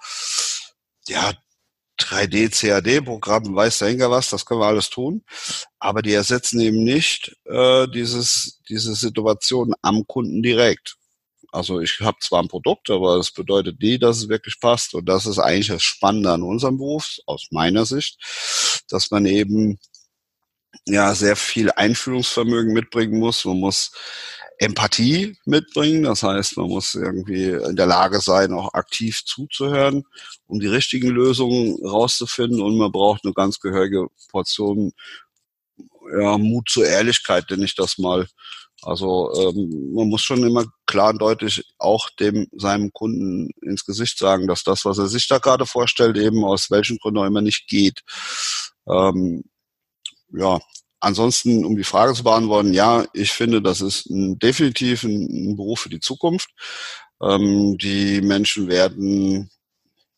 ja, 1.08 1.32
3D-CAD-Programm, 2.00 3.54
weiß 3.54 3.78
der 3.78 3.88
Henker 3.88 4.10
was, 4.10 4.30
das 4.30 4.44
können 4.44 4.60
wir 4.60 4.66
alles 4.66 4.90
tun. 4.90 5.22
Aber 5.78 6.02
die 6.02 6.12
ersetzen 6.12 6.60
eben 6.60 6.82
nicht 6.82 7.36
äh, 7.44 7.86
dieses, 7.88 8.60
diese 8.68 8.94
Situation 8.94 9.74
am 9.82 10.06
Kunden 10.06 10.42
direkt. 10.42 10.96
Also 11.54 11.80
ich 11.80 12.00
habe 12.00 12.18
zwar 12.20 12.42
ein 12.42 12.48
Produkt, 12.48 12.90
aber 12.90 13.16
das 13.16 13.30
bedeutet 13.30 13.80
nie, 13.80 13.98
dass 13.98 14.18
es 14.18 14.28
wirklich 14.28 14.58
passt. 14.60 14.94
Und 14.94 15.08
das 15.08 15.24
ist 15.26 15.38
eigentlich 15.38 15.68
das 15.68 15.82
Spannende 15.84 16.32
an 16.32 16.42
unserem 16.42 16.78
Beruf, 16.78 17.18
aus 17.26 17.46
meiner 17.52 17.86
Sicht, 17.86 18.18
dass 18.88 19.12
man 19.12 19.24
eben 19.24 19.78
ja 20.86 21.14
sehr 21.14 21.36
viel 21.36 21.70
Einfühlungsvermögen 21.70 22.72
mitbringen 22.72 23.20
muss. 23.20 23.44
Man 23.44 23.60
muss 23.60 23.92
Empathie 24.58 25.36
mitbringen. 25.44 26.02
Das 26.02 26.24
heißt, 26.24 26.56
man 26.56 26.68
muss 26.68 26.94
irgendwie 26.96 27.50
in 27.50 27.76
der 27.76 27.86
Lage 27.86 28.20
sein, 28.20 28.52
auch 28.52 28.74
aktiv 28.74 29.22
zuzuhören, 29.24 30.04
um 30.46 30.58
die 30.58 30.66
richtigen 30.66 31.08
Lösungen 31.08 31.78
rauszufinden. 31.86 32.62
Und 32.62 32.76
man 32.78 32.90
braucht 32.90 33.24
eine 33.24 33.32
ganz 33.32 33.60
gehörige 33.60 34.08
Portion 34.30 34.92
ja, 36.20 36.36
Mut 36.36 36.68
zur 36.68 36.86
Ehrlichkeit, 36.86 37.48
nenne 37.50 37.64
ich 37.64 37.74
das 37.74 37.98
mal. 37.98 38.26
Also 38.82 39.32
ähm, 39.34 39.92
man 39.94 40.08
muss 40.08 40.22
schon 40.22 40.44
immer 40.44 40.64
klar 40.86 41.10
und 41.10 41.18
deutlich 41.20 41.64
auch 41.78 42.10
dem 42.20 42.48
seinem 42.52 42.92
Kunden 42.92 43.50
ins 43.62 43.84
Gesicht 43.84 44.18
sagen, 44.18 44.46
dass 44.46 44.62
das, 44.62 44.84
was 44.84 44.98
er 44.98 45.06
sich 45.06 45.26
da 45.28 45.38
gerade 45.38 45.66
vorstellt, 45.66 46.16
eben 46.18 46.44
aus 46.44 46.70
welchen 46.70 46.98
Gründen 46.98 47.20
auch 47.20 47.26
immer 47.26 47.40
nicht 47.40 47.66
geht. 47.66 48.02
Ähm, 48.86 49.44
ja, 50.30 50.60
Ansonsten, 51.04 51.66
um 51.66 51.76
die 51.76 51.84
Frage 51.84 52.14
zu 52.14 52.24
beantworten, 52.24 52.72
ja, 52.72 53.04
ich 53.12 53.30
finde, 53.30 53.60
das 53.60 53.82
ist 53.82 54.06
ein, 54.06 54.38
definitiv 54.38 55.02
ein, 55.02 55.50
ein, 55.50 55.54
Beruf 55.56 55.80
für 55.80 55.90
die 55.90 56.00
Zukunft. 56.00 56.48
Ähm, 57.20 57.76
die 57.76 58.22
Menschen 58.22 58.68
werden, 58.68 59.50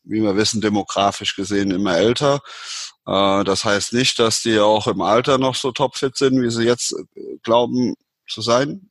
wie 0.03 0.21
wir 0.21 0.37
wissen, 0.37 0.61
demografisch 0.61 1.35
gesehen 1.35 1.71
immer 1.71 1.97
älter. 1.97 2.39
Äh, 3.05 3.43
das 3.43 3.65
heißt 3.65 3.91
nicht, 3.91 4.17
dass 4.19 4.41
die 4.41 4.59
auch 4.59 4.87
im 4.87 5.01
Alter 5.01 5.37
noch 5.37 5.55
so 5.55 5.73
topfit 5.73 6.15
sind, 6.15 6.41
wie 6.41 6.51
sie 6.51 6.63
jetzt 6.63 6.93
äh, 6.93 7.37
glauben 7.43 7.95
zu 8.29 8.41
sein. 8.41 8.89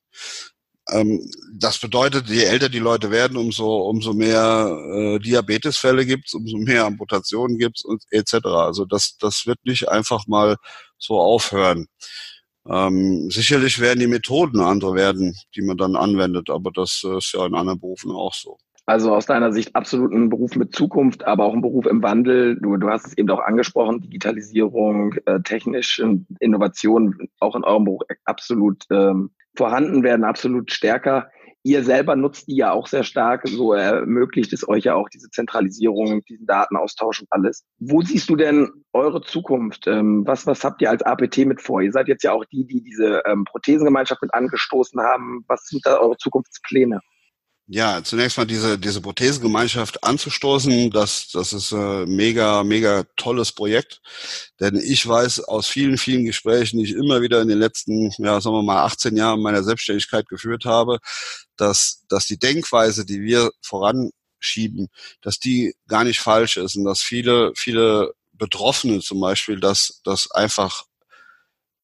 ähm, 0.90 1.30
das 1.58 1.78
bedeutet, 1.78 2.28
je 2.28 2.44
älter 2.44 2.68
die 2.68 2.78
Leute 2.78 3.10
werden, 3.10 3.36
umso, 3.36 3.88
umso 3.88 4.12
mehr 4.14 4.68
äh, 4.94 5.18
Diabetesfälle 5.20 6.06
gibt's, 6.06 6.34
umso 6.34 6.58
mehr 6.58 6.86
Amputationen 6.86 7.58
gibt's 7.58 7.84
und 7.84 8.04
etc. 8.10 8.46
Also 8.46 8.84
das, 8.84 9.16
das 9.18 9.46
wird 9.46 9.58
nicht 9.64 9.88
einfach 9.88 10.26
mal 10.28 10.56
so 10.98 11.20
aufhören. 11.20 11.88
Ähm, 12.68 13.30
sicherlich 13.30 13.80
werden 13.80 14.00
die 14.00 14.06
Methoden 14.08 14.60
andere 14.60 14.94
werden, 14.94 15.36
die 15.54 15.62
man 15.62 15.76
dann 15.76 15.96
anwendet, 15.96 16.50
aber 16.50 16.70
das 16.72 17.02
äh, 17.04 17.18
ist 17.18 17.32
ja 17.32 17.46
in 17.46 17.54
anderen 17.54 17.80
Berufen 17.80 18.10
auch 18.12 18.34
so. 18.34 18.58
Also 18.86 19.12
aus 19.12 19.26
deiner 19.26 19.52
Sicht 19.52 19.74
absolut 19.74 20.12
ein 20.12 20.30
Beruf 20.30 20.54
mit 20.54 20.72
Zukunft, 20.72 21.26
aber 21.26 21.44
auch 21.44 21.54
ein 21.54 21.60
Beruf 21.60 21.86
im 21.86 22.04
Wandel. 22.04 22.56
Du, 22.60 22.76
du 22.76 22.88
hast 22.88 23.08
es 23.08 23.18
eben 23.18 23.28
auch 23.30 23.40
angesprochen, 23.40 24.00
Digitalisierung, 24.00 25.14
äh, 25.26 25.40
technische 25.40 26.20
Innovation 26.38 27.28
auch 27.40 27.56
in 27.56 27.64
eurem 27.64 27.84
Beruf 27.84 28.02
absolut 28.24 28.84
ähm, 28.92 29.30
vorhanden 29.56 30.04
werden, 30.04 30.24
absolut 30.24 30.70
stärker. 30.70 31.28
Ihr 31.64 31.82
selber 31.82 32.14
nutzt 32.14 32.46
die 32.46 32.54
ja 32.54 32.70
auch 32.70 32.86
sehr 32.86 33.02
stark, 33.02 33.42
so 33.48 33.72
ermöglicht 33.72 34.52
es 34.52 34.68
euch 34.68 34.84
ja 34.84 34.94
auch 34.94 35.08
diese 35.08 35.30
Zentralisierung, 35.30 36.22
diesen 36.22 36.46
Datenaustausch 36.46 37.22
und 37.22 37.28
alles. 37.30 37.64
Wo 37.80 38.02
siehst 38.02 38.30
du 38.30 38.36
denn 38.36 38.70
eure 38.92 39.20
Zukunft? 39.20 39.88
Ähm, 39.88 40.24
was, 40.24 40.46
was 40.46 40.62
habt 40.62 40.80
ihr 40.80 40.90
als 40.90 41.02
APT 41.02 41.38
mit 41.38 41.60
vor? 41.60 41.82
Ihr 41.82 41.90
seid 41.90 42.06
jetzt 42.06 42.22
ja 42.22 42.30
auch 42.30 42.44
die, 42.44 42.64
die 42.64 42.84
diese 42.84 43.20
ähm, 43.26 43.44
Prothesengemeinschaft 43.44 44.22
mit 44.22 44.32
angestoßen 44.32 45.00
haben. 45.00 45.44
Was 45.48 45.64
sind 45.66 45.84
da 45.84 45.98
eure 45.98 46.16
Zukunftspläne? 46.18 47.00
Ja, 47.68 48.00
zunächst 48.04 48.38
mal 48.38 48.44
diese, 48.46 48.78
diese 48.78 49.00
Prothesengemeinschaft 49.00 50.04
anzustoßen, 50.04 50.90
das, 50.92 51.30
das 51.32 51.52
ist 51.52 51.72
ein 51.72 52.04
mega, 52.08 52.62
mega 52.62 53.04
tolles 53.16 53.50
Projekt. 53.50 54.00
Denn 54.60 54.76
ich 54.76 55.04
weiß 55.06 55.40
aus 55.40 55.66
vielen, 55.66 55.98
vielen 55.98 56.24
Gesprächen, 56.24 56.78
die 56.78 56.84
ich 56.84 56.92
immer 56.92 57.22
wieder 57.22 57.42
in 57.42 57.48
den 57.48 57.58
letzten, 57.58 58.12
ja, 58.18 58.40
sagen 58.40 58.54
wir 58.54 58.62
mal, 58.62 58.84
18 58.84 59.16
Jahren 59.16 59.42
meiner 59.42 59.64
Selbstständigkeit 59.64 60.28
geführt 60.28 60.64
habe, 60.64 60.98
dass, 61.56 62.04
dass 62.08 62.26
die 62.26 62.38
Denkweise, 62.38 63.04
die 63.04 63.20
wir 63.22 63.50
voranschieben, 63.62 64.86
dass 65.20 65.40
die 65.40 65.74
gar 65.88 66.04
nicht 66.04 66.20
falsch 66.20 66.58
ist 66.58 66.76
und 66.76 66.84
dass 66.84 67.00
viele, 67.02 67.50
viele 67.56 68.12
Betroffene 68.32 69.00
zum 69.00 69.18
Beispiel 69.20 69.58
das, 69.58 70.00
das 70.04 70.30
einfach 70.30 70.84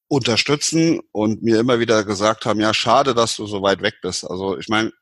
unterstützen 0.07 1.01
und 1.11 1.43
mir 1.43 1.59
immer 1.59 1.80
wieder 1.80 2.05
gesagt 2.05 2.45
haben, 2.45 2.61
ja, 2.61 2.72
schade, 2.74 3.14
dass 3.14 3.37
du 3.37 3.47
so 3.47 3.62
weit 3.62 3.83
weg 3.83 3.95
bist. 4.03 4.24
Also 4.30 4.59
ich 4.59 4.68
meine, 4.68 4.93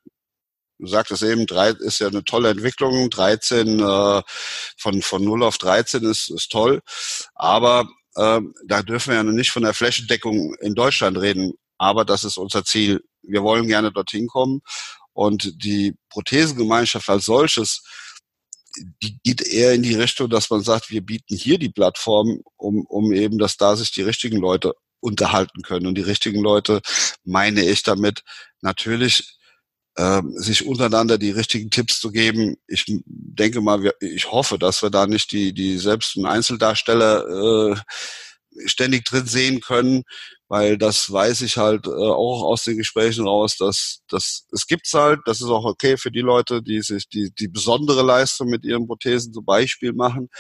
du 0.81 0.87
sagtest 0.87 1.22
eben, 1.22 1.47
drei 1.47 1.70
ist 1.70 2.01
ja 2.01 2.09
eine 2.09 2.24
tolle 2.24 2.51
Entwicklung. 2.51 3.11
13 3.11 3.81
äh, 3.81 4.22
von, 4.76 5.03
von 5.03 5.24
0 5.24 5.45
auf 5.45 5.59
13 5.59 6.03
ist, 6.05 6.31
ist 6.31 6.51
toll. 6.51 6.81
Aber 7.35 7.89
äh, 8.16 8.41
da 8.66 8.83
dürfen 8.83 9.11
wir 9.11 9.16
ja 9.16 9.22
nicht 9.22 9.51
von 9.51 9.62
der 9.62 9.74
Flächendeckung 9.74 10.55
in 10.61 10.74
Deutschland 10.74 11.18
reden. 11.18 11.53
Aber 11.78 12.05
das 12.05 12.24
ist 12.24 12.37
unser 12.37 12.64
Ziel. 12.64 13.03
Wir 13.22 13.43
wollen 13.43 13.66
gerne 13.66 13.93
dorthin 13.93 14.26
kommen. 14.26 14.62
Und 15.12 15.62
die 15.62 15.95
Prothesengemeinschaft 16.09 17.09
als 17.09 17.26
solches, 17.26 17.83
die 19.03 19.18
geht 19.22 19.43
eher 19.43 19.74
in 19.74 19.83
die 19.83 19.95
Richtung, 19.95 20.31
dass 20.31 20.49
man 20.49 20.62
sagt, 20.62 20.91
wir 20.91 21.03
bieten 21.03 21.37
hier 21.37 21.59
die 21.59 21.68
Plattform, 21.68 22.43
um, 22.57 22.87
um 22.87 23.12
eben, 23.12 23.39
dass 23.39 23.57
da 23.57 23.76
sich 23.76 23.91
die 23.93 24.03
richtigen 24.03 24.39
Leute 24.39 24.74
unterhalten 25.01 25.62
können. 25.62 25.87
Und 25.87 25.97
die 25.97 26.03
richtigen 26.03 26.41
Leute 26.41 26.81
meine 27.24 27.64
ich 27.64 27.83
damit 27.83 28.22
natürlich 28.61 29.39
äh, 30.01 30.23
sich 30.37 30.67
untereinander 30.67 31.19
die 31.19 31.31
richtigen 31.31 31.71
Tipps 31.71 32.01
zu 32.01 32.11
geben. 32.11 32.57
Ich 32.67 32.87
denke 33.07 33.61
mal, 33.61 33.83
wir, 33.83 33.95
ich 34.01 34.31
hoffe, 34.33 34.59
dass 34.59 34.83
wir 34.83 34.89
da 34.91 35.07
nicht 35.07 35.31
die, 35.33 35.53
die 35.53 35.79
selbst 35.79 36.17
ein 36.17 36.25
Einzeldarsteller 36.25 37.75
äh, 37.75 37.77
ständig 38.67 39.05
drin 39.05 39.27
sehen 39.27 39.61
können, 39.61 40.05
weil 40.49 40.79
das 40.79 41.13
weiß 41.13 41.43
ich 41.43 41.59
halt 41.59 41.87
äh, 41.87 41.91
auch 41.91 42.43
aus 42.43 42.65
den 42.65 42.79
Gesprächen 42.79 43.29
raus, 43.29 43.57
dass 43.59 44.01
dass 44.09 44.47
es 44.53 44.67
gibt's 44.67 44.95
halt, 44.95 45.21
das 45.27 45.41
ist 45.41 45.49
auch 45.49 45.65
okay 45.65 45.97
für 45.99 46.11
die 46.11 46.21
Leute, 46.21 46.63
die 46.63 46.81
sich 46.81 47.09
die 47.09 47.31
die 47.39 47.49
besondere 47.49 48.03
Leistung 48.03 48.49
mit 48.49 48.65
ihren 48.65 48.87
Prothesen 48.87 49.33
zum 49.35 49.45
Beispiel 49.45 49.93
machen, 49.93 50.31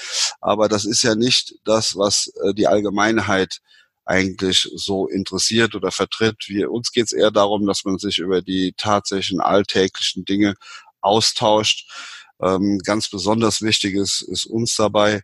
aber 0.40 0.68
das 0.68 0.86
ist 0.86 1.02
ja 1.02 1.14
nicht 1.14 1.54
das, 1.64 1.96
was 1.96 2.32
äh, 2.44 2.54
die 2.54 2.66
Allgemeinheit 2.66 3.60
eigentlich 4.04 4.68
so 4.74 5.06
interessiert 5.06 5.74
oder 5.74 5.92
vertritt. 5.92 6.44
Wir, 6.46 6.70
uns 6.70 6.92
geht 6.92 7.06
es 7.06 7.12
eher 7.12 7.30
darum, 7.30 7.66
dass 7.66 7.84
man 7.84 7.98
sich 7.98 8.18
über 8.18 8.42
die 8.42 8.72
tatsächlichen 8.76 9.40
alltäglichen 9.40 10.24
Dinge 10.24 10.54
austauscht. 11.00 11.88
Ähm, 12.42 12.80
ganz 12.84 13.08
besonders 13.08 13.62
wichtig 13.62 13.94
ist, 13.94 14.22
ist 14.22 14.46
uns 14.46 14.74
dabei, 14.74 15.22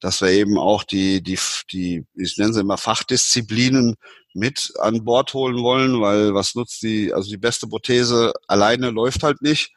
dass 0.00 0.20
wir 0.20 0.28
eben 0.30 0.58
auch 0.58 0.82
die, 0.82 1.22
die, 1.22 1.38
die, 1.70 2.04
ich 2.14 2.36
nenne 2.36 2.52
sie 2.52 2.60
immer 2.60 2.76
Fachdisziplinen 2.76 3.94
mit 4.34 4.72
an 4.80 5.04
Bord 5.04 5.32
holen 5.34 5.62
wollen, 5.62 6.00
weil 6.00 6.34
was 6.34 6.54
nutzt 6.54 6.82
die, 6.82 7.12
also 7.12 7.30
die 7.30 7.38
beste 7.38 7.68
Prothese 7.68 8.32
alleine 8.48 8.90
läuft 8.90 9.22
halt 9.22 9.42
nicht, 9.42 9.72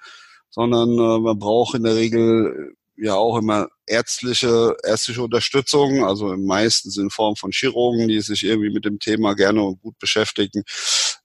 sondern 0.49 0.89
äh, 0.93 1.19
man 1.19 1.37
braucht 1.37 1.75
in 1.75 1.83
der 1.83 1.95
Regel 1.95 2.75
ja 2.97 3.15
auch 3.15 3.37
immer 3.37 3.67
ärztliche, 3.87 4.75
ärztliche 4.83 5.21
Unterstützung, 5.21 6.05
also 6.05 6.35
meistens 6.37 6.97
in 6.97 7.09
Form 7.09 7.35
von 7.35 7.51
Chirurgen, 7.51 8.07
die 8.07 8.21
sich 8.21 8.43
irgendwie 8.43 8.71
mit 8.71 8.85
dem 8.85 8.99
Thema 8.99 9.33
gerne 9.33 9.61
und 9.61 9.81
gut 9.81 9.97
beschäftigen. 9.99 10.63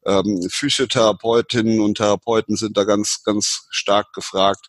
Ähm, 0.04 0.46
Physiotherapeutinnen 0.50 1.80
und 1.80 1.96
Therapeuten 1.98 2.56
sind 2.56 2.76
da 2.76 2.84
ganz, 2.84 3.22
ganz 3.24 3.66
stark 3.70 4.12
gefragt. 4.12 4.66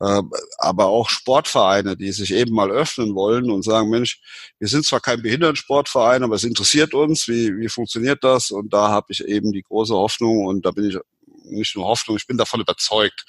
Ähm, 0.00 0.30
aber 0.58 0.86
auch 0.86 1.08
Sportvereine, 1.08 1.96
die 1.96 2.12
sich 2.12 2.32
eben 2.34 2.54
mal 2.54 2.70
öffnen 2.70 3.14
wollen 3.14 3.50
und 3.50 3.62
sagen, 3.62 3.88
Mensch, 3.88 4.20
wir 4.58 4.68
sind 4.68 4.84
zwar 4.84 5.00
kein 5.00 5.22
Behindertensportverein, 5.22 6.22
aber 6.22 6.36
es 6.36 6.44
interessiert 6.44 6.92
uns, 6.92 7.28
wie, 7.28 7.56
wie 7.56 7.68
funktioniert 7.68 8.22
das? 8.22 8.50
Und 8.50 8.74
da 8.74 8.88
habe 8.88 9.06
ich 9.10 9.24
eben 9.24 9.52
die 9.52 9.62
große 9.62 9.94
Hoffnung 9.94 10.44
und 10.44 10.66
da 10.66 10.70
bin 10.70 10.90
ich 10.90 10.98
nicht 11.44 11.76
nur 11.76 11.86
Hoffnung, 11.86 12.16
ich 12.16 12.26
bin 12.26 12.36
davon 12.36 12.60
überzeugt, 12.60 13.24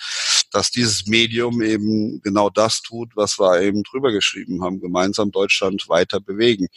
dass 0.52 0.72
dieses 0.72 1.06
Medium 1.08 1.62
eben 1.62 2.22
genau 2.22 2.50
das 2.50 2.82
tut, 2.82 3.16
was 3.16 3.40
wir 3.40 3.62
eben 3.62 3.84
drüber 3.84 4.12
geschrieben 4.12 4.64
haben, 4.64 4.80
gemeinsam 4.80 5.32
Deutschland 5.32 5.88
weiter 5.90 6.20
bewegen. 6.20 6.68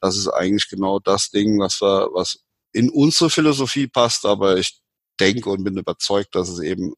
Das 0.00 0.16
ist 0.16 0.28
eigentlich 0.28 0.68
genau 0.68 0.98
das 0.98 1.30
Ding, 1.30 1.58
was 1.58 1.80
wir, 1.80 2.08
was 2.12 2.40
in 2.72 2.90
unsere 2.90 3.30
Philosophie 3.30 3.86
passt, 3.86 4.24
aber 4.24 4.56
ich 4.56 4.80
denke 5.18 5.50
und 5.50 5.64
bin 5.64 5.76
überzeugt, 5.76 6.34
dass 6.34 6.48
es 6.48 6.60
eben 6.60 6.94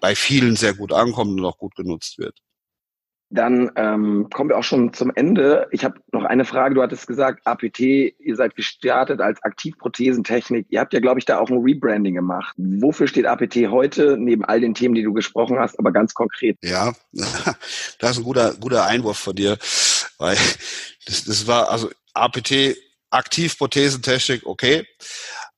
bei 0.00 0.14
vielen 0.14 0.56
sehr 0.56 0.74
gut 0.74 0.92
ankommt 0.92 1.38
und 1.38 1.44
auch 1.44 1.58
gut 1.58 1.74
genutzt 1.74 2.18
wird. 2.18 2.38
Dann 3.34 3.72
ähm, 3.74 4.28
kommen 4.32 4.50
wir 4.50 4.56
auch 4.56 4.62
schon 4.62 4.92
zum 4.92 5.10
Ende. 5.12 5.66
Ich 5.72 5.84
habe 5.84 5.96
noch 6.12 6.22
eine 6.22 6.44
Frage. 6.44 6.76
Du 6.76 6.82
hattest 6.82 7.08
gesagt, 7.08 7.44
APT, 7.44 7.80
ihr 7.80 8.36
seid 8.36 8.54
gestartet 8.54 9.20
als 9.20 9.42
Aktivprothesentechnik. 9.42 10.66
Ihr 10.70 10.78
habt 10.78 10.92
ja, 10.92 11.00
glaube 11.00 11.18
ich, 11.18 11.24
da 11.24 11.38
auch 11.40 11.50
ein 11.50 11.58
Rebranding 11.58 12.14
gemacht. 12.14 12.54
Wofür 12.56 13.08
steht 13.08 13.26
APT 13.26 13.56
heute, 13.70 14.16
neben 14.18 14.44
all 14.44 14.60
den 14.60 14.74
Themen, 14.74 14.94
die 14.94 15.02
du 15.02 15.12
gesprochen 15.12 15.58
hast, 15.58 15.76
aber 15.80 15.90
ganz 15.90 16.14
konkret? 16.14 16.56
Ja, 16.62 16.92
das 17.98 18.12
ist 18.12 18.18
ein 18.18 18.22
guter, 18.22 18.54
guter 18.54 18.84
Einwurf 18.84 19.18
von 19.18 19.34
dir, 19.34 19.58
weil 20.18 20.36
das, 21.06 21.24
das 21.24 21.48
war, 21.48 21.70
also 21.70 21.90
APT, 22.12 22.76
Aktivprothesentechnik, 23.10 24.46
okay. 24.46 24.86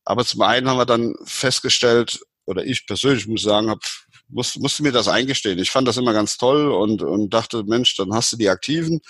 Aber 0.07 0.25
zum 0.25 0.41
einen 0.41 0.67
haben 0.67 0.79
wir 0.79 0.87
dann 0.87 1.15
festgestellt, 1.25 2.21
oder 2.47 2.65
ich 2.65 2.87
persönlich 2.87 3.27
muss 3.27 3.43
sagen, 3.43 3.69
habe 3.69 3.81
musste, 4.29 4.61
musste 4.61 4.83
mir 4.83 4.93
das 4.93 5.09
eingestehen. 5.09 5.59
Ich 5.59 5.71
fand 5.71 5.87
das 5.89 5.97
immer 5.97 6.13
ganz 6.13 6.37
toll 6.37 6.73
und, 6.73 7.03
und 7.03 7.31
dachte, 7.31 7.65
Mensch, 7.65 7.97
dann 7.97 8.13
hast 8.13 8.33
du 8.33 8.37
die 8.37 8.49
Aktiven. 8.49 9.01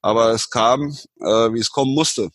Aber 0.00 0.30
es 0.30 0.50
kam, 0.50 0.96
äh, 1.20 1.52
wie 1.52 1.60
es 1.60 1.70
kommen 1.70 1.94
musste. 1.94 2.30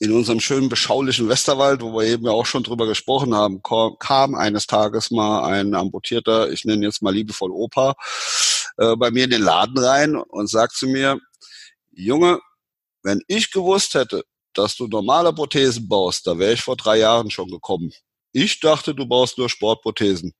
In 0.00 0.12
unserem 0.12 0.40
schönen, 0.40 0.68
beschaulichen 0.68 1.28
Westerwald, 1.30 1.80
wo 1.80 1.94
wir 1.94 2.06
eben 2.06 2.26
ja 2.26 2.32
auch 2.32 2.44
schon 2.44 2.62
drüber 2.62 2.86
gesprochen 2.86 3.34
haben, 3.34 3.62
kam 3.98 4.34
eines 4.34 4.66
Tages 4.66 5.10
mal 5.10 5.44
ein 5.44 5.74
amputierter, 5.74 6.50
ich 6.52 6.66
nenne 6.66 6.84
jetzt 6.84 7.00
mal 7.00 7.14
liebevoll 7.14 7.50
Opa, 7.50 7.94
äh, 8.76 8.96
bei 8.96 9.10
mir 9.10 9.24
in 9.24 9.30
den 9.30 9.42
Laden 9.42 9.78
rein 9.78 10.16
und 10.16 10.50
sagt 10.50 10.74
zu 10.74 10.88
mir, 10.88 11.18
Junge, 11.90 12.38
wenn 13.02 13.22
ich 13.28 13.50
gewusst 13.50 13.94
hätte, 13.94 14.24
dass 14.52 14.76
du 14.76 14.86
normale 14.88 15.32
Prothesen 15.32 15.88
baust, 15.88 16.26
da 16.26 16.38
wäre 16.38 16.52
ich 16.52 16.60
vor 16.62 16.76
drei 16.76 16.98
Jahren 16.98 17.30
schon 17.30 17.48
gekommen. 17.48 17.90
Ich 18.32 18.60
dachte, 18.60 18.94
du 18.94 19.06
baust 19.06 19.38
nur 19.38 19.48
Sportprothesen. 19.48 20.34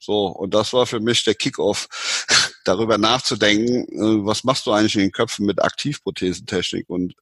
So, 0.00 0.26
und 0.28 0.54
das 0.54 0.72
war 0.72 0.86
für 0.86 0.98
mich 0.98 1.24
der 1.24 1.34
Kickoff, 1.34 1.86
darüber 2.64 2.98
nachzudenken, 2.98 3.84
äh, 3.92 4.26
was 4.26 4.44
machst 4.44 4.66
du 4.66 4.72
eigentlich 4.72 4.94
in 4.94 5.02
den 5.02 5.12
Köpfen 5.12 5.46
mit 5.46 5.62
Aktivprothesentechnik? 5.62 6.88
Und 6.88 7.14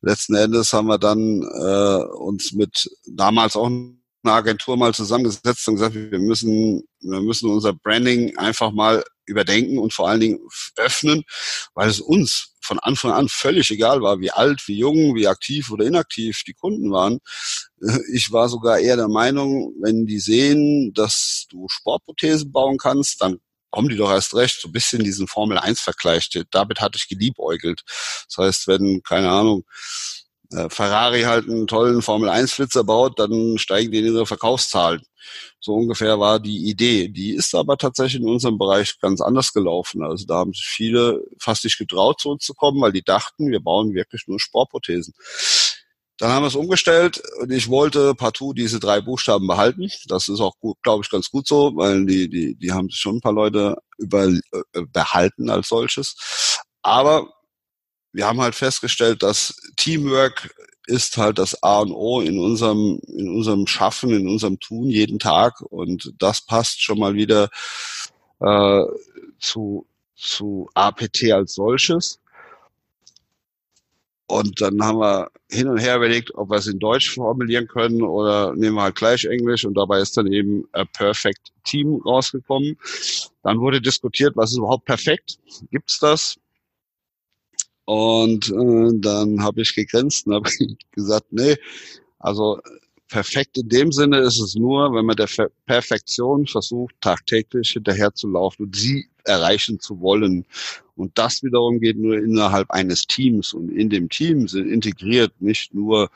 letzten 0.00 0.34
Endes 0.34 0.72
haben 0.72 0.88
wir 0.88 0.98
dann 0.98 1.42
äh, 1.42 2.04
uns 2.16 2.52
mit 2.52 2.90
damals 3.06 3.56
auch 3.56 3.66
eine 3.66 3.94
Agentur 4.24 4.76
mal 4.76 4.92
zusammengesetzt 4.92 5.68
und 5.68 5.74
gesagt, 5.76 5.94
wir 5.94 6.18
müssen, 6.18 6.82
wir 7.00 7.20
müssen 7.20 7.48
unser 7.48 7.72
Branding 7.72 8.36
einfach 8.36 8.72
mal 8.72 9.04
überdenken 9.26 9.78
und 9.78 9.94
vor 9.94 10.08
allen 10.08 10.20
Dingen 10.20 10.40
öffnen, 10.76 11.22
weil 11.74 11.88
es 11.88 12.00
uns 12.00 12.56
von 12.70 12.78
Anfang 12.78 13.10
an 13.10 13.28
völlig 13.28 13.68
egal 13.72 14.00
war, 14.00 14.20
wie 14.20 14.30
alt, 14.30 14.62
wie 14.68 14.78
jung, 14.78 15.16
wie 15.16 15.26
aktiv 15.26 15.72
oder 15.72 15.84
inaktiv 15.84 16.44
die 16.46 16.52
Kunden 16.52 16.92
waren. 16.92 17.18
Ich 18.14 18.30
war 18.30 18.48
sogar 18.48 18.78
eher 18.78 18.94
der 18.94 19.08
Meinung, 19.08 19.74
wenn 19.80 20.06
die 20.06 20.20
sehen, 20.20 20.92
dass 20.94 21.46
du 21.50 21.66
Sportprothesen 21.68 22.52
bauen 22.52 22.78
kannst, 22.78 23.22
dann 23.22 23.40
kommen 23.70 23.88
die 23.88 23.96
doch 23.96 24.10
erst 24.10 24.36
recht, 24.36 24.60
so 24.60 24.68
ein 24.68 24.72
bisschen 24.72 25.02
diesen 25.02 25.26
Formel-1-Vergleich. 25.26 26.30
Damit 26.52 26.80
hatte 26.80 26.96
ich 26.96 27.08
geliebäugelt. 27.08 27.82
Das 27.86 28.36
heißt, 28.38 28.68
wenn, 28.68 29.02
keine 29.02 29.30
Ahnung, 29.30 29.64
äh, 29.64 30.29
Ferrari 30.68 31.22
halt 31.22 31.48
einen 31.48 31.66
tollen 31.66 32.02
Formel-1-Flitzer 32.02 32.84
baut, 32.84 33.18
dann 33.18 33.56
steigen 33.58 33.92
die 33.92 33.98
in 33.98 34.06
ihre 34.06 34.26
Verkaufszahlen. 34.26 35.02
So 35.60 35.74
ungefähr 35.74 36.18
war 36.18 36.40
die 36.40 36.68
Idee. 36.68 37.08
Die 37.08 37.34
ist 37.34 37.54
aber 37.54 37.76
tatsächlich 37.76 38.22
in 38.22 38.28
unserem 38.28 38.58
Bereich 38.58 38.98
ganz 39.00 39.20
anders 39.20 39.52
gelaufen. 39.52 40.02
Also 40.02 40.26
da 40.26 40.36
haben 40.36 40.52
sich 40.52 40.66
viele 40.66 41.22
fast 41.38 41.64
nicht 41.64 41.78
getraut, 41.78 42.20
zu 42.20 42.30
uns 42.30 42.44
zu 42.44 42.54
kommen, 42.54 42.80
weil 42.80 42.92
die 42.92 43.02
dachten, 43.02 43.50
wir 43.50 43.60
bauen 43.60 43.94
wirklich 43.94 44.24
nur 44.26 44.40
Sportprothesen. 44.40 45.14
Dann 46.18 46.30
haben 46.32 46.42
wir 46.42 46.48
es 46.48 46.54
umgestellt 46.54 47.22
und 47.40 47.50
ich 47.50 47.68
wollte 47.68 48.14
partout 48.14 48.52
diese 48.52 48.78
drei 48.78 49.00
Buchstaben 49.00 49.46
behalten. 49.46 49.88
Das 50.06 50.28
ist 50.28 50.40
auch 50.40 50.54
glaube 50.82 51.02
ich, 51.02 51.10
ganz 51.10 51.30
gut 51.30 51.46
so, 51.46 51.72
weil 51.76 52.04
die, 52.04 52.28
die, 52.28 52.56
die 52.56 52.72
haben 52.72 52.90
sich 52.90 52.98
schon 53.00 53.16
ein 53.16 53.20
paar 53.22 53.32
Leute 53.32 53.76
über, 53.96 54.26
äh, 54.26 54.82
behalten 54.92 55.48
als 55.48 55.68
solches. 55.68 56.58
Aber 56.82 57.32
wir 58.12 58.26
haben 58.26 58.40
halt 58.40 58.54
festgestellt, 58.54 59.22
dass 59.22 59.54
Teamwork 59.76 60.54
ist 60.86 61.16
halt 61.16 61.38
das 61.38 61.62
A 61.62 61.80
und 61.80 61.92
O 61.92 62.20
in 62.20 62.38
unserem, 62.38 63.00
in 63.06 63.28
unserem 63.28 63.66
Schaffen, 63.66 64.10
in 64.10 64.28
unserem 64.28 64.58
Tun 64.58 64.88
jeden 64.88 65.18
Tag. 65.18 65.60
Und 65.60 66.12
das 66.18 66.40
passt 66.40 66.82
schon 66.82 66.98
mal 66.98 67.14
wieder 67.14 67.48
äh, 68.40 68.82
zu, 69.38 69.86
zu 70.16 70.68
APT 70.74 71.30
als 71.32 71.54
solches. 71.54 72.18
Und 74.26 74.60
dann 74.60 74.80
haben 74.82 75.00
wir 75.00 75.30
hin 75.50 75.66
und 75.66 75.78
her 75.78 75.96
überlegt, 75.96 76.32
ob 76.36 76.50
wir 76.50 76.58
es 76.58 76.68
in 76.68 76.78
Deutsch 76.78 77.12
formulieren 77.12 77.66
können 77.66 78.02
oder 78.02 78.54
nehmen 78.54 78.76
wir 78.76 78.82
halt 78.82 78.94
gleich 78.94 79.24
Englisch 79.24 79.64
und 79.64 79.74
dabei 79.74 80.00
ist 80.00 80.16
dann 80.16 80.32
eben 80.32 80.68
a 80.70 80.84
Perfect 80.84 81.52
Team 81.64 82.00
rausgekommen. 82.06 82.78
Dann 83.42 83.58
wurde 83.58 83.80
diskutiert, 83.80 84.36
was 84.36 84.52
ist 84.52 84.58
überhaupt 84.58 84.84
perfekt? 84.84 85.38
Gibt's 85.72 85.98
das? 85.98 86.38
Und 87.90 88.48
äh, 88.50 89.00
dann 89.00 89.42
habe 89.42 89.62
ich 89.62 89.74
gegrinst 89.74 90.24
und 90.28 90.34
habe 90.34 90.48
gesagt, 90.92 91.26
nee, 91.32 91.56
also 92.20 92.60
perfekt 93.08 93.58
in 93.58 93.68
dem 93.68 93.90
Sinne 93.90 94.18
ist 94.18 94.40
es 94.40 94.54
nur, 94.54 94.94
wenn 94.94 95.06
man 95.06 95.16
der 95.16 95.28
Perfektion 95.66 96.46
versucht, 96.46 96.94
tagtäglich 97.00 97.70
hinterherzulaufen 97.70 98.66
und 98.66 98.76
sie 98.76 99.08
erreichen 99.24 99.80
zu 99.80 100.00
wollen. 100.00 100.46
Und 100.94 101.18
das 101.18 101.42
wiederum 101.42 101.80
geht 101.80 101.98
nur 101.98 102.16
innerhalb 102.16 102.70
eines 102.70 103.08
Teams. 103.08 103.54
Und 103.54 103.70
in 103.70 103.90
dem 103.90 104.08
Team 104.08 104.46
sind 104.46 104.70
integriert 104.70 105.32
nicht 105.40 105.74
nur 105.74 106.10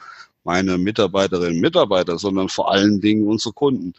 meine 0.45 0.79
Mitarbeiterinnen 0.79 1.57
und 1.57 1.61
Mitarbeiter, 1.61 2.21
sondern 2.21 2.49
vor 2.49 2.71
allen 2.71 3.01
Dingen 3.01 3.27
unsere 3.27 3.53
Kunden. 3.53 3.95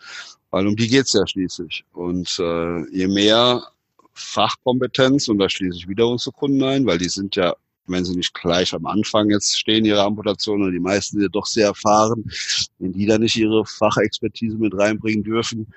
Weil 0.50 0.66
um 0.66 0.78
die 0.78 0.88
geht's 0.88 1.12
ja 1.12 1.28
schließlich. 1.28 1.84
Und 1.92 2.40
äh, 2.40 2.90
je 2.90 3.08
mehr 3.10 3.68
Fachkompetenz, 4.14 5.28
und 5.28 5.40
da 5.40 5.50
schließe 5.50 5.78
ich 5.80 5.90
wieder 5.90 6.08
unsere 6.08 6.32
Kunden 6.32 6.64
ein, 6.64 6.86
weil 6.86 7.00
die 7.00 7.10
sind 7.10 7.36
ja 7.36 7.54
wenn 7.88 8.06
sie 8.06 8.16
nicht 8.16 8.34
gleich 8.34 8.74
am 8.74 8.86
Anfang 8.86 9.30
jetzt 9.30 9.58
stehen, 9.58 9.86
ihre 9.86 10.04
Amputation, 10.04 10.64
und 10.64 10.72
die 10.72 10.80
meisten 10.80 11.18
sind 11.18 11.24
ja 11.24 11.30
doch 11.30 11.46
sehr 11.46 11.68
erfahren, 11.68 12.26
wenn 12.80 12.94
die 12.94 13.06
da 13.06 13.18
nicht 13.18 13.36
ihre 13.36 13.66
Fachexpertise 13.66 14.58
mit 14.58 14.78
reinbringen 14.78 15.24
dürfen, 15.24 15.68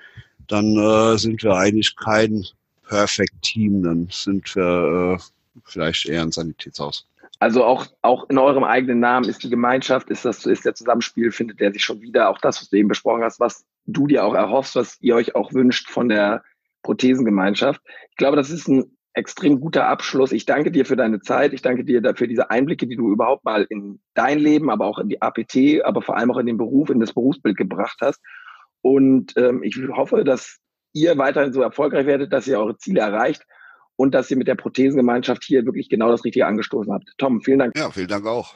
dann 0.47 0.77
äh, 0.77 1.17
sind 1.17 1.43
wir 1.43 1.55
eigentlich 1.55 1.95
kein 1.95 2.43
Perfect 2.87 3.41
Team, 3.41 3.83
dann 3.83 4.07
sind 4.11 4.55
wir 4.55 5.17
äh, 5.17 5.23
vielleicht 5.63 6.07
eher 6.07 6.23
ein 6.23 6.31
Sanitätshaus. 6.31 7.05
Also 7.39 7.63
auch, 7.63 7.87
auch 8.01 8.29
in 8.29 8.37
eurem 8.37 8.65
eigenen 8.65 8.99
Namen 8.99 9.29
ist 9.29 9.43
die 9.43 9.49
Gemeinschaft, 9.49 10.09
ist 10.09 10.25
das, 10.25 10.45
ist 10.45 10.65
der 10.65 10.75
Zusammenspiel, 10.75 11.31
findet 11.31 11.61
der 11.61 11.71
sich 11.71 11.83
schon 11.83 12.01
wieder, 12.01 12.29
auch 12.29 12.39
das, 12.39 12.59
was 12.59 12.69
du 12.69 12.77
eben 12.77 12.89
besprochen 12.89 13.23
hast, 13.23 13.39
was 13.39 13.63
du 13.85 14.07
dir 14.07 14.25
auch 14.25 14.33
erhoffst, 14.33 14.75
was 14.75 14.97
ihr 14.99 15.15
euch 15.15 15.35
auch 15.35 15.53
wünscht 15.53 15.89
von 15.89 16.09
der 16.09 16.43
Prothesengemeinschaft. 16.83 17.81
Ich 18.09 18.17
glaube, 18.17 18.35
das 18.35 18.49
ist 18.49 18.67
ein 18.67 18.91
extrem 19.13 19.59
guter 19.59 19.87
Abschluss. 19.87 20.31
Ich 20.31 20.45
danke 20.45 20.71
dir 20.71 20.85
für 20.85 20.95
deine 20.95 21.19
Zeit. 21.19 21.53
Ich 21.53 21.61
danke 21.61 21.83
dir 21.83 22.01
dafür 22.01 22.27
diese 22.27 22.49
Einblicke, 22.49 22.87
die 22.87 22.95
du 22.95 23.11
überhaupt 23.11 23.43
mal 23.43 23.65
in 23.69 23.99
dein 24.13 24.39
Leben, 24.39 24.69
aber 24.69 24.85
auch 24.85 24.99
in 24.99 25.09
die 25.09 25.21
APT, 25.21 25.83
aber 25.83 26.01
vor 26.01 26.17
allem 26.17 26.31
auch 26.31 26.37
in 26.37 26.45
den 26.45 26.57
Beruf, 26.57 26.89
in 26.89 26.99
das 26.99 27.13
Berufsbild 27.13 27.57
gebracht 27.57 27.97
hast. 28.01 28.19
Und 28.81 29.33
ähm, 29.35 29.63
ich 29.63 29.77
hoffe, 29.91 30.23
dass 30.23 30.59
ihr 30.93 31.17
weiterhin 31.17 31.53
so 31.53 31.61
erfolgreich 31.61 32.05
werdet, 32.05 32.31
dass 32.31 32.47
ihr 32.47 32.59
eure 32.59 32.77
Ziele 32.77 33.01
erreicht 33.01 33.43
und 33.95 34.13
dass 34.13 34.31
ihr 34.31 34.37
mit 34.37 34.47
der 34.47 34.55
Prothesengemeinschaft 34.55 35.43
hier 35.43 35.65
wirklich 35.65 35.89
genau 35.89 36.09
das 36.09 36.23
Richtige 36.23 36.47
angestoßen 36.47 36.93
habt. 36.93 37.09
Tom, 37.17 37.41
vielen 37.41 37.59
Dank. 37.59 37.77
Ja, 37.77 37.89
vielen 37.91 38.07
Dank 38.07 38.25
auch. 38.25 38.55